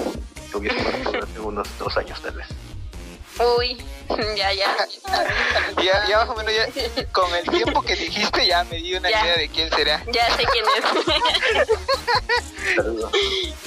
Lo 0.52 0.58
hubiese 0.58 0.80
muerto 0.82 1.24
hace 1.24 1.40
unos 1.40 1.68
dos 1.78 1.96
años, 1.96 2.20
tal 2.22 2.34
vez. 2.34 2.46
Uy, 3.58 3.76
ya, 4.36 4.52
ya. 4.52 4.76
Ya, 5.82 6.06
ya 6.08 6.18
más 6.18 6.28
o 6.28 6.34
menos 6.34 6.52
ya, 6.54 6.66
con 7.12 7.34
el 7.34 7.48
tiempo 7.48 7.82
que 7.82 7.96
dijiste 7.96 8.46
ya 8.46 8.64
me 8.64 8.76
di 8.76 8.94
una 8.94 9.10
Ya. 9.10 9.24
idea 9.24 9.36
de 9.36 9.48
quién 9.48 9.70
será. 9.70 10.02
Ya 10.12 10.36
sé 10.36 10.44
quién 10.52 10.64
es. 10.76 10.84
Saludos. 12.76 13.12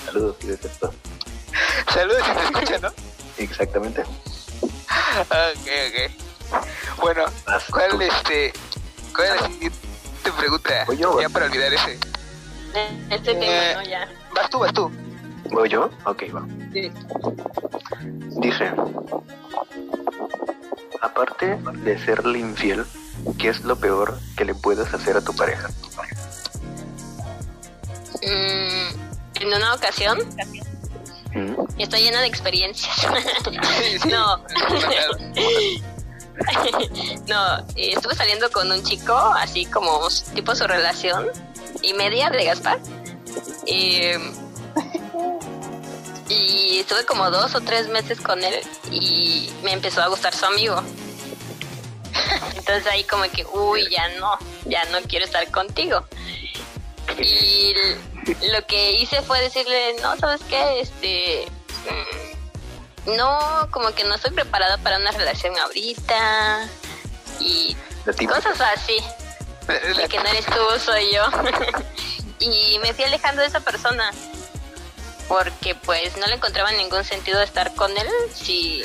Saludos, 0.05 0.35
esto. 0.43 0.93
Saludos 1.93 2.23
si 2.25 2.31
te 2.31 2.43
escuchan, 2.43 2.81
¿no? 2.81 2.89
Exactamente. 3.37 4.01
Ok, 4.01 5.67
ok. 5.87 6.11
Bueno, 7.01 7.25
Vas 7.45 7.63
¿cuál 7.71 8.01
este, 8.01 8.53
cuál 9.15 9.27
es 9.27 9.41
la 9.41 9.47
siguiente 9.47 9.77
pregunta? 10.37 10.83
Voy 10.87 10.97
yo, 10.97 11.19
ya 11.21 11.29
para 11.29 11.45
olvidar 11.45 11.73
ese. 11.73 11.97
Este 13.09 13.33
tema, 13.35 13.73
¿no? 13.81 13.83
Ya. 13.89 14.07
Vas 14.33 14.49
tú, 14.49 14.59
vas 14.59 14.73
tú. 14.73 14.91
¿Voy 15.51 15.69
yo? 15.69 15.89
Ok, 16.05 16.23
va. 16.35 16.45
Sí. 16.73 16.91
Dice, 18.39 18.71
aparte 21.01 21.57
de 21.57 22.05
serle 22.05 22.39
infiel, 22.39 22.85
¿qué 23.37 23.49
es 23.49 23.61
lo 23.61 23.75
peor 23.77 24.17
que 24.37 24.45
le 24.45 24.55
puedes 24.55 24.93
hacer 24.93 25.17
a 25.17 25.21
tu 25.21 25.35
pareja? 25.35 25.69
Mm, 28.21 29.41
en 29.41 29.47
una 29.47 29.73
ocasión, 29.73 30.17
¿Mm? 31.33 31.55
estoy 31.77 32.01
llena 32.01 32.21
de 32.21 32.27
experiencias. 32.27 32.95
Sí, 33.79 33.99
sí. 33.99 34.09
No. 34.09 34.43
No, 37.27 37.65
estuve 37.75 38.15
saliendo 38.15 38.51
con 38.51 38.71
un 38.71 38.83
chico, 38.83 39.15
así 39.15 39.65
como 39.65 40.07
tipo 40.33 40.55
su 40.55 40.67
relación 40.67 41.27
y 41.81 41.93
media 41.93 42.29
de 42.29 42.45
Gaspar. 42.45 42.79
Eh, 43.67 44.17
y 46.29 46.79
estuve 46.79 47.05
como 47.05 47.29
dos 47.29 47.53
o 47.55 47.61
tres 47.61 47.87
meses 47.87 48.19
con 48.19 48.43
él 48.43 48.61
y 48.91 49.51
me 49.63 49.73
empezó 49.73 50.01
a 50.01 50.07
gustar 50.07 50.33
su 50.33 50.45
amigo. 50.45 50.81
Entonces 52.55 52.87
ahí 52.87 53.03
como 53.03 53.23
que, 53.23 53.45
uy, 53.45 53.87
ya 53.89 54.07
no, 54.19 54.37
ya 54.65 54.83
no 54.85 54.99
quiero 55.07 55.25
estar 55.25 55.49
contigo. 55.51 56.05
Y 57.19 57.73
lo 58.51 58.65
que 58.65 58.93
hice 58.93 59.21
fue 59.21 59.39
decirle, 59.41 59.95
no, 60.01 60.17
¿sabes 60.17 60.41
qué? 60.49 60.81
Este, 60.81 61.47
mm, 63.05 63.15
no, 63.15 63.67
como 63.71 63.93
que 63.93 64.03
no 64.03 64.15
estoy 64.15 64.31
preparada 64.31 64.77
para 64.79 64.97
una 64.97 65.11
relación 65.11 65.57
ahorita 65.57 66.67
y 67.39 67.75
cosas 68.27 68.59
así. 68.75 68.97
Y 69.67 70.07
que 70.07 70.17
no 70.17 70.25
eres 70.25 70.45
tú, 70.45 70.79
soy 70.83 71.11
yo. 71.13 71.23
y 72.39 72.79
me 72.79 72.93
fui 72.93 73.03
alejando 73.03 73.41
de 73.41 73.47
esa 73.47 73.59
persona 73.59 74.11
porque 75.27 75.75
pues 75.75 76.17
no 76.17 76.27
le 76.27 76.35
encontraba 76.35 76.71
ningún 76.71 77.03
sentido 77.03 77.41
estar 77.41 77.73
con 77.75 77.91
él 77.91 78.07
si 78.33 78.83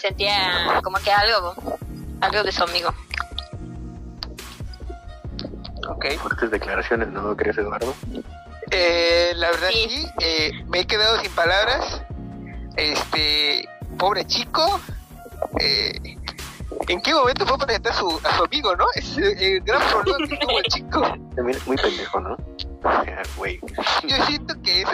sentía 0.00 0.80
como 0.82 0.98
que 0.98 1.10
algo, 1.10 1.54
algo 2.20 2.42
de 2.42 2.52
su 2.52 2.62
amigo. 2.62 2.92
Ok. 5.88 6.06
Fuertes 6.20 6.50
declaraciones, 6.50 7.08
¿no 7.08 7.36
crees, 7.36 7.56
Eduardo? 7.58 7.94
Eh, 8.70 9.32
la 9.36 9.50
verdad 9.50 9.68
Sí. 9.70 9.86
sí, 9.88 10.06
eh, 10.20 10.50
me 10.68 10.80
he 10.80 10.86
quedado 10.86 11.20
sin 11.20 11.30
palabras. 11.32 12.02
Este, 12.76 13.68
pobre 13.98 14.26
chico. 14.26 14.80
Eh, 15.60 15.92
¿En 16.88 17.00
qué 17.00 17.14
momento 17.14 17.46
fue 17.46 17.56
a 17.56 17.58
presentar 17.58 17.92
a 17.92 17.96
su, 17.96 18.20
a 18.24 18.36
su 18.36 18.44
amigo, 18.44 18.74
no? 18.76 18.86
Es 18.94 19.16
el, 19.16 19.24
el 19.38 19.60
gran 19.60 19.80
problema 19.88 20.26
que 20.28 20.36
tuvo 20.36 20.58
el 20.58 20.64
chico. 20.64 21.00
También 21.34 21.58
muy 21.66 21.76
pendejo, 21.76 22.20
¿no? 22.20 22.34
O 22.34 23.04
sea, 23.04 23.22
güey. 23.36 23.60
Yo 24.06 24.16
siento 24.26 24.54
que 24.62 24.82
eso 24.82 24.90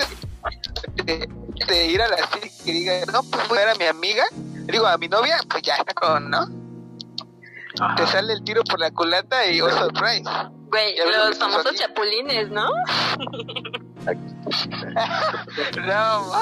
de, 1.04 1.28
de 1.66 1.86
ir 1.86 2.02
a 2.02 2.08
la 2.08 2.16
cita 2.16 2.46
y 2.46 2.64
que 2.64 2.72
diga, 2.72 2.92
no, 3.12 3.22
pues 3.22 3.48
voy 3.48 3.58
a 3.58 3.66
ver 3.66 3.70
a 3.70 3.78
mi 3.78 3.84
amiga, 3.84 4.24
digo 4.66 4.86
a 4.86 4.98
mi 4.98 5.08
novia, 5.08 5.38
pues 5.48 5.62
ya, 5.62 5.76
¿no? 6.20 6.48
Ajá. 7.80 7.94
Te 7.94 8.06
sale 8.06 8.34
el 8.34 8.44
tiro 8.44 8.62
por 8.64 8.78
la 8.78 8.90
culata 8.90 9.46
y 9.46 9.60
oh 9.60 9.70
surprise. 9.70 10.24
Güey, 10.68 10.96
los 10.96 11.38
famosos 11.38 11.66
aquí. 11.66 11.78
chapulines, 11.78 12.50
¿no? 12.50 12.70
No, 14.04 14.12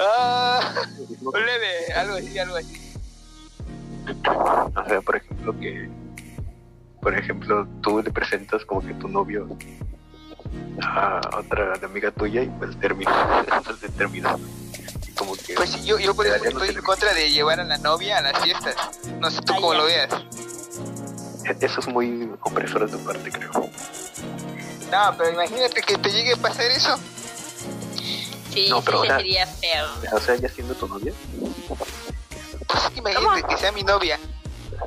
ah, 0.00 0.60
leve, 1.34 1.92
algo 1.94 2.14
así, 2.14 2.38
algo 2.38 2.56
así. 2.56 2.94
O 4.26 4.88
sea, 4.88 5.00
por 5.02 5.16
ejemplo, 5.16 5.58
que. 5.58 5.90
Por 7.02 7.18
ejemplo, 7.18 7.68
tú 7.82 8.02
le 8.02 8.10
presentas 8.10 8.64
como 8.64 8.80
que 8.80 8.94
tu 8.94 9.08
novio 9.08 9.46
a 10.82 11.20
otra 11.38 11.74
amiga 11.82 12.10
tuya 12.10 12.42
y 12.42 12.46
pues 12.48 12.78
termina. 12.80 13.44
Entonces 13.52 13.90
termina. 13.96 14.36
Y 15.06 15.12
como 15.12 15.34
que. 15.36 15.54
Pues 15.54 15.70
sí, 15.70 15.84
yo, 15.84 15.98
yo 15.98 16.14
por 16.14 16.26
los 16.26 16.42
estoy 16.44 16.68
en 16.70 16.82
contra 16.82 17.12
de 17.14 17.30
llevar 17.30 17.60
a 17.60 17.64
la 17.64 17.78
novia 17.78 18.18
a 18.18 18.22
las 18.22 18.42
fiestas. 18.42 18.74
No 19.18 19.30
sé 19.30 19.40
tú 19.42 19.52
Ay, 19.54 19.60
cómo 19.60 19.72
ya. 19.74 19.78
lo 19.78 19.84
veas. 19.86 20.08
Eso 21.60 21.80
es 21.80 21.88
muy 21.88 22.30
opresor 22.42 22.88
de 22.88 22.96
tu 22.96 23.04
parte, 23.04 23.30
creo. 23.30 23.50
No, 24.90 25.14
pero 25.16 25.30
imagínate 25.30 25.82
que 25.82 25.96
te 25.98 26.10
llegue 26.10 26.34
a 26.34 26.36
pasar 26.36 26.66
eso. 26.70 26.96
Sí, 28.52 28.66
No, 28.68 28.80
pero 28.82 29.02
sí 29.02 29.08
ahora- 29.08 29.16
sería 29.18 29.46
feo. 29.46 29.86
O 30.12 30.20
sea, 30.20 30.34
ya 30.36 30.48
siendo 30.48 30.74
tu 30.74 30.88
novia. 30.88 31.12
Pues 32.66 32.82
imagínate 32.96 33.42
que 33.48 33.56
sea 33.56 33.72
mi 33.72 33.82
novia 33.82 34.18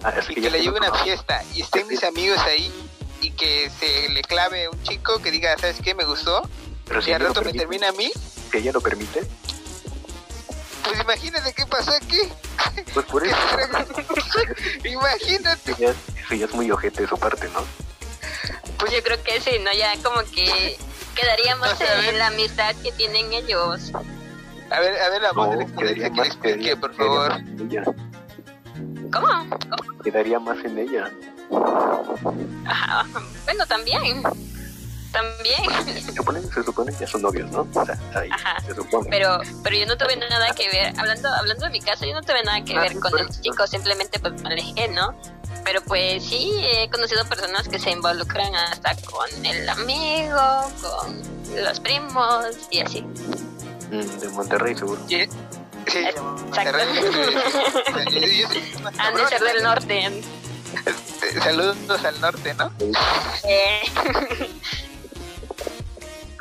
Ah, 0.03 0.13
es 0.17 0.29
y 0.29 0.35
que 0.35 0.41
que 0.41 0.49
le 0.49 0.61
lleve 0.61 0.77
una 0.77 0.87
novia. 0.89 1.03
fiesta 1.03 1.43
y 1.53 1.61
estén 1.61 1.87
mis 1.87 2.03
amigos 2.03 2.37
ahí 2.39 2.71
y 3.23 3.31
que 3.31 3.69
se 3.69 4.09
le 4.09 4.21
clave 4.21 4.67
un 4.67 4.81
chico 4.83 5.19
que 5.21 5.31
diga, 5.31 5.57
¿sabes 5.57 5.77
qué? 5.81 5.95
Me 5.95 6.03
gustó. 6.03 6.47
Pero 6.85 7.01
si 7.01 7.11
Y 7.11 7.13
al 7.13 7.21
rato 7.21 7.41
me 7.41 7.53
termina 7.53 7.87
a 7.89 7.91
mí. 7.93 8.11
si 8.51 8.57
ella 8.57 8.71
lo 8.73 8.81
permite, 8.81 9.23
Pues 10.83 10.99
imagínate 10.99 11.53
qué 11.53 11.65
pasó 11.65 11.91
aquí. 11.91 12.19
pues 12.93 13.05
por 13.05 13.23
eso. 13.25 13.35
imagínate. 14.83 15.71
Eso 15.71 15.79
ya, 15.79 15.89
eso 15.91 16.35
ya 16.35 16.45
es 16.45 16.53
muy 16.53 16.69
ojete 16.69 17.03
de 17.03 17.07
su 17.07 17.17
parte, 17.17 17.47
¿no? 17.53 17.63
Pues 18.77 18.91
yo 18.91 19.01
creo 19.01 19.23
que 19.23 19.39
sí, 19.39 19.51
¿no? 19.63 19.71
Ya 19.71 19.93
como 20.03 20.19
que 20.29 20.77
quedaríamos 21.15 21.71
O 21.71 21.75
sea, 21.77 22.09
en 22.09 22.19
la 22.19 22.27
amistad 22.27 22.75
que 22.83 22.91
tienen 22.91 23.31
ellos. 23.31 23.91
A 24.69 24.79
ver, 24.81 24.99
a 25.01 25.09
ver 25.09 25.21
la 25.21 25.31
voz 25.31 25.55
No, 25.57 25.75
que 25.77 25.85
le 25.85 25.91
explique, 26.07 26.39
quedaría, 26.41 26.75
por 26.75 26.93
favor. 26.95 27.29
más 27.29 27.39
en 27.39 27.61
ella. 27.71 27.83
¿Cómo? 29.13 29.57
Quedaría 30.03 30.39
más 30.39 30.57
en 30.65 30.77
ella. 30.79 31.09
Ajá. 32.65 33.05
Bueno, 33.45 33.65
también. 33.67 34.23
También. 35.11 36.01
Se 36.01 36.11
supone, 36.13 36.41
se 36.41 36.63
supone 36.63 36.91
que 36.91 36.99
ya 36.99 37.07
son 37.07 37.21
novios, 37.21 37.51
¿no? 37.51 37.67
O 37.73 37.85
sea, 37.85 37.97
ahí, 38.15 38.29
Ajá. 38.31 38.59
se 38.65 38.73
supone. 38.73 39.07
Pero, 39.11 39.39
pero 39.63 39.75
yo 39.77 39.85
no 39.85 39.95
tuve 39.97 40.15
nada 40.15 40.53
que 40.55 40.69
ver, 40.69 40.93
hablando, 40.99 41.29
hablando 41.29 41.65
de 41.65 41.71
mi 41.71 41.81
caso, 41.81 42.05
yo 42.05 42.13
no 42.13 42.21
tuve 42.21 42.41
nada 42.43 42.63
que 42.63 42.75
Ah, 42.75 42.81
ver 42.81 42.93
sí, 42.93 42.99
con 42.99 43.19
el 43.19 43.29
eso. 43.29 43.41
chico, 43.41 43.67
simplemente 43.67 44.19
pues 44.19 44.41
me 44.41 44.49
alejé, 44.49 44.87
¿no? 44.87 45.13
Pero 45.63 45.81
pues 45.83 46.23
sí, 46.25 46.51
he 46.63 46.89
conocido 46.89 47.23
personas 47.25 47.67
que 47.69 47.77
se 47.79 47.91
involucran 47.91 48.53
hasta 48.55 48.95
con 49.09 49.45
el 49.45 49.69
amigo, 49.69 50.71
con 50.81 51.21
los 51.63 51.79
primos 51.79 52.45
y 52.71 52.79
así. 52.81 53.01
Mm, 53.01 54.19
de 54.19 54.29
Monterrey, 54.29 54.75
seguro. 54.75 54.99
Sí, 55.07 55.25
sí, 55.87 55.99
Exacto. 55.99 56.79
Yo- 58.09 58.47
Han 58.99 59.15
de 59.15 59.27
ser 59.27 59.41
del 59.41 59.61
norte. 59.63 60.21
Este, 60.85 61.41
Saludos 61.41 62.05
al 62.05 62.21
norte, 62.21 62.53
¿no? 62.53 62.71
Eh, 63.43 63.81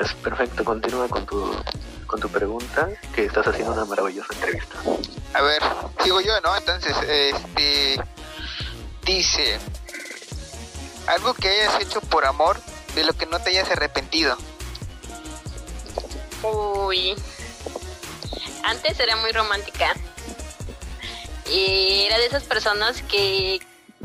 Pues 0.03 0.14
perfecto, 0.14 0.64
continúa 0.64 1.07
con 1.07 1.24
tu, 1.26 1.55
con 2.09 2.18
tu 2.18 2.28
pregunta, 2.28 2.89
que 3.14 3.24
estás 3.24 3.47
haciendo 3.47 3.72
una 3.72 3.85
maravillosa 3.85 4.35
entrevista. 4.35 4.74
A 5.33 5.43
ver, 5.43 5.62
sigo 6.03 6.20
yo, 6.20 6.41
¿no? 6.41 6.57
Entonces, 6.57 6.97
este. 7.07 8.03
Dice. 9.05 9.61
Algo 11.07 11.35
que 11.35 11.49
hayas 11.49 11.80
hecho 11.83 12.01
por 12.01 12.24
amor 12.24 12.61
de 12.97 13.05
lo 13.05 13.12
que 13.12 13.26
no 13.26 13.39
te 13.39 13.51
hayas 13.51 13.70
arrepentido. 13.70 14.37
Uy. 16.43 17.14
Antes 18.64 18.99
era 18.99 19.14
muy 19.14 19.30
romántica. 19.30 19.95
Y 21.49 22.07
era 22.07 22.18
de 22.18 22.26
esas 22.26 22.43
personas 22.43 23.03
que 23.03 23.61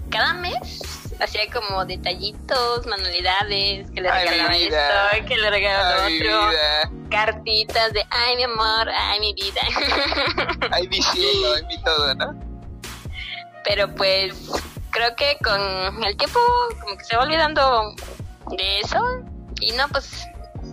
cada 0.09 0.33
mes 0.33 0.79
hacía 1.19 1.49
como 1.51 1.85
detallitos, 1.85 2.85
manualidades, 2.85 3.89
que 3.91 4.01
le 4.01 4.11
regalaba 4.11 4.55
esto, 4.55 5.27
que 5.27 5.37
le 5.37 5.49
regalaba 5.49 6.05
Ay, 6.05 6.21
otro. 6.21 6.49
vida. 6.49 6.91
Cartitas 7.09 7.93
de 7.93 8.05
ay 8.09 8.35
mi 8.35 8.43
amor, 8.43 8.89
ay 8.89 9.19
mi 9.19 9.33
vida. 9.33 9.61
Ay, 10.71 10.87
mi 10.89 11.01
cielo, 11.01 11.53
ay, 11.55 11.63
mi 11.67 11.81
todo, 11.83 12.13
¿no? 12.15 12.39
Pero 13.63 13.93
pues 13.95 14.33
creo 14.91 15.15
que 15.15 15.37
con 15.43 16.03
el 16.03 16.17
tiempo 16.17 16.39
como 16.81 16.97
que 16.97 17.03
se 17.05 17.15
va 17.15 17.23
olvidando 17.23 17.95
de 18.57 18.79
eso. 18.79 18.99
Y 19.61 19.71
no, 19.73 19.87
pues 19.89 20.25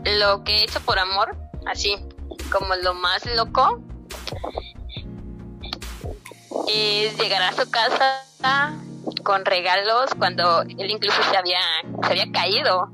lo 0.05 0.43
que 0.45 0.57
he 0.57 0.64
hecho 0.64 0.81
por 0.81 0.99
amor, 0.99 1.37
así 1.66 1.97
como 2.51 2.75
lo 2.77 2.95
más 2.95 3.25
loco, 3.27 3.81
es 6.68 7.16
llegar 7.18 7.43
a 7.43 7.53
su 7.53 7.70
casa 7.70 8.84
con 9.25 9.45
regalos 9.45 10.11
cuando 10.18 10.62
él 10.62 10.91
incluso 10.91 11.20
se 11.25 11.37
había, 11.37 11.61
se 12.03 12.11
había 12.11 12.31
caído. 12.31 12.91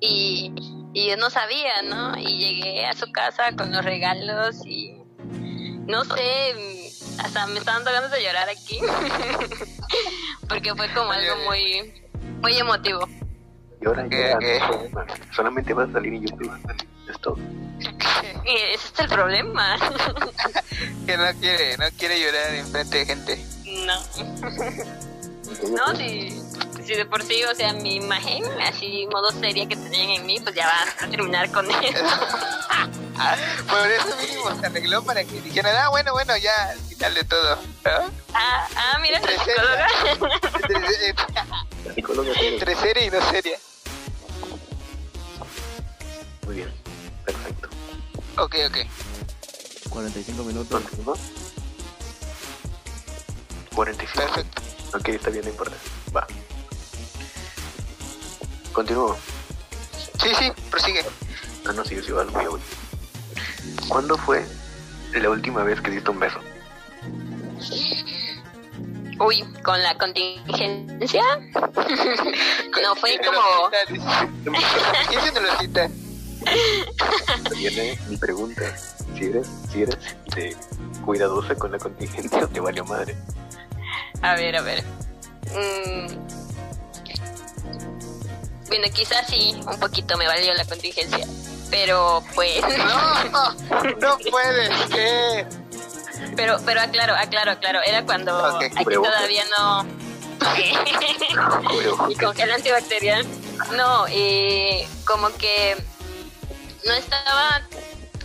Y, 0.00 0.52
y 0.92 1.08
yo 1.08 1.16
no 1.16 1.28
sabía, 1.28 1.82
¿no? 1.82 2.16
Y 2.18 2.38
llegué 2.38 2.86
a 2.86 2.94
su 2.94 3.10
casa 3.12 3.54
con 3.56 3.72
los 3.72 3.84
regalos 3.84 4.64
y 4.64 5.04
no 5.86 6.04
sé, 6.04 6.92
hasta 7.18 7.46
me 7.48 7.58
están 7.58 7.84
dando 7.84 7.92
ganas 7.92 8.10
de 8.10 8.22
llorar 8.22 8.48
aquí. 8.48 8.78
Porque 10.48 10.74
fue 10.74 10.88
como 10.94 11.10
algo 11.12 11.36
muy, 11.44 11.92
muy 12.40 12.56
emotivo. 12.56 13.08
Solamente 15.34 15.74
va 15.74 15.84
a 15.84 15.92
salir 15.92 16.14
en 16.14 16.26
YouTube. 16.26 16.52
Es 17.08 17.20
todo. 17.20 17.36
Y 18.46 18.56
ese 18.74 18.88
es 18.92 19.00
el 19.00 19.08
problema. 19.08 19.76
que 21.06 21.16
no 21.16 21.24
quiere, 21.40 21.78
no 21.78 21.86
quiere 21.96 22.20
llorar 22.20 22.54
en 22.54 22.66
frente 22.66 22.98
de 22.98 23.06
gente. 23.06 23.44
No. 23.86 25.13
No, 25.70 25.94
si, 25.96 26.30
si 26.84 26.94
de 26.94 27.04
por 27.04 27.22
sí, 27.22 27.42
o 27.44 27.54
sea, 27.54 27.72
mi 27.72 27.96
imagen, 27.96 28.44
así 28.62 29.06
modo 29.10 29.30
seria 29.30 29.66
que 29.66 29.76
tenían 29.76 30.10
en 30.10 30.26
mí, 30.26 30.40
pues 30.40 30.54
ya 30.54 30.66
va 30.66 31.04
a 31.06 31.10
terminar 31.10 31.50
con 31.50 31.70
eso. 31.82 32.04
Ah, 33.16 33.36
por 33.68 33.90
eso 33.90 34.16
mínimo 34.16 34.60
se 34.60 34.66
arregló 34.66 35.02
para 35.04 35.24
que 35.24 35.40
dijeran, 35.40 35.74
ah, 35.76 35.88
bueno, 35.88 36.12
bueno, 36.12 36.36
ya 36.36 36.70
al 36.70 36.78
final 36.80 37.14
de 37.14 37.24
todo. 37.24 37.56
¿no? 37.56 38.10
Ah, 38.34 38.68
ah 38.76 38.98
mira, 39.00 39.18
Entre 39.18 39.38
psicóloga. 39.38 39.88
Entre, 40.68 41.94
psicóloga 41.94 42.32
entre 42.40 42.76
seria 42.76 43.06
y 43.06 43.10
no 43.10 43.30
seria. 43.30 43.58
Muy 46.46 46.56
bien. 46.56 46.74
Perfecto. 47.24 47.68
Ok, 48.36 48.56
ok. 48.68 48.78
45 49.90 50.44
minutos. 50.44 50.82
¿Continúa? 50.82 51.16
45. 53.74 54.24
Perfecto. 54.24 54.73
Ok, 54.94 55.08
está 55.08 55.30
bien, 55.30 55.44
no 55.44 55.50
importa. 55.50 55.76
Va. 56.14 56.26
Continúo. 58.72 59.16
Sí, 60.22 60.28
sí, 60.38 60.52
prosigue. 60.70 61.04
Ah, 61.66 61.72
no, 61.72 61.84
sí, 61.84 62.00
sí, 62.02 62.12
va, 62.12 62.24
voy, 62.24 62.46
voy. 62.46 62.60
¿Cuándo 63.88 64.16
fue 64.16 64.44
la 65.12 65.30
última 65.30 65.64
vez 65.64 65.80
que 65.80 65.90
diste 65.90 66.10
un 66.10 66.20
beso? 66.20 66.38
Uy, 69.20 69.44
con 69.62 69.82
la 69.82 69.96
contingencia. 69.96 71.22
No, 72.82 72.94
fue 72.96 73.10
¿Quién 73.10 73.22
te 73.22 73.32
lo 73.32 73.40
como... 73.40 74.58
¿Quién 75.08 75.22
se 75.22 75.32
te 75.32 75.40
lo 75.40 75.56
quita? 75.56 75.88
Viene 77.56 77.98
mi 78.08 78.16
pregunta. 78.18 78.76
Si 79.16 79.24
eres, 79.24 79.48
si 79.72 79.82
eres 79.82 79.96
de 80.34 80.54
cuidadosa 81.02 81.54
con 81.54 81.72
la 81.72 81.78
contingencia, 81.78 82.46
te 82.46 82.60
valió 82.60 82.84
madre. 82.84 83.16
A 84.24 84.36
ver, 84.36 84.56
a 84.56 84.62
ver. 84.62 84.82
Mm. 85.52 86.06
Bueno, 88.68 88.86
quizás 88.94 89.26
sí, 89.28 89.60
un 89.66 89.78
poquito 89.78 90.16
me 90.16 90.26
valió 90.26 90.54
la 90.54 90.64
contingencia. 90.64 91.26
Pero 91.70 92.24
pues... 92.34 92.62
No, 93.30 93.52
no 94.00 94.18
puede 94.30 94.88
ser. 94.88 95.46
Pero, 96.36 96.56
pero 96.64 96.80
aclaro, 96.80 97.14
aclaro, 97.14 97.50
aclaro. 97.50 97.82
Era 97.82 98.06
cuando 98.06 98.46
aquí 98.56 98.84
todavía 98.84 99.44
no. 99.58 99.86
Y 102.08 102.14
con 102.14 102.34
gel 102.34 102.50
antibacterial. 102.50 103.26
No, 103.76 104.06
eh, 104.08 104.88
como 105.04 105.28
que 105.36 105.76
no 106.86 106.94
estaban 106.94 107.62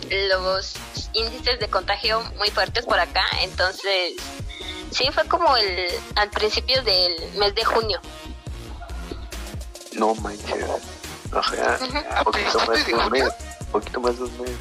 los 0.10 0.76
índices 1.12 1.60
de 1.60 1.68
contagio 1.68 2.22
muy 2.38 2.50
fuertes 2.52 2.86
por 2.86 3.02
acá. 3.02 3.26
Entonces, 3.42 4.14
sí, 4.92 5.10
fue 5.14 5.26
como 5.28 5.56
el 5.58 5.90
al 6.16 6.30
principio 6.30 6.82
del 6.84 7.16
mes 7.38 7.54
de 7.56 7.64
junio. 7.66 8.00
no 9.94 10.16
manches. 10.16 10.66
O 11.32 11.44
sea, 11.44 11.78
¿A 12.16 12.24
poquito 12.24 12.60
más 12.66 12.86
de 12.86 12.94
un 12.96 13.10
mes. 13.12 13.30
Poquito 13.72 14.00
más 14.02 14.18
de 14.18 14.24
un 14.24 14.42
mes. 14.42 14.52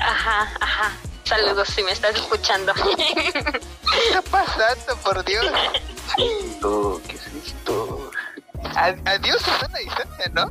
Ajá, 0.00 0.50
ajá. 0.60 0.92
Saludos 1.24 1.68
si 1.68 1.82
me 1.84 1.92
estás 1.92 2.14
escuchando. 2.16 2.72
¿Qué 2.74 4.08
está 4.08 4.22
pasando, 4.22 4.96
por 5.04 5.24
Dios? 5.24 5.46
Todo, 6.60 7.00
¿qué 7.08 7.14
es 7.14 7.26
esto? 7.46 8.10
Ad- 8.76 8.98
Adiós, 9.06 9.40
Susana 9.42 9.78
distancia, 9.78 10.26
¿no? 10.32 10.46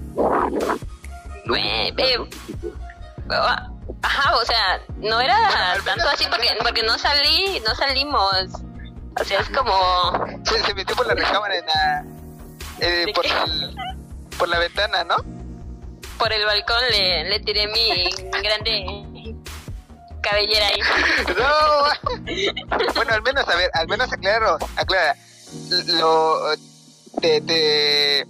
No, 1.45 1.53
Ve- 1.53 1.91
ve- 1.93 2.29
Ajá, 4.01 4.35
o 4.37 4.45
sea, 4.45 4.81
no 4.97 5.19
era 5.19 5.77
tanto 5.85 6.07
así 6.07 6.25
porque, 6.29 6.55
porque 6.61 6.83
no 6.83 6.97
salí, 6.97 7.61
no 7.67 7.75
salimos. 7.75 8.47
O 9.19 9.23
sea, 9.23 9.39
es 9.41 9.49
como... 9.49 9.71
Se, 10.45 10.63
se 10.63 10.73
metió 10.73 10.95
por 10.95 11.05
la 11.07 11.13
recámara 11.15 11.55
en 11.57 11.65
la. 11.65 12.05
eh, 12.79 13.05
¿De 13.05 13.13
por, 13.13 13.25
el- 13.25 13.75
por 14.37 14.47
la 14.49 14.59
ventana, 14.59 15.03
¿no? 15.03 15.15
por 16.17 16.31
el 16.31 16.45
balcón 16.45 16.77
le, 16.91 17.29
le 17.29 17.39
tiré 17.41 17.67
mi 17.67 18.09
grande 18.41 19.35
cabellera 20.21 20.67
ahí. 20.67 20.79
No. 21.37 22.93
bueno, 22.95 23.13
al 23.13 23.21
menos, 23.23 23.47
a 23.49 23.55
ver, 23.55 23.69
al 23.73 23.87
menos 23.87 24.11
aclaro, 24.13 24.57
aclara. 24.77 25.15
Lo. 25.87 26.39
Te. 27.19 27.41
Te, 27.41 28.25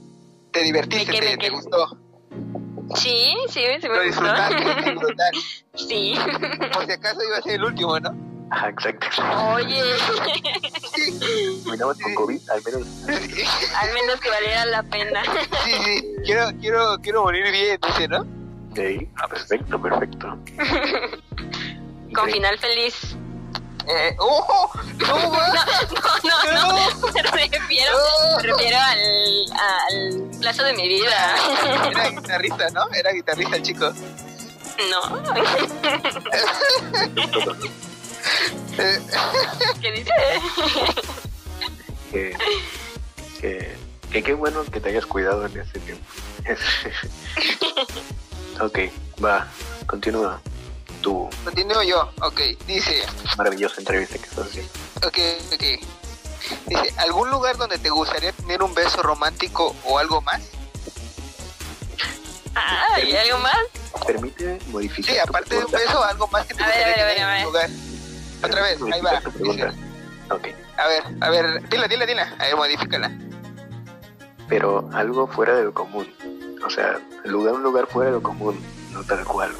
te 0.51 0.63
divertiste, 0.63 1.11
¿De 1.11 1.19
qué, 1.19 1.27
te, 1.27 1.37
te 1.37 1.49
gustó. 1.49 1.97
Sí, 2.95 3.35
sí, 3.49 3.61
Lo 3.83 3.89
me 3.93 4.07
gustó. 4.07 4.23
disfrutaste 4.23 4.89
en 4.89 4.99
total. 4.99 5.31
Sí. 5.75 6.15
Por 6.73 6.85
si 6.85 6.91
acaso 6.93 7.23
iba 7.23 7.37
a 7.37 7.41
ser 7.41 7.53
el 7.55 7.63
último, 7.63 7.99
¿no? 7.99 8.11
Ajá, 8.53 8.69
exacto. 8.69 9.07
Oye, 9.55 9.81
Terminamos 11.63 11.97
con 11.97 12.13
COVID, 12.13 12.49
al 12.51 12.61
menos. 12.63 12.87
Sí, 13.33 13.43
al 13.75 13.93
menos 13.93 14.19
que 14.19 14.29
valiera 14.29 14.65
la 14.65 14.83
pena. 14.83 15.23
sí, 15.65 16.03
quiero, 16.23 16.51
quiero, 16.61 16.97
quiero 17.01 17.23
morir 17.23 17.51
bien, 17.51 17.79
dice, 17.87 18.07
¿no? 18.07 18.23
Sí, 18.75 19.09
ah, 19.17 19.27
perfecto, 19.27 19.81
perfecto. 19.81 20.37
Con 22.13 22.25
Sí. 22.27 22.33
final 22.33 22.59
feliz. 22.59 23.15
Eh, 23.87 24.15
¡Oh! 24.19 24.69
¡No, 24.99 25.15
va! 25.31 25.47
No, 26.23 26.43
no, 26.53 26.67
no. 26.73 27.11
Me 27.11 27.21
refiero, 27.49 27.91
No. 27.91 28.37
me 28.37 28.43
refiero 28.43 28.77
al, 28.77 29.45
al 29.89 30.29
plazo 30.39 30.63
de 30.63 30.73
mi 30.73 30.87
vida. 30.87 31.35
Era 31.89 32.09
guitarrista, 32.09 32.69
¿no? 32.69 32.87
Era 32.93 33.11
guitarrista 33.13 33.55
el 33.55 33.63
chico. 33.63 33.91
No. 34.91 35.23
Eh, 38.77 38.99
¿Qué 39.81 39.91
dice? 39.91 40.11
Que, 42.11 42.35
que, 43.39 43.75
que 44.11 44.23
qué 44.23 44.33
bueno 44.33 44.63
que 44.65 44.79
te 44.79 44.89
hayas 44.89 45.05
cuidado 45.05 45.45
en 45.45 45.59
ese 45.59 45.79
tiempo. 45.79 46.03
ok, 48.61 48.79
va, 49.23 49.47
continúa 49.87 50.41
tu 51.01 51.29
Continúo 51.43 51.81
yo. 51.83 52.11
Ok, 52.21 52.39
dice. 52.67 53.03
maravillosa 53.37 53.79
entrevista 53.81 54.17
que 54.17 54.25
estás 54.25 54.47
haciendo. 54.47 54.71
Ok, 55.05 55.17
ok. 55.53 55.63
Dice, 56.67 56.93
¿algún 56.97 57.29
lugar 57.29 57.57
donde 57.57 57.77
te 57.77 57.89
gustaría 57.89 58.31
tener 58.33 58.61
un 58.63 58.73
beso 58.73 59.01
romántico 59.01 59.73
o 59.85 59.97
algo 59.99 60.21
más? 60.21 60.41
Ah, 62.55 62.99
¿y 63.01 63.15
algo 63.15 63.37
más? 63.39 63.57
Permite 64.05 64.59
modificar 64.67 65.15
Sí, 65.15 65.21
tu 65.21 65.27
aparte 65.29 65.55
de 65.57 65.65
un 65.65 65.71
beso, 65.71 66.03
algo 66.03 66.27
más 66.27 66.45
que 66.45 66.53
te 66.53 66.63
A 66.63 66.67
ver, 66.67 66.75
gustaría 66.75 67.03
a 67.03 67.07
ver, 67.07 67.15
tener 67.15 67.17
a 67.17 67.17
ver, 67.17 67.17
en 67.17 67.23
a 67.23 67.27
un 67.27 67.33
ver. 67.33 67.45
lugar. 67.45 67.69
Otra 68.43 68.61
vez, 68.61 68.79
ahí 68.81 69.01
va. 69.01 69.11
Modificar 69.11 69.23
tu 69.23 69.31
pregunta. 69.31 69.65
Dice, 69.71 69.93
Ok, 70.31 70.47
a 70.77 70.87
ver, 70.87 71.03
a 71.21 71.29
ver, 71.29 71.69
dila, 71.69 71.87
dila, 71.87 72.05
dila. 72.05 72.35
A 72.39 72.43
ver, 72.45 72.55
modifícala. 72.55 73.11
pero 74.47 74.89
algo 74.93 75.27
fuera 75.27 75.55
de 75.55 75.63
lo 75.63 75.73
común. 75.73 76.07
O 76.65 76.69
sea, 76.69 76.99
lugar, 77.25 77.55
un 77.55 77.63
lugar 77.63 77.87
fuera 77.87 78.09
de 78.09 78.15
lo 78.17 78.23
común. 78.23 78.59
no 78.91 79.03
tal 79.03 79.23
cual, 79.25 79.51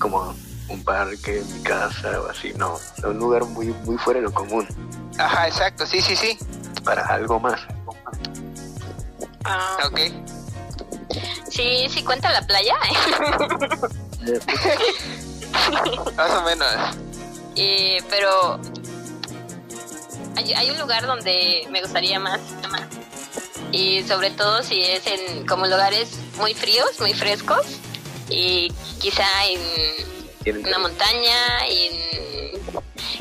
como 0.00 0.34
un 0.68 0.84
parque, 0.84 1.42
mi 1.54 1.62
casa 1.62 2.20
o 2.20 2.28
así, 2.28 2.52
no, 2.56 2.78
un 3.04 3.18
lugar 3.18 3.44
muy, 3.44 3.66
muy 3.84 3.96
fuera 3.96 4.20
de 4.20 4.26
lo 4.26 4.32
común, 4.32 4.66
Ajá, 5.18 5.46
exacto, 5.48 5.86
sí, 5.86 6.00
sí, 6.00 6.14
sí. 6.16 6.38
para 6.84 7.02
algo 7.06 7.38
más. 7.40 7.60
Ah, 9.44 9.78
Ok. 9.86 9.98
sí, 11.48 11.86
sí 11.88 12.02
cuenta 12.04 12.30
la 12.32 12.42
playa. 12.46 12.76
Eh, 14.26 14.40
Más 16.16 16.30
o 16.32 16.42
menos. 16.42 16.68
Eh, 17.60 18.02
pero 18.08 18.60
hay, 20.36 20.52
hay 20.52 20.70
un 20.70 20.78
lugar 20.78 21.06
donde 21.06 21.66
me 21.70 21.82
gustaría 21.82 22.18
más. 22.20 22.40
más. 22.70 22.82
Y 23.72 24.02
sobre 24.04 24.30
todo 24.30 24.62
si 24.62 24.80
es 24.80 25.06
en 25.06 25.46
como 25.46 25.66
lugares 25.66 26.18
muy 26.36 26.54
fríos, 26.54 27.00
muy 27.00 27.12
frescos. 27.14 27.66
Y 28.30 28.72
quizá 29.00 29.26
en 29.46 30.64
una 30.66 30.78
montaña, 30.78 31.66
en 31.66 32.08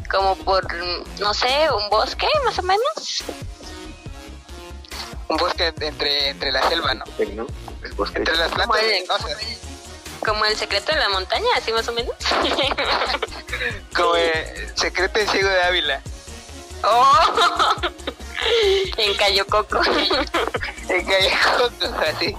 como 0.10 0.36
por, 0.38 0.66
no 1.20 1.34
sé, 1.34 1.70
un 1.72 1.90
bosque 1.90 2.28
más 2.46 2.60
o 2.60 2.64
menos. 2.64 3.24
Un 5.28 5.38
bosque 5.38 5.74
entre, 5.82 6.30
entre 6.30 6.52
la 6.52 6.68
selva, 6.70 6.94
¿no? 6.94 7.04
que, 7.18 7.26
¿no? 7.28 7.48
El 7.84 7.94
bosque 7.94 8.20
Entre 8.20 8.36
las 8.38 8.52
plantas 8.52 8.82
venenosas. 8.82 9.67
Como 10.28 10.44
el 10.44 10.58
secreto 10.58 10.92
de 10.92 11.00
la 11.00 11.08
montaña, 11.08 11.48
así 11.56 11.72
más 11.72 11.88
o 11.88 11.94
menos. 11.94 12.14
Como 13.96 14.14
el 14.18 14.78
secreto 14.78 15.20
en 15.20 15.28
ciego 15.30 15.48
de 15.48 15.64
Ávila. 15.64 16.02
oh, 16.84 17.76
en 18.98 19.16
Cayo 19.16 19.46
Coco. 19.48 19.80
En 20.90 21.06
Callejón, 21.06 21.74
así. 22.08 22.36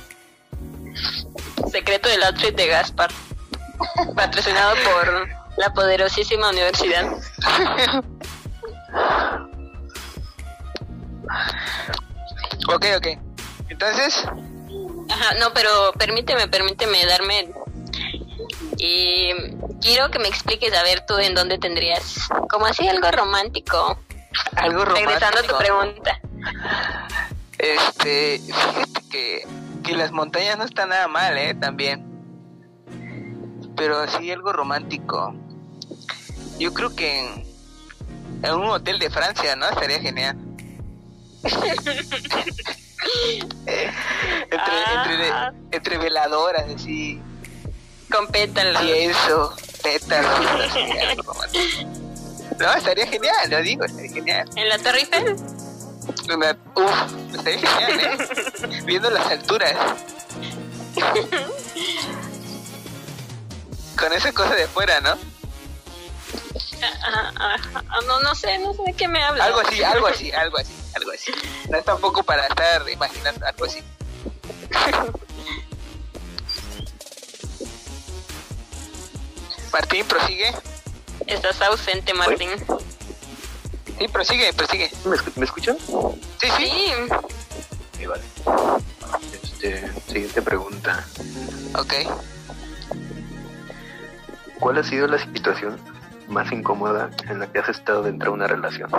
Secreto 1.71 2.11
del 2.11 2.23
outfit 2.25 2.55
de 2.55 2.67
Gaspar. 2.67 3.11
Patrocinado 4.15 4.75
por 4.85 5.29
la 5.57 5.73
poderosísima 5.73 6.51
universidad. 6.51 7.11
Ok, 12.69 12.87
ok. 12.97 13.07
Entonces, 13.69 14.25
Ajá, 15.11 15.35
no, 15.41 15.53
pero 15.53 15.93
permíteme, 15.99 16.49
permíteme 16.49 17.05
darme. 17.07 17.51
Y 18.79 19.33
quiero 19.81 20.11
que 20.11 20.19
me 20.19 20.29
expliques, 20.29 20.73
a 20.73 20.83
ver, 20.83 21.05
tú 21.07 21.17
en 21.19 21.35
dónde 21.35 21.59
tendrías. 21.59 22.29
Como 22.49 22.67
así 22.67 22.87
algo 22.89 23.11
romántico. 23.11 23.99
algo 24.57 24.85
romántico. 24.85 25.11
Regresando 25.11 25.41
a 25.41 25.43
tu 25.43 25.57
pregunta. 25.59 26.21
Este, 27.59 28.41
fíjate 28.41 29.03
que, 29.11 29.47
que 29.83 29.93
las 29.97 30.13
montañas 30.13 30.57
no 30.59 30.65
están 30.65 30.91
nada 30.91 31.09
mal, 31.09 31.37
¿eh? 31.37 31.55
También. 31.55 32.07
Pero 33.77 34.07
sí 34.09 34.31
algo 34.31 34.53
romántico. 34.53 35.35
Yo 36.59 36.73
creo 36.73 36.95
que 36.95 37.21
en, 37.21 37.45
en 38.45 38.55
un 38.55 38.67
hotel 38.67 38.99
de 38.99 39.11
Francia, 39.11 39.57
¿no? 39.57 39.67
Estaría 39.69 40.01
genial. 40.01 40.37
entre, 44.47 44.77
entre, 44.95 45.31
Ah. 45.33 45.53
entre 45.71 45.99
veladoras, 45.99 46.65
así. 46.75 47.21
Con 48.11 48.27
pétalos. 48.29 48.83
Y 48.83 48.93
eso, 48.93 49.55
pétalos. 49.83 50.41
No, 52.59 52.73
estaría 52.75 53.07
genial, 53.07 53.51
lo 53.51 53.63
digo, 53.63 53.85
estaría 53.85 54.13
genial. 54.13 54.51
En 54.57 54.69
la 54.69 54.79
Torre 54.79 55.01
Eiffel. 55.01 55.37
Una- 56.35 56.57
Uf, 56.75 57.35
estaría 57.37 57.59
genial, 57.61 58.01
¿eh? 58.01 58.83
Viendo 58.85 59.11
las 59.11 59.27
alturas. 59.31 59.75
Con 63.99 64.13
esa 64.13 64.33
cosa 64.33 64.55
de 64.55 64.67
fuera, 64.67 65.01
¿no? 65.01 65.11
Ah, 67.03 67.33
ah, 67.37 67.57
ah, 67.75 67.99
no, 68.07 68.21
no 68.21 68.35
sé, 68.35 68.59
no 68.59 68.73
sé 68.73 68.83
de 68.87 68.93
qué 68.95 69.09
me 69.09 69.23
hablas. 69.23 69.47
Algo 69.49 69.61
así, 69.61 69.83
algo 69.83 70.07
así, 70.07 70.31
algo 70.33 70.59
así, 70.59 70.73
algo 70.95 71.11
así. 71.13 71.33
No 71.69 71.77
es 71.79 71.85
tampoco 71.85 72.23
para 72.23 72.47
estar 72.47 72.89
imaginando 72.89 73.45
algo 73.47 73.65
así. 73.65 73.83
Martín, 79.73 80.05
prosigue. 80.07 80.53
Estás 81.27 81.61
ausente, 81.63 82.15
Martín. 82.15 82.49
Sí, 83.99 84.09
prosigue, 84.09 84.53
prosigue. 84.53 84.91
¿Me, 85.05 85.17
escu- 85.17 85.33
me 85.37 85.45
escuchan? 85.45 85.77
Sí, 85.79 86.49
sí. 86.57 86.67
Sí. 86.67 86.93
Sí, 87.99 88.07
vale. 88.07 88.23
Este, 89.43 89.91
siguiente 90.07 90.41
pregunta. 90.43 91.05
Ok. 91.75 91.93
¿Cuál 94.61 94.79
ha 94.79 94.85
sido 94.85 95.07
la 95.09 95.19
situación 95.19 95.79
más 96.29 96.51
incómoda 96.53 97.11
en 97.29 97.41
la 97.41 97.47
que 97.51 97.59
has 97.59 97.69
estado 97.69 98.03
dentro 98.03 98.31
de 98.31 98.35
una 98.37 98.47
relación? 98.47 98.91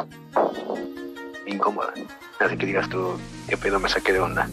Incómoda. 1.45 1.93
Así 2.39 2.57
que 2.57 2.65
digas 2.65 2.89
tú, 2.89 3.19
¿qué 3.47 3.57
pedo 3.57 3.79
me 3.79 3.89
saqué 3.89 4.13
de 4.13 4.19
onda? 4.19 4.49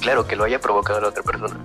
Claro, 0.00 0.26
que 0.26 0.36
lo 0.36 0.44
haya 0.44 0.60
provocado 0.60 1.00
la 1.00 1.08
otra 1.08 1.22
persona. 1.22 1.56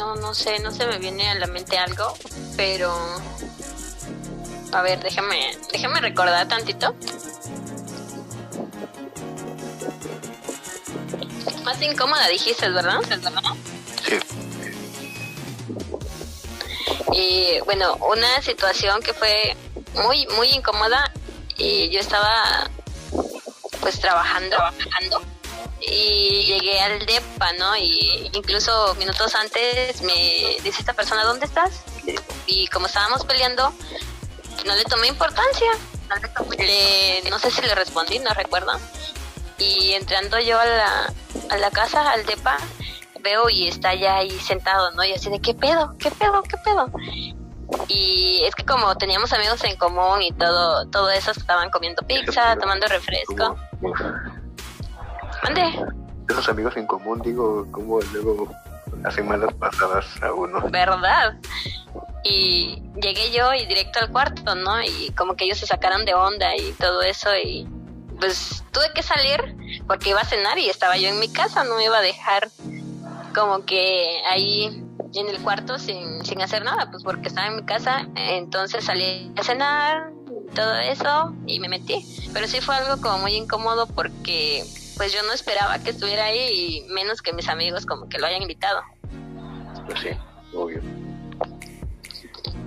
No, 0.00 0.16
no 0.16 0.32
sé, 0.32 0.58
no 0.60 0.70
se 0.70 0.86
me 0.86 0.96
viene 0.96 1.28
a 1.28 1.34
la 1.34 1.46
mente 1.46 1.76
algo, 1.76 2.14
pero 2.56 2.90
a 4.72 4.80
ver, 4.80 4.98
déjame, 4.98 5.54
déjame 5.70 6.00
recordar 6.00 6.48
tantito. 6.48 6.94
Más 11.64 11.82
incómoda 11.82 12.28
dijiste, 12.28 12.70
¿verdad? 12.70 13.00
¿verdad? 13.10 13.42
Sí. 14.02 14.18
Y 17.12 17.60
bueno, 17.66 17.96
una 17.96 18.40
situación 18.40 19.02
que 19.02 19.12
fue 19.12 19.54
muy, 19.96 20.26
muy 20.28 20.48
incómoda 20.48 21.12
y 21.58 21.90
yo 21.90 22.00
estaba 22.00 22.70
pues 23.82 24.00
trabajando, 24.00 24.56
trabajando 24.56 25.20
y 25.80 26.44
llegué 26.46 26.80
al 26.80 27.04
DEPA, 27.06 27.52
¿no? 27.54 27.76
Y 27.76 28.30
incluso 28.32 28.94
minutos 28.96 29.34
antes 29.34 30.02
me 30.02 30.56
dice 30.62 30.80
esta 30.80 30.92
persona, 30.94 31.24
¿dónde 31.24 31.46
estás? 31.46 31.82
Y 32.46 32.66
como 32.68 32.86
estábamos 32.86 33.24
peleando, 33.24 33.72
no 34.66 34.74
le 34.74 34.84
tomé 34.84 35.08
importancia. 35.08 35.70
No, 36.08 36.16
le 36.16 36.28
tomé- 36.28 36.56
le- 37.22 37.30
no 37.30 37.38
sé 37.38 37.50
si 37.50 37.62
le 37.62 37.74
respondí, 37.74 38.18
no 38.18 38.32
recuerdo. 38.34 38.72
Y 39.58 39.92
entrando 39.92 40.38
yo 40.40 40.58
a 40.58 40.64
la, 40.64 41.12
a 41.50 41.56
la 41.58 41.70
casa, 41.70 42.10
al 42.10 42.24
DEPA, 42.26 42.56
veo 43.20 43.48
y 43.50 43.68
está 43.68 43.94
ya 43.94 44.16
ahí 44.16 44.30
sentado, 44.40 44.90
¿no? 44.92 45.04
Y 45.04 45.12
así 45.12 45.30
de, 45.30 45.40
¿qué 45.40 45.54
pedo? 45.54 45.94
¿Qué 45.98 46.10
pedo? 46.10 46.42
¿Qué 46.42 46.56
pedo? 46.64 46.90
Y 47.86 48.42
es 48.44 48.54
que 48.54 48.64
como 48.64 48.96
teníamos 48.96 49.32
amigos 49.32 49.62
en 49.64 49.76
común 49.76 50.22
y 50.22 50.32
todo, 50.32 50.86
todo 50.88 51.10
eso, 51.10 51.30
estaban 51.30 51.70
comiendo 51.70 52.02
pizza, 52.02 52.56
tomando 52.56 52.86
refresco. 52.88 53.56
Mande, 55.42 55.62
esos 56.28 56.48
amigos 56.48 56.76
en 56.76 56.86
común, 56.86 57.20
digo, 57.22 57.66
como 57.70 58.00
luego 58.12 58.48
hacen 59.04 59.28
malas 59.28 59.52
pasadas 59.54 60.06
a 60.22 60.32
uno. 60.32 60.68
¿verdad? 60.70 61.38
Y 62.24 62.82
llegué 63.00 63.30
yo 63.32 63.54
y 63.54 63.66
directo 63.66 64.00
al 64.00 64.10
cuarto, 64.10 64.54
¿no? 64.54 64.82
Y 64.82 65.12
como 65.16 65.34
que 65.36 65.44
ellos 65.44 65.58
se 65.58 65.66
sacaron 65.66 66.04
de 66.04 66.14
onda 66.14 66.54
y 66.56 66.72
todo 66.72 67.02
eso 67.02 67.30
y 67.36 67.66
pues 68.18 68.62
tuve 68.70 68.92
que 68.94 69.02
salir 69.02 69.56
porque 69.86 70.10
iba 70.10 70.20
a 70.20 70.24
cenar 70.24 70.58
y 70.58 70.68
estaba 70.68 70.98
yo 70.98 71.08
en 71.08 71.18
mi 71.18 71.32
casa, 71.32 71.64
no 71.64 71.76
me 71.76 71.86
iba 71.86 71.96
a 71.96 72.02
dejar 72.02 72.50
como 73.34 73.64
que 73.64 74.20
ahí 74.30 74.84
en 75.14 75.28
el 75.28 75.40
cuarto 75.40 75.78
sin, 75.78 76.24
sin 76.24 76.42
hacer 76.42 76.62
nada, 76.62 76.90
pues 76.90 77.02
porque 77.02 77.28
estaba 77.28 77.46
en 77.46 77.56
mi 77.56 77.62
casa, 77.62 78.06
entonces 78.14 78.84
salí 78.84 79.32
a 79.36 79.42
cenar, 79.42 80.12
todo 80.54 80.76
eso 80.76 81.34
y 81.46 81.60
me 81.60 81.68
metí, 81.68 82.04
pero 82.32 82.46
sí 82.46 82.60
fue 82.60 82.76
algo 82.76 83.00
como 83.00 83.18
muy 83.18 83.34
incómodo 83.34 83.86
porque 83.86 84.64
pues 85.00 85.14
yo 85.14 85.22
no 85.22 85.32
esperaba 85.32 85.78
que 85.78 85.88
estuviera 85.88 86.26
ahí 86.26 86.82
y 86.86 86.92
menos 86.92 87.22
que 87.22 87.32
mis 87.32 87.48
amigos 87.48 87.86
como 87.86 88.06
que 88.10 88.18
lo 88.18 88.26
hayan 88.26 88.42
invitado. 88.42 88.82
Pues 89.86 89.98
sí, 90.00 90.10
obvio. 90.52 90.82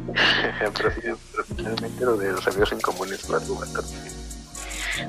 pero 0.75 0.91
sí, 0.95 1.01
pero 1.31 1.43
finalmente 1.55 2.03
lo 2.03 2.17
de 2.17 2.31
los 2.31 2.47
amigos 2.47 2.71
en 2.71 2.81
común 2.81 3.13
es 3.13 3.29
algo 3.29 3.59
bastante, 3.59 4.11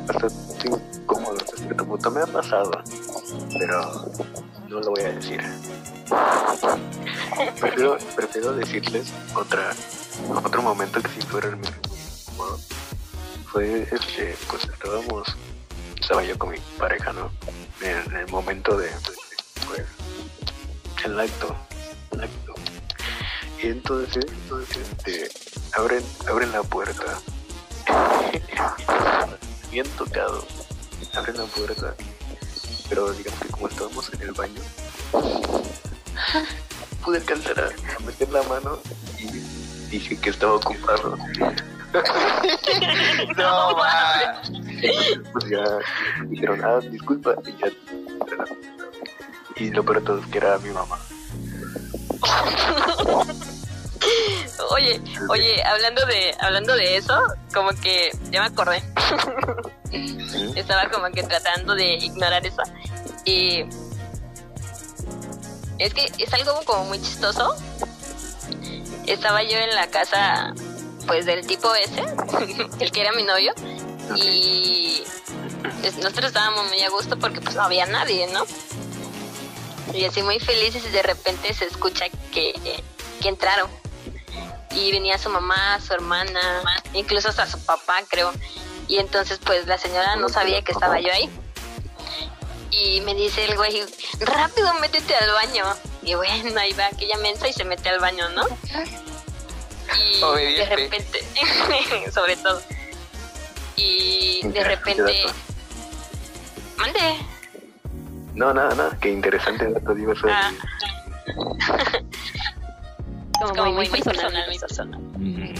bastante 0.06 0.68
incómodo 0.68 1.38
hasta 1.38 1.56
cierto 1.56 1.86
punto. 1.86 2.10
Me 2.10 2.20
ha 2.20 2.26
pasado, 2.26 2.70
pero 3.58 4.06
no 4.68 4.80
lo 4.80 4.90
voy 4.90 5.04
a 5.04 5.12
decir. 5.12 5.40
Prefiero, 7.58 8.52
decirles 8.52 9.10
otra, 9.34 9.72
otro 10.44 10.60
momento 10.60 11.00
que 11.00 11.08
sí 11.08 11.22
fue 11.22 11.40
realmente 11.40 11.72
incómodo. 11.78 12.60
Fue, 13.46 13.88
este, 13.90 14.36
pues 14.50 14.64
estábamos, 14.64 15.34
estaba 16.04 16.22
yo 16.22 16.38
con 16.38 16.50
mi 16.50 16.58
pareja, 16.78 17.14
¿no? 17.14 17.30
En 17.80 18.14
el 18.14 18.28
momento 18.28 18.76
de, 18.76 18.90
pues, 19.66 19.86
el 21.02 21.18
acto, 21.18 21.56
el 22.10 22.24
acto. 22.24 22.54
Y 23.62 23.68
entonces, 23.68 24.26
entonces, 24.28 24.76
este, 24.76 25.30
abren, 25.72 26.04
abren 26.28 26.52
la 26.52 26.62
puerta. 26.62 27.18
bien 29.70 29.88
tocado, 29.96 30.46
abre 31.14 31.32
la 31.32 31.44
puerta, 31.44 31.94
pero 32.90 33.10
digamos 33.14 33.40
que 33.40 33.48
como 33.48 33.68
estábamos 33.68 34.12
en 34.12 34.20
el 34.20 34.32
baño, 34.32 34.60
pude 37.02 37.16
alcanzar 37.16 37.60
a 37.60 38.00
meter 38.04 38.28
la 38.28 38.42
mano 38.42 38.78
y 39.18 39.24
dije 39.88 40.20
que 40.20 40.28
estaba 40.28 40.56
ocupado. 40.56 41.16
No, 43.36 43.76
va. 43.76 44.42
Pues 45.32 45.44
ya 45.48 45.64
me 46.20 46.28
dijeron, 46.28 46.64
ah, 46.64 46.80
disculpa, 46.80 47.34
y 47.46 47.56
ya. 47.56 47.68
Y 49.56 49.70
lo 49.70 49.84
peor 49.84 50.00
de 50.00 50.06
todo 50.06 50.18
es 50.18 50.26
que 50.26 50.38
era 50.38 50.58
mi 50.58 50.70
mamá. 50.70 50.98
Oye, 54.70 55.00
oye, 55.28 55.62
hablando 55.64 56.04
de, 56.06 56.34
hablando 56.40 56.74
de 56.74 56.96
eso, 56.96 57.16
como 57.52 57.70
que 57.70 58.10
ya 58.30 58.40
me 58.40 58.48
acordé. 58.48 58.82
Estaba 60.56 60.88
como 60.90 61.06
que 61.10 61.22
tratando 61.22 61.74
de 61.74 61.94
ignorar 61.94 62.44
eso. 62.46 62.62
Y 63.24 63.64
es 65.78 65.94
que 65.94 66.10
es 66.18 66.32
algo 66.34 66.60
como 66.64 66.84
muy 66.86 67.00
chistoso. 67.00 67.54
Estaba 69.06 69.42
yo 69.42 69.58
en 69.58 69.74
la 69.74 69.86
casa, 69.88 70.54
pues 71.06 71.26
del 71.26 71.46
tipo 71.46 71.74
ese, 71.74 72.02
el 72.80 72.90
que 72.90 73.00
era 73.00 73.12
mi 73.12 73.22
novio, 73.22 73.52
y 74.16 75.02
nosotros 76.02 76.26
estábamos 76.26 76.66
muy 76.68 76.80
a 76.82 76.88
gusto 76.90 77.18
porque 77.18 77.40
pues 77.40 77.56
no 77.56 77.62
había 77.62 77.86
nadie, 77.86 78.26
¿no? 78.28 78.44
Y 79.92 80.04
así 80.04 80.22
muy 80.22 80.40
felices 80.40 80.84
y 80.86 80.90
de 80.90 81.02
repente 81.02 81.52
se 81.54 81.66
escucha 81.66 82.06
que, 82.32 82.52
que 83.20 83.28
entraron. 83.28 83.70
Y 84.72 84.90
venía 84.90 85.18
su 85.18 85.30
mamá, 85.30 85.80
su 85.80 85.92
hermana, 85.92 86.62
incluso 86.94 87.28
hasta 87.28 87.46
su 87.46 87.60
papá, 87.64 88.00
creo. 88.08 88.32
Y 88.88 88.98
entonces 88.98 89.38
pues 89.44 89.66
la 89.66 89.78
señora 89.78 90.16
no 90.16 90.28
sabía 90.28 90.62
que 90.62 90.72
estaba 90.72 91.00
yo 91.00 91.12
ahí. 91.12 91.30
Y 92.70 93.00
me 93.02 93.14
dice 93.14 93.44
el 93.44 93.56
güey, 93.56 93.84
rápido 94.20 94.74
métete 94.74 95.14
al 95.14 95.30
baño. 95.30 95.64
Y 96.02 96.14
bueno, 96.14 96.60
ahí 96.60 96.72
va 96.72 96.86
aquella 96.86 97.16
mensa 97.18 97.48
y 97.48 97.52
se 97.52 97.64
mete 97.64 97.88
al 97.88 98.00
baño, 98.00 98.28
¿no? 98.30 98.44
Y 100.38 100.54
de 100.54 100.66
repente, 100.66 101.24
sobre 102.12 102.36
todo. 102.36 102.60
Y 103.76 104.40
de 104.48 104.64
repente, 104.64 105.26
mande. 106.76 107.00
No, 108.34 108.52
nada, 108.52 108.74
nada, 108.74 108.98
qué 109.00 109.10
interesante 109.12 109.70
dato 109.70 109.94
digo 109.94 110.12
eso. 110.12 110.26
Ah. 110.28 110.50
como, 113.40 113.72
muy, 113.72 113.88
muy 113.88 114.00
personal, 114.00 114.46
muy 114.48 114.58
personal. 114.58 115.00
Mm. 115.18 115.54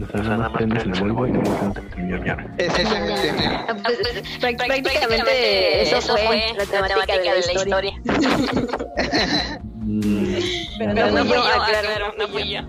Sea, 0.00 0.08
sea, 0.08 0.22
nada 0.22 0.36
más 0.38 0.52
prendes 0.52 0.84
el 0.84 0.92
vuelvo 0.92 1.26
y 1.26 1.32
no 1.32 1.42
en. 1.42 2.54
Exactamente. 2.58 3.32
Ah, 3.68 3.76
pues, 3.84 3.98
Prácticamente, 4.40 4.90
prácticamente 4.90 5.82
eso 5.82 6.16
fue 6.16 6.54
la 6.56 6.66
temática 6.66 7.34
de 7.34 7.42
la 7.46 7.52
historia. 7.52 7.92
Mm. 9.82 10.36
Pero 10.78 10.94
Pero 10.94 11.10
no 11.10 11.12
no 11.12 11.24
fui 11.24 11.34
yo, 11.34 11.42
yo, 11.42 11.62
aclaro, 11.62 11.88
aclaro, 11.88 12.14
no 12.18 12.28
fui 12.28 12.50
yo. 12.50 12.60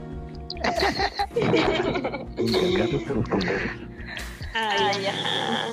Ay, 4.54 5.06
ajá. 5.08 5.68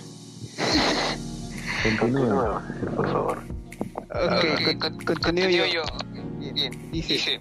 Continúa. 1.82 2.62
Por 2.96 3.06
favor. 3.12 3.42
Ok, 4.10 4.78
con- 4.78 4.98
con- 5.04 5.16
continúo 5.16 5.66
yo. 5.66 5.82
Bien, 6.38 6.90
dice, 6.92 7.40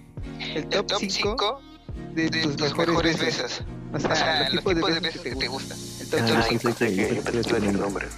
el 0.54 0.66
top 0.68 0.86
5 0.98 1.60
de 2.14 2.28
tus 2.30 2.58
mejores 2.60 3.18
besos. 3.18 3.62
O 3.92 3.98
sea, 4.00 4.40
los 4.50 4.50
tipos 4.64 4.74
de 4.94 5.00
besos 5.00 5.22
que 5.22 5.34
te 5.34 5.48
gustan. 5.48 5.78
El 6.00 6.08
top 6.10 6.20
Ah, 6.22 6.42
5. 6.48 6.52
yo 6.52 6.60
pensé 6.60 6.94
que 6.94 7.14
yo 7.16 7.22
pensé 7.22 7.40
que 7.42 7.48
iba 7.48 7.56
a 7.56 7.60
decir 7.60 7.78
nombres. 7.80 8.10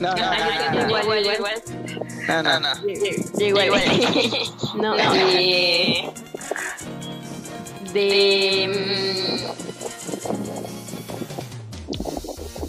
No, 0.00 0.14
no, 0.14 0.22
Ah, 0.22 0.70
no, 0.74 0.80
no, 0.82 1.00
igual, 1.00 1.26
igual. 1.34 1.62
no, 2.28 2.42
no, 2.42 2.60
no. 2.60 2.70
Igual. 3.44 3.68
No, 4.80 4.94
De. 4.96 6.10
De. 7.98 8.68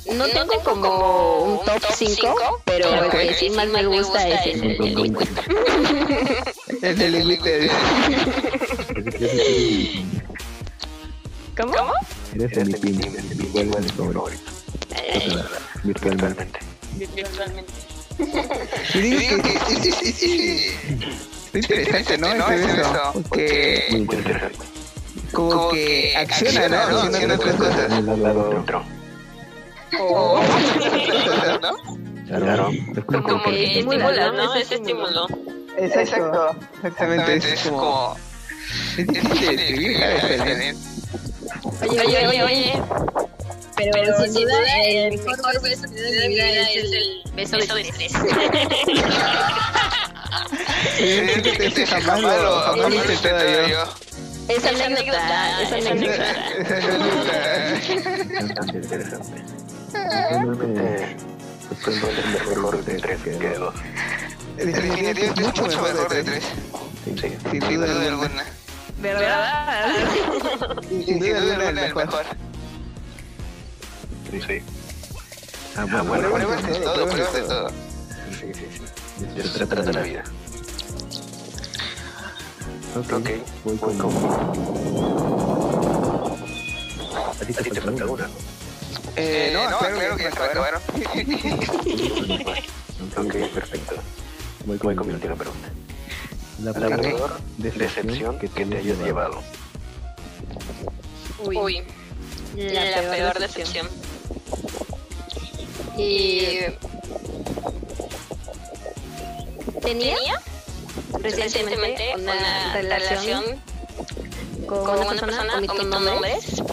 mm, 0.07 0.17
no 0.17 0.25
tengo 0.27 0.59
como 0.63 1.43
un 1.43 1.65
top 1.65 1.83
5, 1.95 2.61
pero 2.65 3.03
el 3.03 3.11
que 3.11 3.33
sí 3.35 3.51
más 3.51 3.67
me 3.67 3.85
gusta 3.85 4.27
es 4.27 4.45
el 4.47 4.63
el 4.63 4.77
de 4.77 4.89
lingüista. 4.89 5.43
El 6.81 6.97
de 6.97 7.09
lingüista. 7.11 7.49
¿Cómo? 11.57 11.93
Eres 12.33 12.57
Este 12.57 12.61
el 12.61 12.69
es 12.75 12.83
este 12.83 13.33
es 13.61 13.85
es 13.85 13.91
favorito. 13.93 14.51
Virtualmente. 15.83 16.59
Virtualmente. 16.95 17.73
Y 18.95 18.99
digo 18.99 19.43
que 19.43 19.53
es- 19.53 19.69
es- 19.69 19.85
es- 19.85 20.01
es- 20.03 20.23
es- 20.23 21.55
interesante, 21.55 22.17
¿no? 22.17 22.27
Porque 23.29 23.85
Muy 23.91 23.99
Muy 23.99 24.01
interesante. 24.01 24.78
Interesante. 25.31 25.55
como 25.55 25.69
que 25.71 26.13
acciona, 26.17 26.67
¿no? 26.69 26.99
Acciona 27.01 27.33
otras 27.35 27.55
cosas. 27.55 27.91
Al 27.91 28.23
lado 28.23 28.49
Otro. 28.61 28.83
O 29.99 30.41
¿no? 31.61 31.77
Claro. 32.27 32.69
Es 32.69 33.03
como 33.05 33.23
Como 33.23 33.43
que- 33.45 33.51
que 33.51 33.63
estimula, 33.79 34.31
¿no? 34.31 34.53
Ese 34.55 34.75
estímulo. 34.75 35.27
Exacto. 35.77 36.55
Exactamente. 36.83 37.53
Es 37.53 37.61
como... 37.61 38.15
Es. 38.97 40.75
Oye, 41.81 42.01
oye, 42.01 42.27
oye, 42.27 42.43
oye. 42.43 42.83
Pero, 43.77 43.91
Pero 43.93 44.17
sin 44.25 44.33
duda 44.33 44.83
el 44.85 45.17
mejor 45.17 45.37
mejor 45.37 45.61
beso 45.61 45.81
de 45.83 46.27
mi 46.27 46.27
vida 46.35 46.69
es 46.69 46.83
el 46.91 47.23
beso 47.33 47.57
de 47.57 47.65
tres. 47.95 48.13
Evidentemente 50.99 51.85
jamás 51.87 52.21
lo 52.21 52.61
jamás 52.61 52.77
lo 52.77 52.87
he 52.89 52.95
intentado 53.13 53.67
yo. 53.67 53.83
Esa 54.49 54.69
anécdota, 54.69 55.61
esa 55.61 55.77
esa 55.77 55.91
anécdota. 55.91 56.23
Bastante 58.41 58.77
interesante. 58.77 59.43
Pues, 61.83 61.95
ser 61.99 62.25
mejor 62.55 62.83
de 62.83 62.95
tres 62.95 63.21
que 63.21 63.29
de 63.29 63.53
dos. 63.59 63.75
Definitivamente 64.57 65.25
es 65.25 65.39
mucho 65.39 65.67
mejor 65.67 66.09
de 66.09 66.23
tres. 66.23 66.43
Sí. 67.05 67.37
Sin 67.51 67.59
duda 67.59 68.07
alguna. 68.07 68.43
¿Verdad? 69.01 69.95
Sin 70.89 71.19
duda 71.19 71.37
alguna 71.37 71.69
el 71.69 71.95
mejor. 71.95 72.25
Sí, 74.31 74.41
sí. 74.41 74.61
Ah, 75.77 75.85
Ah, 75.91 76.01
bueno, 76.01 76.29
bueno, 76.29 76.47
Pruebas 76.47 76.67
de 76.67 76.79
todo, 76.79 77.07
pruebas 77.07 77.33
de 77.33 77.41
todo. 77.41 77.69
Sí, 77.69 78.53
sí, 78.53 78.65
sí. 78.71 79.25
ya 79.35 79.43
Se 79.43 79.65
trata 79.67 79.81
de 79.83 79.93
la 79.93 80.01
vida. 80.01 80.23
Ok, 82.95 83.13
Ok, 83.13 83.29
voy 83.63 83.77
con... 83.77 83.97
con... 83.97 84.11
A 87.29 87.45
ti 87.45 87.53
te 87.53 87.81
falta 87.81 88.05
una, 88.05 88.27
¿no? 88.27 88.33
Eh, 89.15 89.51
no, 89.53 89.77
claro 89.77 90.17
que 90.17 90.23
ya 90.23 90.31
se 90.31 90.43
acabaron. 90.43 90.81
Ok, 93.17 93.33
perfecto. 93.53 93.95
Voy 94.65 94.77
Voy 94.77 94.77
con 94.77 94.95
con 94.95 95.07
mi 95.07 95.13
última 95.13 95.35
pregunta. 95.35 95.69
La 96.63 96.71
La 96.71 96.87
peor 96.87 97.01
peor 97.01 97.39
decepción 97.57 98.39
que 98.39 98.47
te 98.47 98.63
hayas 98.63 98.97
llevado. 98.97 99.41
Uy, 101.45 101.83
la 102.55 103.01
peor 103.11 103.39
decepción. 103.39 103.87
Y 105.97 106.59
Tenía 109.81 110.15
tenía 110.15 110.41
recientemente 111.21 112.13
una 112.15 112.73
relación 112.73 113.43
con 114.67 114.85
con 114.85 114.99
una 114.99 115.19
persona, 115.21 115.57
omito 115.57 115.73
omito 115.73 115.99
nombres, 115.99 116.59
nombres, 116.59 116.63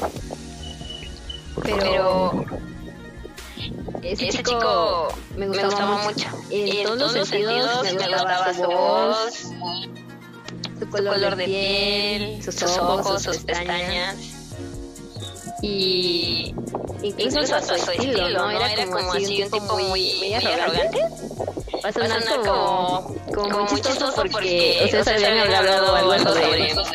pero 1.63 2.45
ese 4.03 4.43
chico 4.43 5.09
me 5.37 5.47
me 5.47 5.63
gustaba, 5.63 5.97
mucho. 6.03 6.29
Y 6.51 6.79
en 6.79 6.87
todos 6.87 7.15
los 7.15 7.29
sentidos 7.29 7.83
me 7.83 7.93
gustaba 7.93 8.55
su 8.55 8.63
voz, 8.63 9.35
su 10.79 10.87
su 10.87 10.89
color 10.91 11.37
de 11.37 11.45
piel, 11.45 12.43
sus 12.43 12.63
ojos, 12.79 13.23
sus 13.23 13.39
pestañas. 13.39 14.17
y 15.63 16.55
Incluso 17.03 17.55
hasta 17.55 17.79
su 17.79 17.91
estilo, 17.91 18.29
¿no? 18.31 18.51
Era 18.51 18.87
como 18.87 19.13
así 19.13 19.43
un 19.43 19.51
tipo 19.51 19.79
muy, 19.79 20.15
muy 20.19 20.35
arrogante. 20.35 21.01
Va 21.01 21.07
a 21.07 21.56
Va 21.87 21.91
a 21.91 21.93
sonar 21.93 22.21
sonar 22.21 22.39
como, 22.41 23.15
como, 23.33 23.49
como 23.49 23.59
muy 23.61 23.81
chistoso 23.81 24.13
porque, 24.17 24.31
porque 24.33 24.81
ustedes 24.87 25.07
habían 25.07 25.39
hablado 25.39 25.95
algo 25.95 26.19
sobre 26.19 26.75
los 26.75 26.91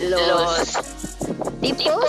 los 0.00 0.72
tipos 1.60 2.02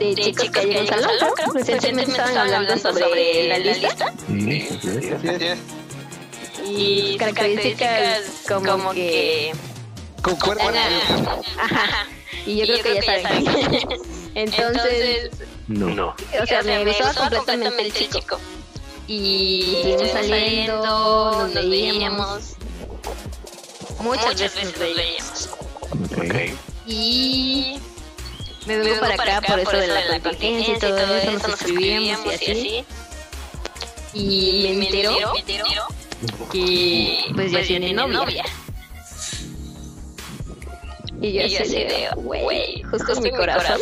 de 0.00 0.14
chicos 0.16 0.50
que 0.50 0.58
hay 0.58 0.70
en 0.72 0.76
el 0.78 0.88
salón, 0.88 1.10
creo. 1.36 1.52
Recientemente 1.52 2.10
estaban 2.10 2.36
hablando 2.36 2.76
sobre 2.76 3.46
la 3.46 3.58
lista 3.58 4.12
Sí, 4.26 4.68
y 6.66 7.16
características 7.18 8.22
como 8.48 8.90
que... 8.90 9.52
Concuerdo. 10.22 10.62
Ajá. 11.56 12.08
Y 12.46 12.56
yo 12.56 12.64
creo 12.66 12.82
que 12.82 12.94
ya 12.96 13.22
saben. 13.22 13.44
Entonces, 14.34 15.30
No. 15.68 15.86
No. 15.90 16.16
O 16.42 16.46
sea, 16.46 16.64
me 16.64 16.84
gustaba 16.84 17.14
completamente 17.14 17.82
el 17.82 17.92
chico. 17.92 18.40
Y 19.06 19.76
estuvimos 19.76 20.10
saliendo, 20.10 21.48
nos 21.48 21.68
veíamos. 21.68 22.56
Muchas 24.00 24.40
veces 24.40 24.64
nos 24.64 24.78
veíamos. 24.78 25.48
Ok. 26.16 26.58
Y 26.86 27.80
me 28.66 28.78
vengo 28.78 29.00
para 29.00 29.38
acá 29.38 29.46
por 29.46 29.60
eso 29.60 29.76
de 29.76 29.86
la 29.88 30.20
contingencia 30.20 30.76
y 30.76 30.78
todo 30.78 31.16
eso, 31.16 31.48
nos 31.48 31.60
escribíamos 31.60 32.32
y 32.42 32.50
así. 32.50 32.84
Y 34.14 34.74
me 34.76 34.86
enteró 34.86 35.32
que 36.50 37.18
pues 37.34 37.52
ya 37.52 37.62
tiene 37.62 37.92
novia. 37.92 38.44
Y 41.20 41.32
yo 41.32 41.62
así 41.62 41.74
de, 41.74 42.08
güey, 42.16 42.82
justo 42.82 43.12
en 43.14 43.22
mi 43.22 43.30
corazón. 43.30 43.80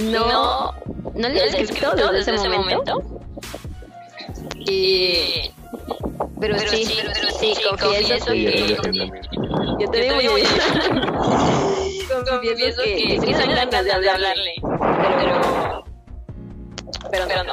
No, 0.00 0.74
no. 1.14 1.28
le 1.28 1.44
he 1.44 1.62
escrito 1.62 1.94
desde 1.94 2.34
ese 2.34 2.48
momento. 2.48 3.02
Y... 4.56 5.50
Pero, 6.40 6.58
sí, 6.58 6.84
sí, 7.38 7.54
confieso 7.78 8.26
que... 8.32 8.68
Yo 8.68 8.76
también. 8.76 9.12
voy 10.14 10.42
a 10.42 10.50
Confieso 12.30 12.82
que 12.82 13.20
sí 13.20 13.34
son 13.34 13.48
ganas 13.50 13.84
de 13.84 13.92
hablarle, 13.92 14.54
pero... 14.62 15.84
Pero, 17.10 17.24
pero 17.26 17.44
no. 17.44 17.52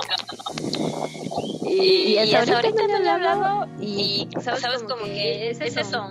Y, 1.64 2.18
y 2.20 2.36
hasta 2.36 2.56
ahorita 2.56 2.88
no 2.88 3.00
le 3.00 3.06
he 3.06 3.10
hablado 3.10 3.68
y 3.80 4.30
sabes 4.42 4.84
como 4.84 5.04
que 5.06 5.50
es 5.50 5.60
eso. 5.60 6.10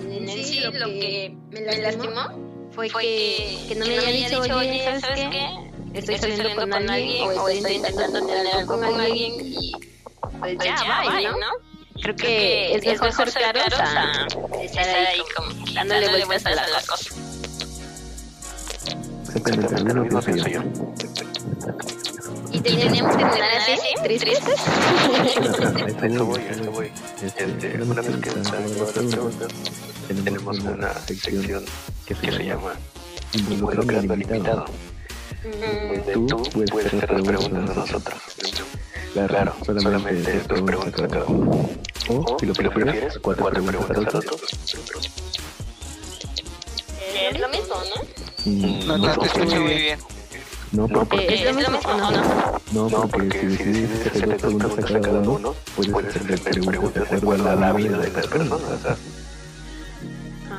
En 0.00 0.28
sí 0.28 0.60
lo 0.60 0.86
que 0.86 1.34
me 1.50 1.78
lastimó 1.78 2.51
fue 2.74 2.88
que, 2.88 3.64
que 3.68 3.74
no 3.74 3.86
me 3.86 3.98
haya 3.98 4.28
dicho, 4.28 4.40
oye, 4.56 4.84
¿sabes 5.00 5.20
qué? 5.30 5.72
Estoy 5.94 6.18
saliendo 6.18 6.54
con 6.56 6.72
alguien 6.72 7.28
o 7.38 7.48
estoy 7.48 7.74
intentando 7.74 8.26
tener 8.26 8.46
algo 8.54 8.78
con 8.78 9.00
alguien 9.00 9.34
y 9.40 9.72
pues 10.38 10.56
ya, 10.64 11.02
bye, 11.08 11.24
¿no? 11.24 12.00
Creo 12.00 12.16
que 12.16 12.74
es 12.74 12.84
mejor 12.84 13.12
ser 13.30 13.30
claros 13.30 13.72
a 13.78 14.26
estar 14.62 14.88
ahí 14.88 15.22
como 15.36 15.54
dándole 15.74 16.24
vueltas 16.24 16.58
a 16.58 16.68
las 16.68 16.86
cosas. 16.86 17.16
Exactamente, 19.34 19.94
lo 19.94 20.04
mismo 20.04 20.20
pienso 20.20 20.48
yo. 20.48 20.62
Y 22.52 22.60
teníamos 22.60 23.16
que 23.16 23.24
terminar 23.24 23.50
así, 23.56 23.78
tristes. 24.02 24.40
Eso 26.02 26.26
voy, 26.26 26.42
eso 26.50 26.70
voy. 26.70 26.92
Este, 27.22 27.82
una 27.82 28.02
vez 28.02 28.16
que 28.16 28.30
las 28.30 28.50
preguntas, 28.50 29.91
tenemos 30.08 30.58
una 30.60 30.94
sección 31.06 31.64
que 32.06 32.14
se 32.14 32.44
llama 32.44 32.74
Involucrando 33.48 34.14
al 34.14 34.22
invitado. 34.22 34.64
Donde 35.42 36.26
tú 36.28 36.42
puedes 36.70 36.94
hacer 36.94 37.10
las 37.10 37.22
preguntas 37.22 37.70
a 37.70 37.74
nosotros. 37.74 38.20
Claro, 39.12 39.54
solamente 39.64 40.40
dos 40.48 40.62
preguntas 40.62 41.00
a 41.02 41.08
cada 41.08 41.24
uno. 41.26 41.68
O, 42.08 42.36
si 42.38 42.46
lo 42.46 42.54
prefieres, 42.54 43.18
cuatro 43.18 43.50
preguntas 43.50 43.98
a 43.98 44.20
todos. 44.20 44.50
Es 47.30 47.40
lo 47.40 47.48
mismo, 47.48 47.74
¿no? 47.94 48.86
No, 48.86 48.98
no 48.98 49.18
te 49.18 49.26
escucho 49.26 49.60
muy 49.60 49.74
bien. 49.74 49.98
No, 50.72 50.88
porque, 50.88 51.34
¿Es 51.34 51.44
lo 51.44 51.52
mismo 51.52 51.78
o 51.84 51.96
no? 51.98 52.10
no, 52.72 52.88
No, 52.88 53.08
porque 53.08 53.28
porque 53.28 53.40
si 53.40 53.46
decides 53.46 53.90
decides 53.90 54.06
hacer 54.06 54.28
dos 54.28 54.54
preguntas 54.54 54.90
a 54.90 55.00
cada 55.00 55.20
uno, 55.20 55.54
puedes 55.76 56.16
hacerle 56.16 56.38
preguntas 56.38 57.10
de 57.10 57.16
acuerdo 57.16 57.50
a 57.50 57.54
la 57.56 57.72
vida 57.74 57.98
de 57.98 58.10
las 58.10 58.26
personas. 58.26 58.60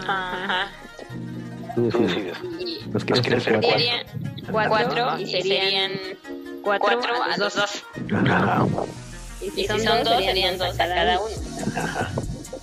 Ajá. 0.08 0.68
Tú 1.76 1.90
decides. 1.90 2.38
quieres 3.04 3.22
quieres 3.22 3.42
hacer 3.42 3.56
hacer 3.56 3.62
cuatro. 3.62 3.72
Serían 3.72 4.06
Cuatro 4.52 5.20
y 5.20 5.26
serían 5.26 5.92
cuatro 6.64 7.00
cuatro 7.00 7.24
a 7.24 7.38
los 7.38 7.56
dos. 7.56 7.84
Ajá. 8.14 8.66
Y 9.42 9.46
Y 9.48 9.52
si 9.52 9.68
son 9.68 10.04
dos, 10.04 10.24
serían 10.24 10.58
dos 10.58 10.80
a 10.80 10.88
cada 10.88 11.20
uno. 11.20 11.36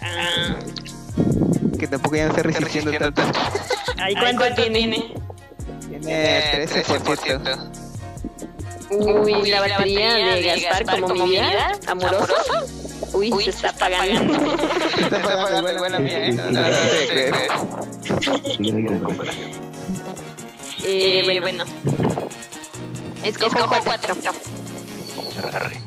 Ah, 0.03 0.55
Que 1.79 1.87
tampoco 1.87 2.17
ya 2.17 2.25
no 2.25 2.31
está 2.31 2.43
resistiendo 2.43 2.93
tanto. 2.93 3.23
Ay, 3.99 4.15
¿Cuánto 4.15 4.55
tiene? 4.55 5.13
Tiene 5.89 6.67
13%. 6.67 7.80
Uy, 8.91 9.51
la 9.51 9.61
batería 9.61 10.15
de 10.15 10.43
Gaspar 10.43 11.01
como 11.01 11.25
mi 11.25 11.31
vida 11.31 11.73
amorosa. 11.87 12.65
Uy, 13.13 13.33
Uy, 13.33 13.45
se 13.45 13.51
está 13.51 13.71
apagando. 13.71 14.35
Está 14.99 15.19
igual 15.75 15.93
la 15.93 15.99
mía, 15.99 16.27
¿eh? 16.27 16.33
No, 16.33 16.51
no, 16.51 16.61
no. 16.61 17.81
Eh, 20.83 21.39
bueno, 21.41 21.65
escojo 23.23 23.57
Escojo 23.57 23.69
cuatro. 23.85 24.15
cuatro. 24.23 24.33
Arre. 25.57 25.81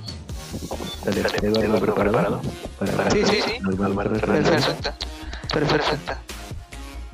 Dale, 1.04 1.22
Dale, 1.22 1.38
Eduardo, 1.48 1.64
Eduardo, 1.64 1.96
¿preparado? 1.96 2.42
¿preparado? 2.80 2.98
Para 2.98 3.12
Sí, 3.12 3.24
sí, 3.26 3.42
sí. 3.46 3.60
nos 3.60 3.80
va 3.80 3.84
a 3.84 3.88
armar 3.88 4.10
nuestra 4.10 4.34
Perfecto. 4.34 4.94
Perfecto. 5.52 6.14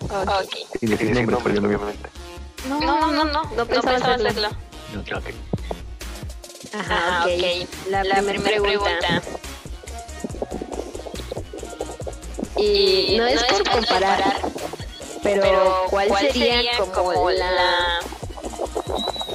Ok. 0.01 0.55
Y 0.81 0.87
decir 0.87 1.11
nombres, 1.29 1.59
obviamente. 1.59 2.09
No, 2.67 2.79
No, 2.79 3.11
no, 3.11 3.25
no. 3.25 3.43
No 3.55 3.65
pensaba 3.65 3.95
hacerlo. 4.13 4.49
Ok. 4.97 5.33
Ajá, 6.73 7.21
Ah, 7.21 7.25
ok. 7.25 7.31
ok. 7.33 7.89
La, 7.89 8.03
La 8.03 8.15
primera 8.15 8.41
pregunta. 8.43 8.89
pregunta. 8.99 9.21
Y 12.57 13.15
no 13.17 13.25
es 13.25 13.43
por 13.45 13.69
comparar, 13.69 14.23
pero 15.23 15.85
¿cuál 15.89 16.09
sería 16.31 16.61
como 16.93 17.29
la 17.31 17.99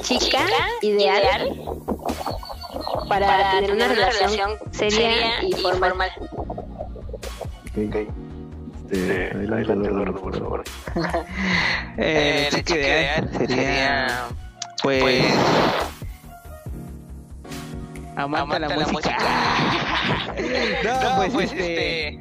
chica 0.03 0.45
ideal 0.83 1.55
para 3.09 3.53
tener 3.53 3.73
una 3.73 3.89
relación 3.89 4.59
seria 4.73 5.43
y 5.43 5.53
formal? 5.55 5.95
Ok. 7.73 7.79
Ok. 7.89 7.97
Este, 8.93 9.27
Eh, 9.27 9.31
adelante, 9.35 9.73
Eduardo, 9.73 9.89
Eduardo, 9.89 10.21
por 10.21 10.39
favor. 10.39 10.65
Eh, 11.97 12.49
la 12.53 12.59
chica 12.59 12.75
ideal 12.75 13.31
sería, 13.39 14.27
pues, 14.83 15.25
amante 18.17 18.59
la 18.61 18.87
música. 18.87 19.17
No, 20.85 21.33
pues, 21.33 21.53
este, 21.53 22.21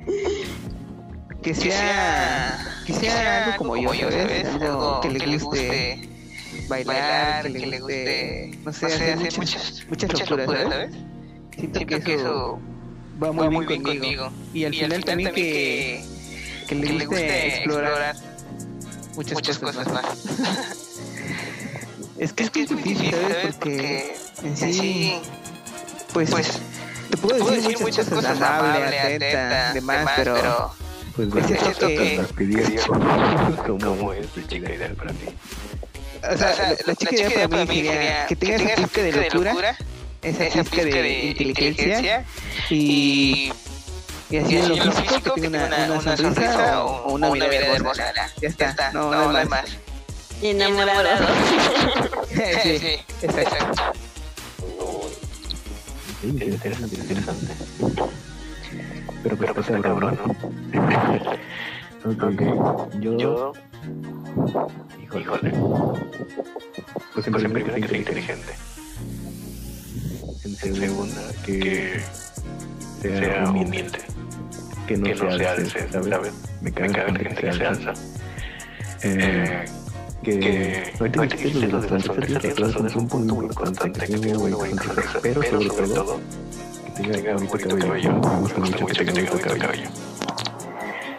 que 1.41 1.53
sea, 1.53 2.57
que 2.85 2.93
sea 2.93 3.45
algo 3.45 3.57
como 3.57 3.75
yo, 3.75 3.89
¿sabes? 3.93 4.45
Algo 4.45 5.01
que 5.01 5.09
le 5.09 5.37
guste 5.37 6.09
bailar, 6.67 7.43
que 7.43 7.49
le 7.67 7.79
guste, 7.79 8.57
no 8.63 8.73
sé, 8.73 8.85
hacer 8.85 9.37
muchas, 9.37 9.83
muchas 9.89 10.29
locuras, 10.29 10.69
¿sabes? 10.69 10.95
Siento 11.57 11.85
que 11.85 12.13
eso 12.13 12.59
va 13.21 13.31
muy 13.31 13.65
bien 13.65 13.83
conmigo. 13.83 14.31
Y 14.53 14.65
al 14.65 14.73
final 14.73 15.03
también 15.03 15.33
que, 15.33 16.03
que 16.67 16.75
le 16.75 17.05
guste 17.05 17.47
explorar 17.47 18.15
muchas 19.15 19.59
cosas 19.59 19.87
más. 19.91 20.79
Es 22.15 22.31
que 22.31 22.43
es 22.43 22.51
que 22.51 22.61
es 22.61 22.69
difícil, 22.69 23.11
¿sabes? 23.11 23.55
Porque 23.55 24.15
en 24.43 24.55
sí, 24.55 25.15
pues, 26.13 26.29
te 27.09 27.17
puedo 27.17 27.45
decir 27.51 27.77
muchas 27.79 28.07
cosas, 28.07 28.39
amable, 28.41 28.99
atenta, 28.99 29.73
demás, 29.73 30.07
pero 30.15 30.73
Pues 31.15 31.27
Es 31.27 31.33
bueno, 31.33 31.47
cierto 31.47 31.87
que- 31.87 32.17
las 32.17 32.31
pidió. 32.33 32.63
¿Cómo 33.67 33.79
Como 33.97 34.13
es 34.13 34.27
tu 34.29 34.41
chica 34.41 34.71
ideal 34.73 34.95
para 34.95 35.11
ti? 35.13 35.25
o 36.31 36.37
sea, 36.37 36.55
la, 36.55 36.75
la 36.85 36.95
chica 36.95 37.15
ideal 37.15 37.49
para 37.49 37.65
mí 37.65 37.83
sería 37.83 38.25
que 38.27 38.35
tenga 38.35 38.55
esa 38.55 38.75
pizca 38.75 39.01
de 39.01 39.11
locura, 39.29 39.77
esa 40.21 40.63
pizca 40.63 40.83
de 40.83 41.19
inteligencia 41.29 42.25
y 42.69 43.51
y 44.29 44.37
así 44.37 44.57
en 44.57 44.69
lo 44.69 44.75
físico 44.91 45.35
que 45.35 45.41
tenga 45.41 45.65
una, 45.67 45.93
una 45.99 46.17
sonrisa 46.17 46.83
o 46.83 47.13
una 47.13 47.29
mirada 47.29 47.55
hermosa. 47.75 48.11
Ya 48.41 48.47
está, 48.47 48.91
no, 48.93 49.11
no 49.11 49.37
hay 49.37 49.45
más. 49.47 49.65
Enamorado. 50.41 51.27
Sí, 52.63 52.97
exacto. 53.21 53.93
Sí, 56.23 56.29
interesante, 56.29 56.95
interesante. 56.95 57.53
Pero 59.23 59.37
Pero 59.37 59.53
pues 59.53 59.67
está 59.69 59.81
cabrón. 59.81 60.19
Ok. 62.05 62.41
Yo, 62.99 63.17
Yo, 63.17 63.53
híjole, 65.03 65.23
híjole, 65.23 65.51
pues 67.13 67.27
en 67.27 67.33
pues 67.33 67.43
en 67.43 67.51
primera 67.51 67.53
primera 67.53 67.79
que 67.79 67.87
sea 67.87 67.97
inteligente. 67.97 68.53
En 70.63 70.75
segunda, 70.75 71.21
que 71.45 71.59
que 73.01 73.09
sea 73.09 73.19
sea 73.19 73.49
humilde. 73.49 73.67
humilde. 73.67 73.99
Que 74.87 74.97
no 74.97 75.03
Que 75.05 75.15
no 75.15 75.31
se 75.31 75.37
se 75.37 75.47
alce, 75.47 75.63
alce, 75.63 75.89
¿sabes? 75.91 76.09
¿sabes? 76.09 76.33
Me 76.61 76.71
Me 76.71 76.71
caga 76.71 76.93
caga 76.93 77.07
la 77.07 77.13
la 77.13 77.19
gente 77.19 77.41
que 77.41 77.53
se 77.53 77.65
alza. 77.65 77.93
Eh, 79.03 79.65
Eh, 79.65 79.65
que 80.23 80.39
que 80.39 80.93
ahorita 80.99 81.19
ahorita 81.19 81.35
dijiste 81.35 81.59
dijiste 81.59 81.67
lo 81.67 81.81
de 81.81 81.89
las 81.89 82.59
razón, 82.59 82.87
es 82.87 82.95
un 82.95 83.07
punto 83.07 83.35
muy 83.35 83.45
importante 83.45 84.07
que 84.07 84.17
buena 84.35 84.57
sonrisa, 84.57 85.19
pero 85.21 85.43
sobre 85.43 85.69
todo 85.69 86.19
que 86.95 87.03
tenga 87.03 87.33
bonito 87.33 87.57
cabello. 87.57 87.87
cabello. 87.87 88.13
Me 88.13 88.39
gusta 88.39 88.59
mucho 88.59 88.85
que 88.85 88.93
tenga 88.93 89.13
bonito 89.13 89.57
cabello. 89.57 89.89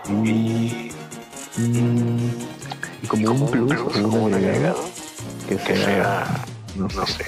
Y 0.09 0.91
como 3.07 3.31
un 3.31 3.51
plus, 3.51 3.75
como 3.75 4.25
un 4.25 4.35
agregado, 4.35 4.85
que 5.49 5.59
sea, 5.59 6.45
no 6.75 6.89
sé, 7.07 7.25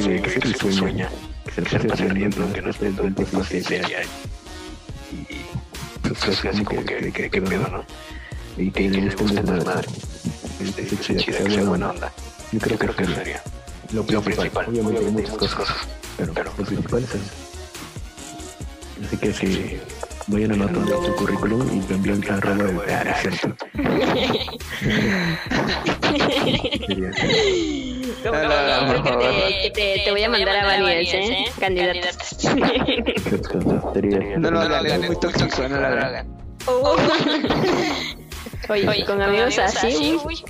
sí, 0.00 0.20
que 0.22 0.54
se 0.58 0.72
sueña, 0.72 1.10
se 1.54 1.62
pase 1.62 2.08
riendo, 2.08 2.38
no 2.38 2.62
no 2.62 2.70
esté 2.70 2.70
esté 2.70 2.92
todo 2.92 3.06
el 3.06 3.14
tiempo 3.14 3.40
así 3.40 3.62
seria 3.62 3.62
seria, 3.62 4.02
y 5.12 5.26
pues 6.02 6.44
así 6.44 6.64
como 6.64 6.84
que, 6.84 7.12
que, 7.12 7.30
que, 7.30 7.42
pedo, 7.42 7.68
¿no? 7.68 7.84
Y 8.56 8.70
que 8.70 8.82
Y 8.84 8.88
le 8.88 9.00
que 9.00 9.06
le 9.06 9.14
guste 9.16 9.40
el 9.40 9.46
desmadre. 9.46 9.88
Es- 10.60 11.00
chida, 11.00 11.22
que 11.24 11.32
sea 11.50 11.64
buena 11.64 11.90
onda. 11.90 12.12
Yo 12.52 12.60
creo 12.60 12.78
que 12.78 12.86
Creo 12.86 12.96
que 12.96 13.04
sería 13.06 13.16
sería 13.16 13.42
lo 13.92 14.02
lo 14.02 14.22
principal. 14.22 14.66
Obviamente 14.68 15.04
hay 15.04 15.10
muchas 15.12 15.36
cosas, 15.36 15.54
cosas, 15.56 15.76
pero 16.16 16.32
pero 16.34 16.50
lo 16.58 16.64
principal 16.64 17.02
es 17.04 17.10
eso. 17.10 17.20
Así 19.06 19.16
que 19.18 19.32
si 19.32 19.78
vayan 20.28 20.52
anotando 20.52 21.04
su 21.04 21.14
currículum 21.16 21.78
y 21.78 21.80
también 21.82 22.24
arroba 22.30 22.64
el... 22.64 22.80
Ah, 22.90 23.04
no 23.04 23.10
es 23.10 23.18
cierto. 23.20 23.48
No, 28.24 28.32
no, 28.32 28.38
no, 28.38 28.88
creo 28.88 29.02
por 29.02 29.18
que 29.18 29.24
favor. 29.26 29.48
te, 29.62 29.70
te, 29.70 30.02
te 30.04 30.10
voy 30.10 30.22
a 30.22 30.28
mandar 30.28 30.56
a 30.56 30.66
varias, 30.66 31.14
¿eh? 31.14 31.44
Candidatos. 31.60 32.16
sería- 33.94 34.38
No 34.38 34.50
lo 34.50 34.60
hagan, 34.60 34.86
es 34.86 35.06
muy 35.06 35.16
tóxico, 35.20 35.68
no 35.68 35.80
lo 35.80 35.86
hagan. 35.86 36.26
Oye, 38.68 39.04
con 39.04 39.22
amigos 39.22 39.58
así, 39.58 40.18
uy. 40.24 40.42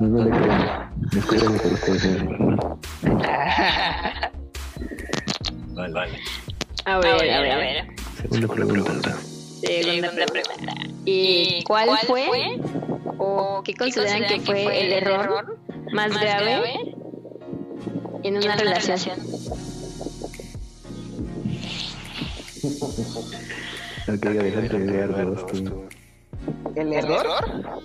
No 0.00 0.24
le 0.24 0.30
crean. 0.30 0.90
Escúchame 1.16 1.58
por 1.58 1.72
ustedes 1.72 2.04
mismos. 2.04 2.78
Vale, 5.74 5.92
vale. 5.92 6.18
A 6.84 6.98
ver, 6.98 7.14
a 7.14 7.40
ver, 7.40 7.52
a 7.52 7.56
ver. 7.56 7.86
Segunda 8.30 8.48
pregunta. 8.66 9.16
Segunda 9.62 10.26
pregunta. 10.26 10.74
¿Y 11.04 11.62
cuál 11.64 11.90
fue 12.06 12.58
o 13.18 13.62
qué 13.64 13.74
consideran 13.74 14.24
que 14.26 14.40
fue 14.40 14.86
el 14.86 14.92
error 14.92 15.58
más 15.92 16.10
grave 16.18 16.96
en 18.22 18.36
una 18.36 18.56
relación? 18.56 19.18
Ok, 24.08 24.26
Eduardo. 26.74 26.74
tú. 26.74 26.80
¿El 26.80 26.92
error? 26.92 27.82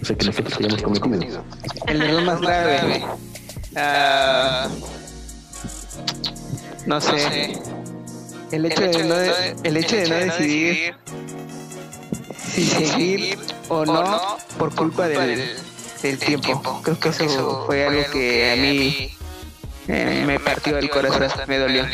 O 0.00 0.04
sea, 0.04 0.16
que 0.16 0.26
nosotros 0.26 0.58
hayamos 0.58 1.00
cometido. 1.00 1.44
El 1.86 2.02
error 2.02 2.22
más 2.22 2.40
grave. 2.40 3.04
Ah, 3.76 4.68
no 6.86 7.00
sé. 7.00 7.52
El 8.52 8.66
hecho 8.66 8.82
de 8.82 9.04
no, 9.04 9.14
el 9.64 9.76
hecho 9.76 9.96
de 9.96 10.08
no 10.08 10.14
decidir 10.14 10.94
si 12.36 12.64
seguir 12.66 13.38
o 13.68 13.84
no 13.84 14.36
por 14.58 14.74
culpa 14.74 15.08
del, 15.08 15.56
del 16.02 16.18
tiempo. 16.18 16.80
Creo 16.84 17.00
que 17.00 17.08
eso 17.08 17.64
fue 17.66 17.86
algo 17.86 18.02
que 18.12 18.52
a 18.52 18.56
mí 18.56 19.10
eh, 19.88 20.22
me 20.26 20.38
partió 20.38 20.78
el 20.78 20.88
corazón, 20.88 21.30
me 21.48 21.58
dolió. 21.58 21.84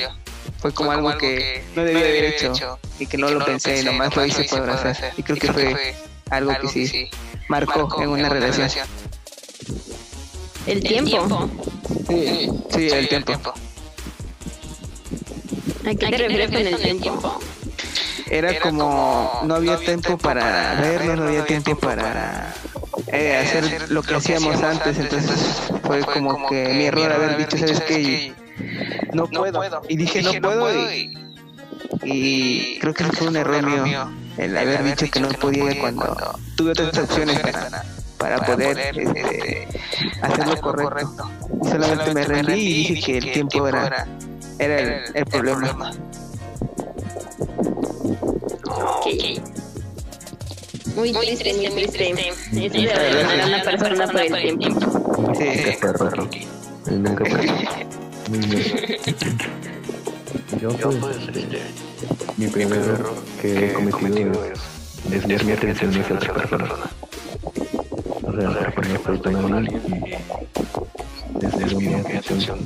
Fue 0.60 0.72
como 0.72 0.92
algo 0.92 1.16
que 1.16 1.64
no 1.74 1.84
debía 1.84 2.00
haber 2.00 2.24
hecho 2.24 2.78
y 2.98 3.06
que 3.06 3.16
no 3.16 3.30
lo 3.30 3.44
pensé, 3.44 3.82
nomás 3.82 4.14
lo 4.14 4.26
hice 4.26 4.44
por 4.44 4.68
hacer. 4.68 5.12
Y 5.16 5.22
creo 5.22 5.38
que 5.38 5.52
fue 5.52 5.96
algo 6.30 6.52
que 6.60 6.68
sí 6.68 7.10
marcó 7.48 8.02
en 8.02 8.08
una 8.10 8.28
relación. 8.28 8.68
El 10.66 10.82
tiempo. 10.82 11.50
Sí, 12.08 12.48
sí, 12.70 12.88
el 12.90 13.08
tiempo. 13.08 13.32
¿A 15.86 15.94
qué 15.94 15.94
te 15.94 16.18
refieres 16.18 16.50
con 16.50 16.66
el 16.66 17.00
tiempo? 17.00 17.40
Era 18.30 18.60
como 18.60 19.40
no 19.44 19.54
había 19.56 19.76
tiempo 19.78 20.16
para 20.16 20.80
vernos, 20.80 21.18
no 21.18 21.24
había 21.24 21.44
tiempo 21.44 21.76
para 21.76 22.54
eh, 23.08 23.36
hacer 23.36 23.90
lo 23.90 24.02
que 24.02 24.14
hacíamos 24.14 24.62
antes, 24.62 24.98
entonces 24.98 25.72
fue 25.82 26.00
como 26.02 26.48
que 26.48 26.68
mi 26.74 26.84
error 26.84 27.10
haber 27.10 27.38
dicho, 27.38 27.58
¿sabes 27.58 27.80
qué? 27.80 28.32
No 29.12 29.26
puedo. 29.26 29.62
Y 29.88 29.96
dije, 29.96 30.22
no 30.22 30.32
puedo 30.40 30.92
y, 30.92 31.18
y 32.04 32.78
creo 32.80 32.94
que 32.94 33.04
fue 33.04 33.28
un 33.28 33.36
error 33.36 33.62
mío 33.62 34.10
el 34.38 34.56
haber 34.56 34.84
dicho 34.84 35.06
que 35.10 35.20
no 35.20 35.28
podía 35.28 35.78
cuando 35.80 36.38
tuve 36.56 36.70
otras 36.70 36.96
opciones 36.98 37.38
para, 37.40 37.84
para 38.16 38.38
poder 38.46 38.78
este, 38.78 39.68
hacer 40.22 40.46
lo 40.48 40.60
correcto. 40.60 41.30
Y 41.64 41.68
solamente 41.68 42.14
me 42.14 42.24
rendí 42.24 42.52
y 42.52 42.94
dije 42.94 43.00
que 43.00 43.18
el 43.18 43.32
tiempo 43.32 43.68
era, 43.68 44.06
era 44.58 44.78
el, 44.78 45.02
el 45.14 45.24
problema. 45.26 45.92
Ok. 48.64 49.06
Muy 50.96 51.12
triste, 51.12 51.54
muy 51.54 51.88
triste. 51.88 52.28
Es 52.30 52.72
de 52.72 52.92
abandonar 52.92 53.40
a 53.40 53.46
una 53.46 53.62
persona 53.62 54.06
por 54.06 54.20
el 54.20 54.58
tiempo. 54.58 55.34
Sí. 55.38 55.76
Perro. 55.80 56.28
Nunca 56.90 57.24
perro. 57.24 57.99
Muy. 58.30 58.62
Yo, 60.60 60.76
Yo 60.78 60.90
pues, 60.90 61.16
este, 61.16 61.62
mi 62.36 62.46
primer 62.46 62.78
error 62.78 63.14
que 63.42 63.66
he 63.66 63.72
cometido 63.72 64.44
es 64.44 64.60
desviar 65.10 65.44
mi 65.44 65.52
atención 65.52 65.90
hacia 65.90 66.32
otra 66.32 66.44
persona. 66.44 66.90
O 68.22 68.32
sea, 68.32 68.70
por 68.72 68.86
ejemplo, 68.86 69.14
estoy 69.14 69.34
con 69.34 69.54
alguien 69.54 69.82
y 69.86 71.40
desvío 71.40 71.80
mi 71.80 72.14
atención 72.14 72.60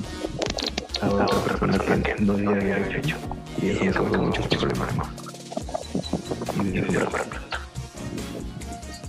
a 1.01 1.09
otra 1.09 1.57
persona 1.57 2.03
que 2.03 2.15
no 2.21 2.35
debería 2.35 2.77
haber 2.77 2.97
hecho. 2.97 3.17
Y 3.63 3.71
eso 3.71 4.05
causó 4.05 4.23
muchos 4.23 4.47
problemas. 4.49 4.89
Y 6.63 6.69
de 6.69 6.81
eso 6.81 7.09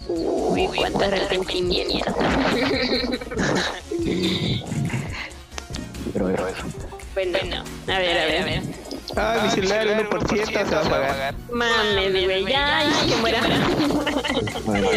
Uy, 0.07 0.69
cuánto 0.77 1.03
arrepentimiento. 1.03 2.15
Pero 6.35 6.47
eso. 6.49 6.63
Bueno, 7.13 7.63
a 7.87 7.99
ver, 7.99 8.17
a 8.17 8.25
ver, 8.25 8.41
a 8.41 8.45
ver. 8.45 8.61
Ah, 9.15 9.39
mi 9.43 9.49
celular 9.51 9.87
1% 9.87 10.45
se 10.45 10.75
va 10.75 10.81
a 10.81 10.83
pagar. 10.83 11.35
Mames, 11.49 12.11
güey, 12.11 12.45
ya, 12.45 12.83
ya 12.83 13.05
que 13.07 13.15
muera. 13.21 13.41
Bueno, 14.65 14.89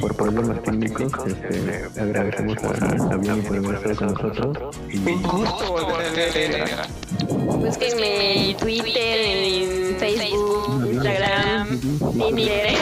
por 0.00 0.16
problemas 0.16 0.62
técnicos, 0.64 1.12
este, 1.26 2.00
agradecemos 2.00 2.58
a 2.58 3.08
Fabián 3.08 3.42
por 3.42 3.76
haber 3.76 3.90
estado 3.92 4.14
con 4.14 4.28
nosotros. 4.28 4.76
Y 4.90 4.98
Gusto 4.98 5.72
volver 5.72 6.62
a. 6.62 6.88
Búsquenme 7.28 8.50
en 8.50 8.56
Twitter, 8.56 9.20
en 9.20 9.96
Facebook, 9.96 10.90
Instagram, 10.90 11.80
Tinder. 12.12 12.74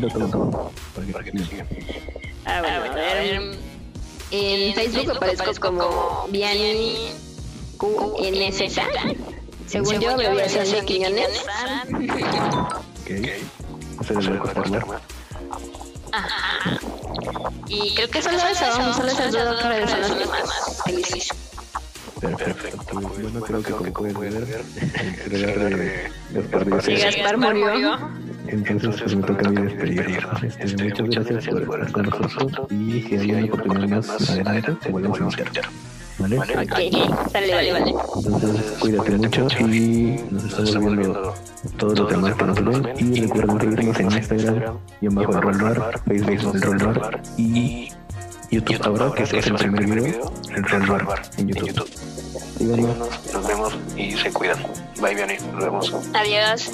lo 0.00 0.08
tomo 0.08 0.28
todo 0.28 0.72
para 1.12 1.24
que 1.24 1.32
me 1.32 1.44
sigan. 1.44 1.68
Ah, 2.46 2.60
bueno, 2.60 2.92
a 2.92 3.14
ver. 3.14 3.75
En 4.30 4.74
Facebook 4.74 5.16
aparezco 5.16 5.52
como 5.60 6.26
Viani 6.30 7.12
QNZ. 7.78 8.80
Según 9.66 10.00
yo, 10.00 10.10
abreviación 10.10 10.70
de 10.70 10.84
Quiñones. 10.84 11.44
Ok. 13.00 14.06
Se 14.06 14.14
les 14.14 14.30
va 14.30 14.34
a 14.34 14.38
costar 14.38 14.86
más. 14.86 15.02
Ajá. 16.12 16.78
Y 17.68 17.94
creo 17.94 18.08
que 18.08 18.22
solo 18.22 18.36
eso, 18.36 18.94
solo 18.94 19.10
esas 19.10 19.32
dos 19.32 19.62
personas 19.62 20.10
que 20.12 20.26
más 20.26 20.82
felices. 20.84 21.28
Perfecto. 22.34 23.00
Bueno, 23.00 23.40
creo 23.40 23.62
que 23.62 23.72
como 23.92 23.92
pueden 23.92 24.20
ver, 24.20 24.62
el 25.24 25.30
de 25.30 26.10
Gaspar 26.32 26.66
Y 26.66 26.92
dice, 26.92 27.20
Gaspar 27.20 27.38
murió. 27.38 27.98
entonces 28.48 29.00
pues 29.00 29.16
me 29.16 29.22
toca 29.22 29.48
a 29.48 29.50
mí 29.50 29.62
despedirnos. 29.62 30.42
Este, 30.42 30.82
muchas 30.84 31.26
gracias 31.26 31.54
por 31.64 31.82
estar 31.82 32.10
con 32.10 32.22
nosotros 32.22 32.72
y 32.72 33.02
si 33.02 33.14
hay 33.16 33.30
una 33.30 33.44
oportunidad 33.54 34.04
más 34.04 34.30
adelante, 34.30 34.72
te 34.82 34.88
volvemos 34.90 35.18
a 35.18 35.22
invitar. 35.22 35.64
¿Vale? 36.18 36.38
Ok, 36.38 36.48
sale, 37.30 37.54
vale, 37.54 37.72
vale. 37.72 37.94
Entonces, 38.24 38.78
cuídate 38.80 39.10
mucho 39.12 39.46
y 39.60 40.24
nos 40.30 40.44
estamos 40.44 40.96
viendo 40.96 41.34
todos 41.76 41.98
los 41.98 42.10
demás 42.10 42.34
que 42.34 42.44
nos 42.44 42.64
ven. 42.64 43.14
Y 43.14 43.26
recuerden 43.26 43.76
seguirnos 43.76 44.00
en 44.00 44.10
Instagram, 44.12 44.78
y 45.02 45.06
en 45.06 45.14
bajo 45.14 45.32
el 45.32 45.42
Rollbar, 45.42 46.00
Facebook 46.06 46.54
el 46.56 46.80
Rollbar 46.80 47.22
y 47.36 47.90
YouTube 48.50 48.80
ahora, 48.82 49.12
que 49.12 49.24
es 49.24 49.32
el 49.46 49.54
primer 49.56 49.84
video, 49.84 50.32
el 50.54 50.64
Rollbar 50.64 51.22
en 51.36 51.48
YouTube. 51.48 51.86
Síganos. 52.58 53.08
Nos 53.32 53.46
vemos 53.46 53.78
y 53.96 54.12
se 54.12 54.32
cuidan. 54.32 54.58
Bye, 55.00 55.14
Vianney. 55.14 55.38
Nos 55.52 55.64
vemos. 55.64 55.94
Adiós. 56.14 56.70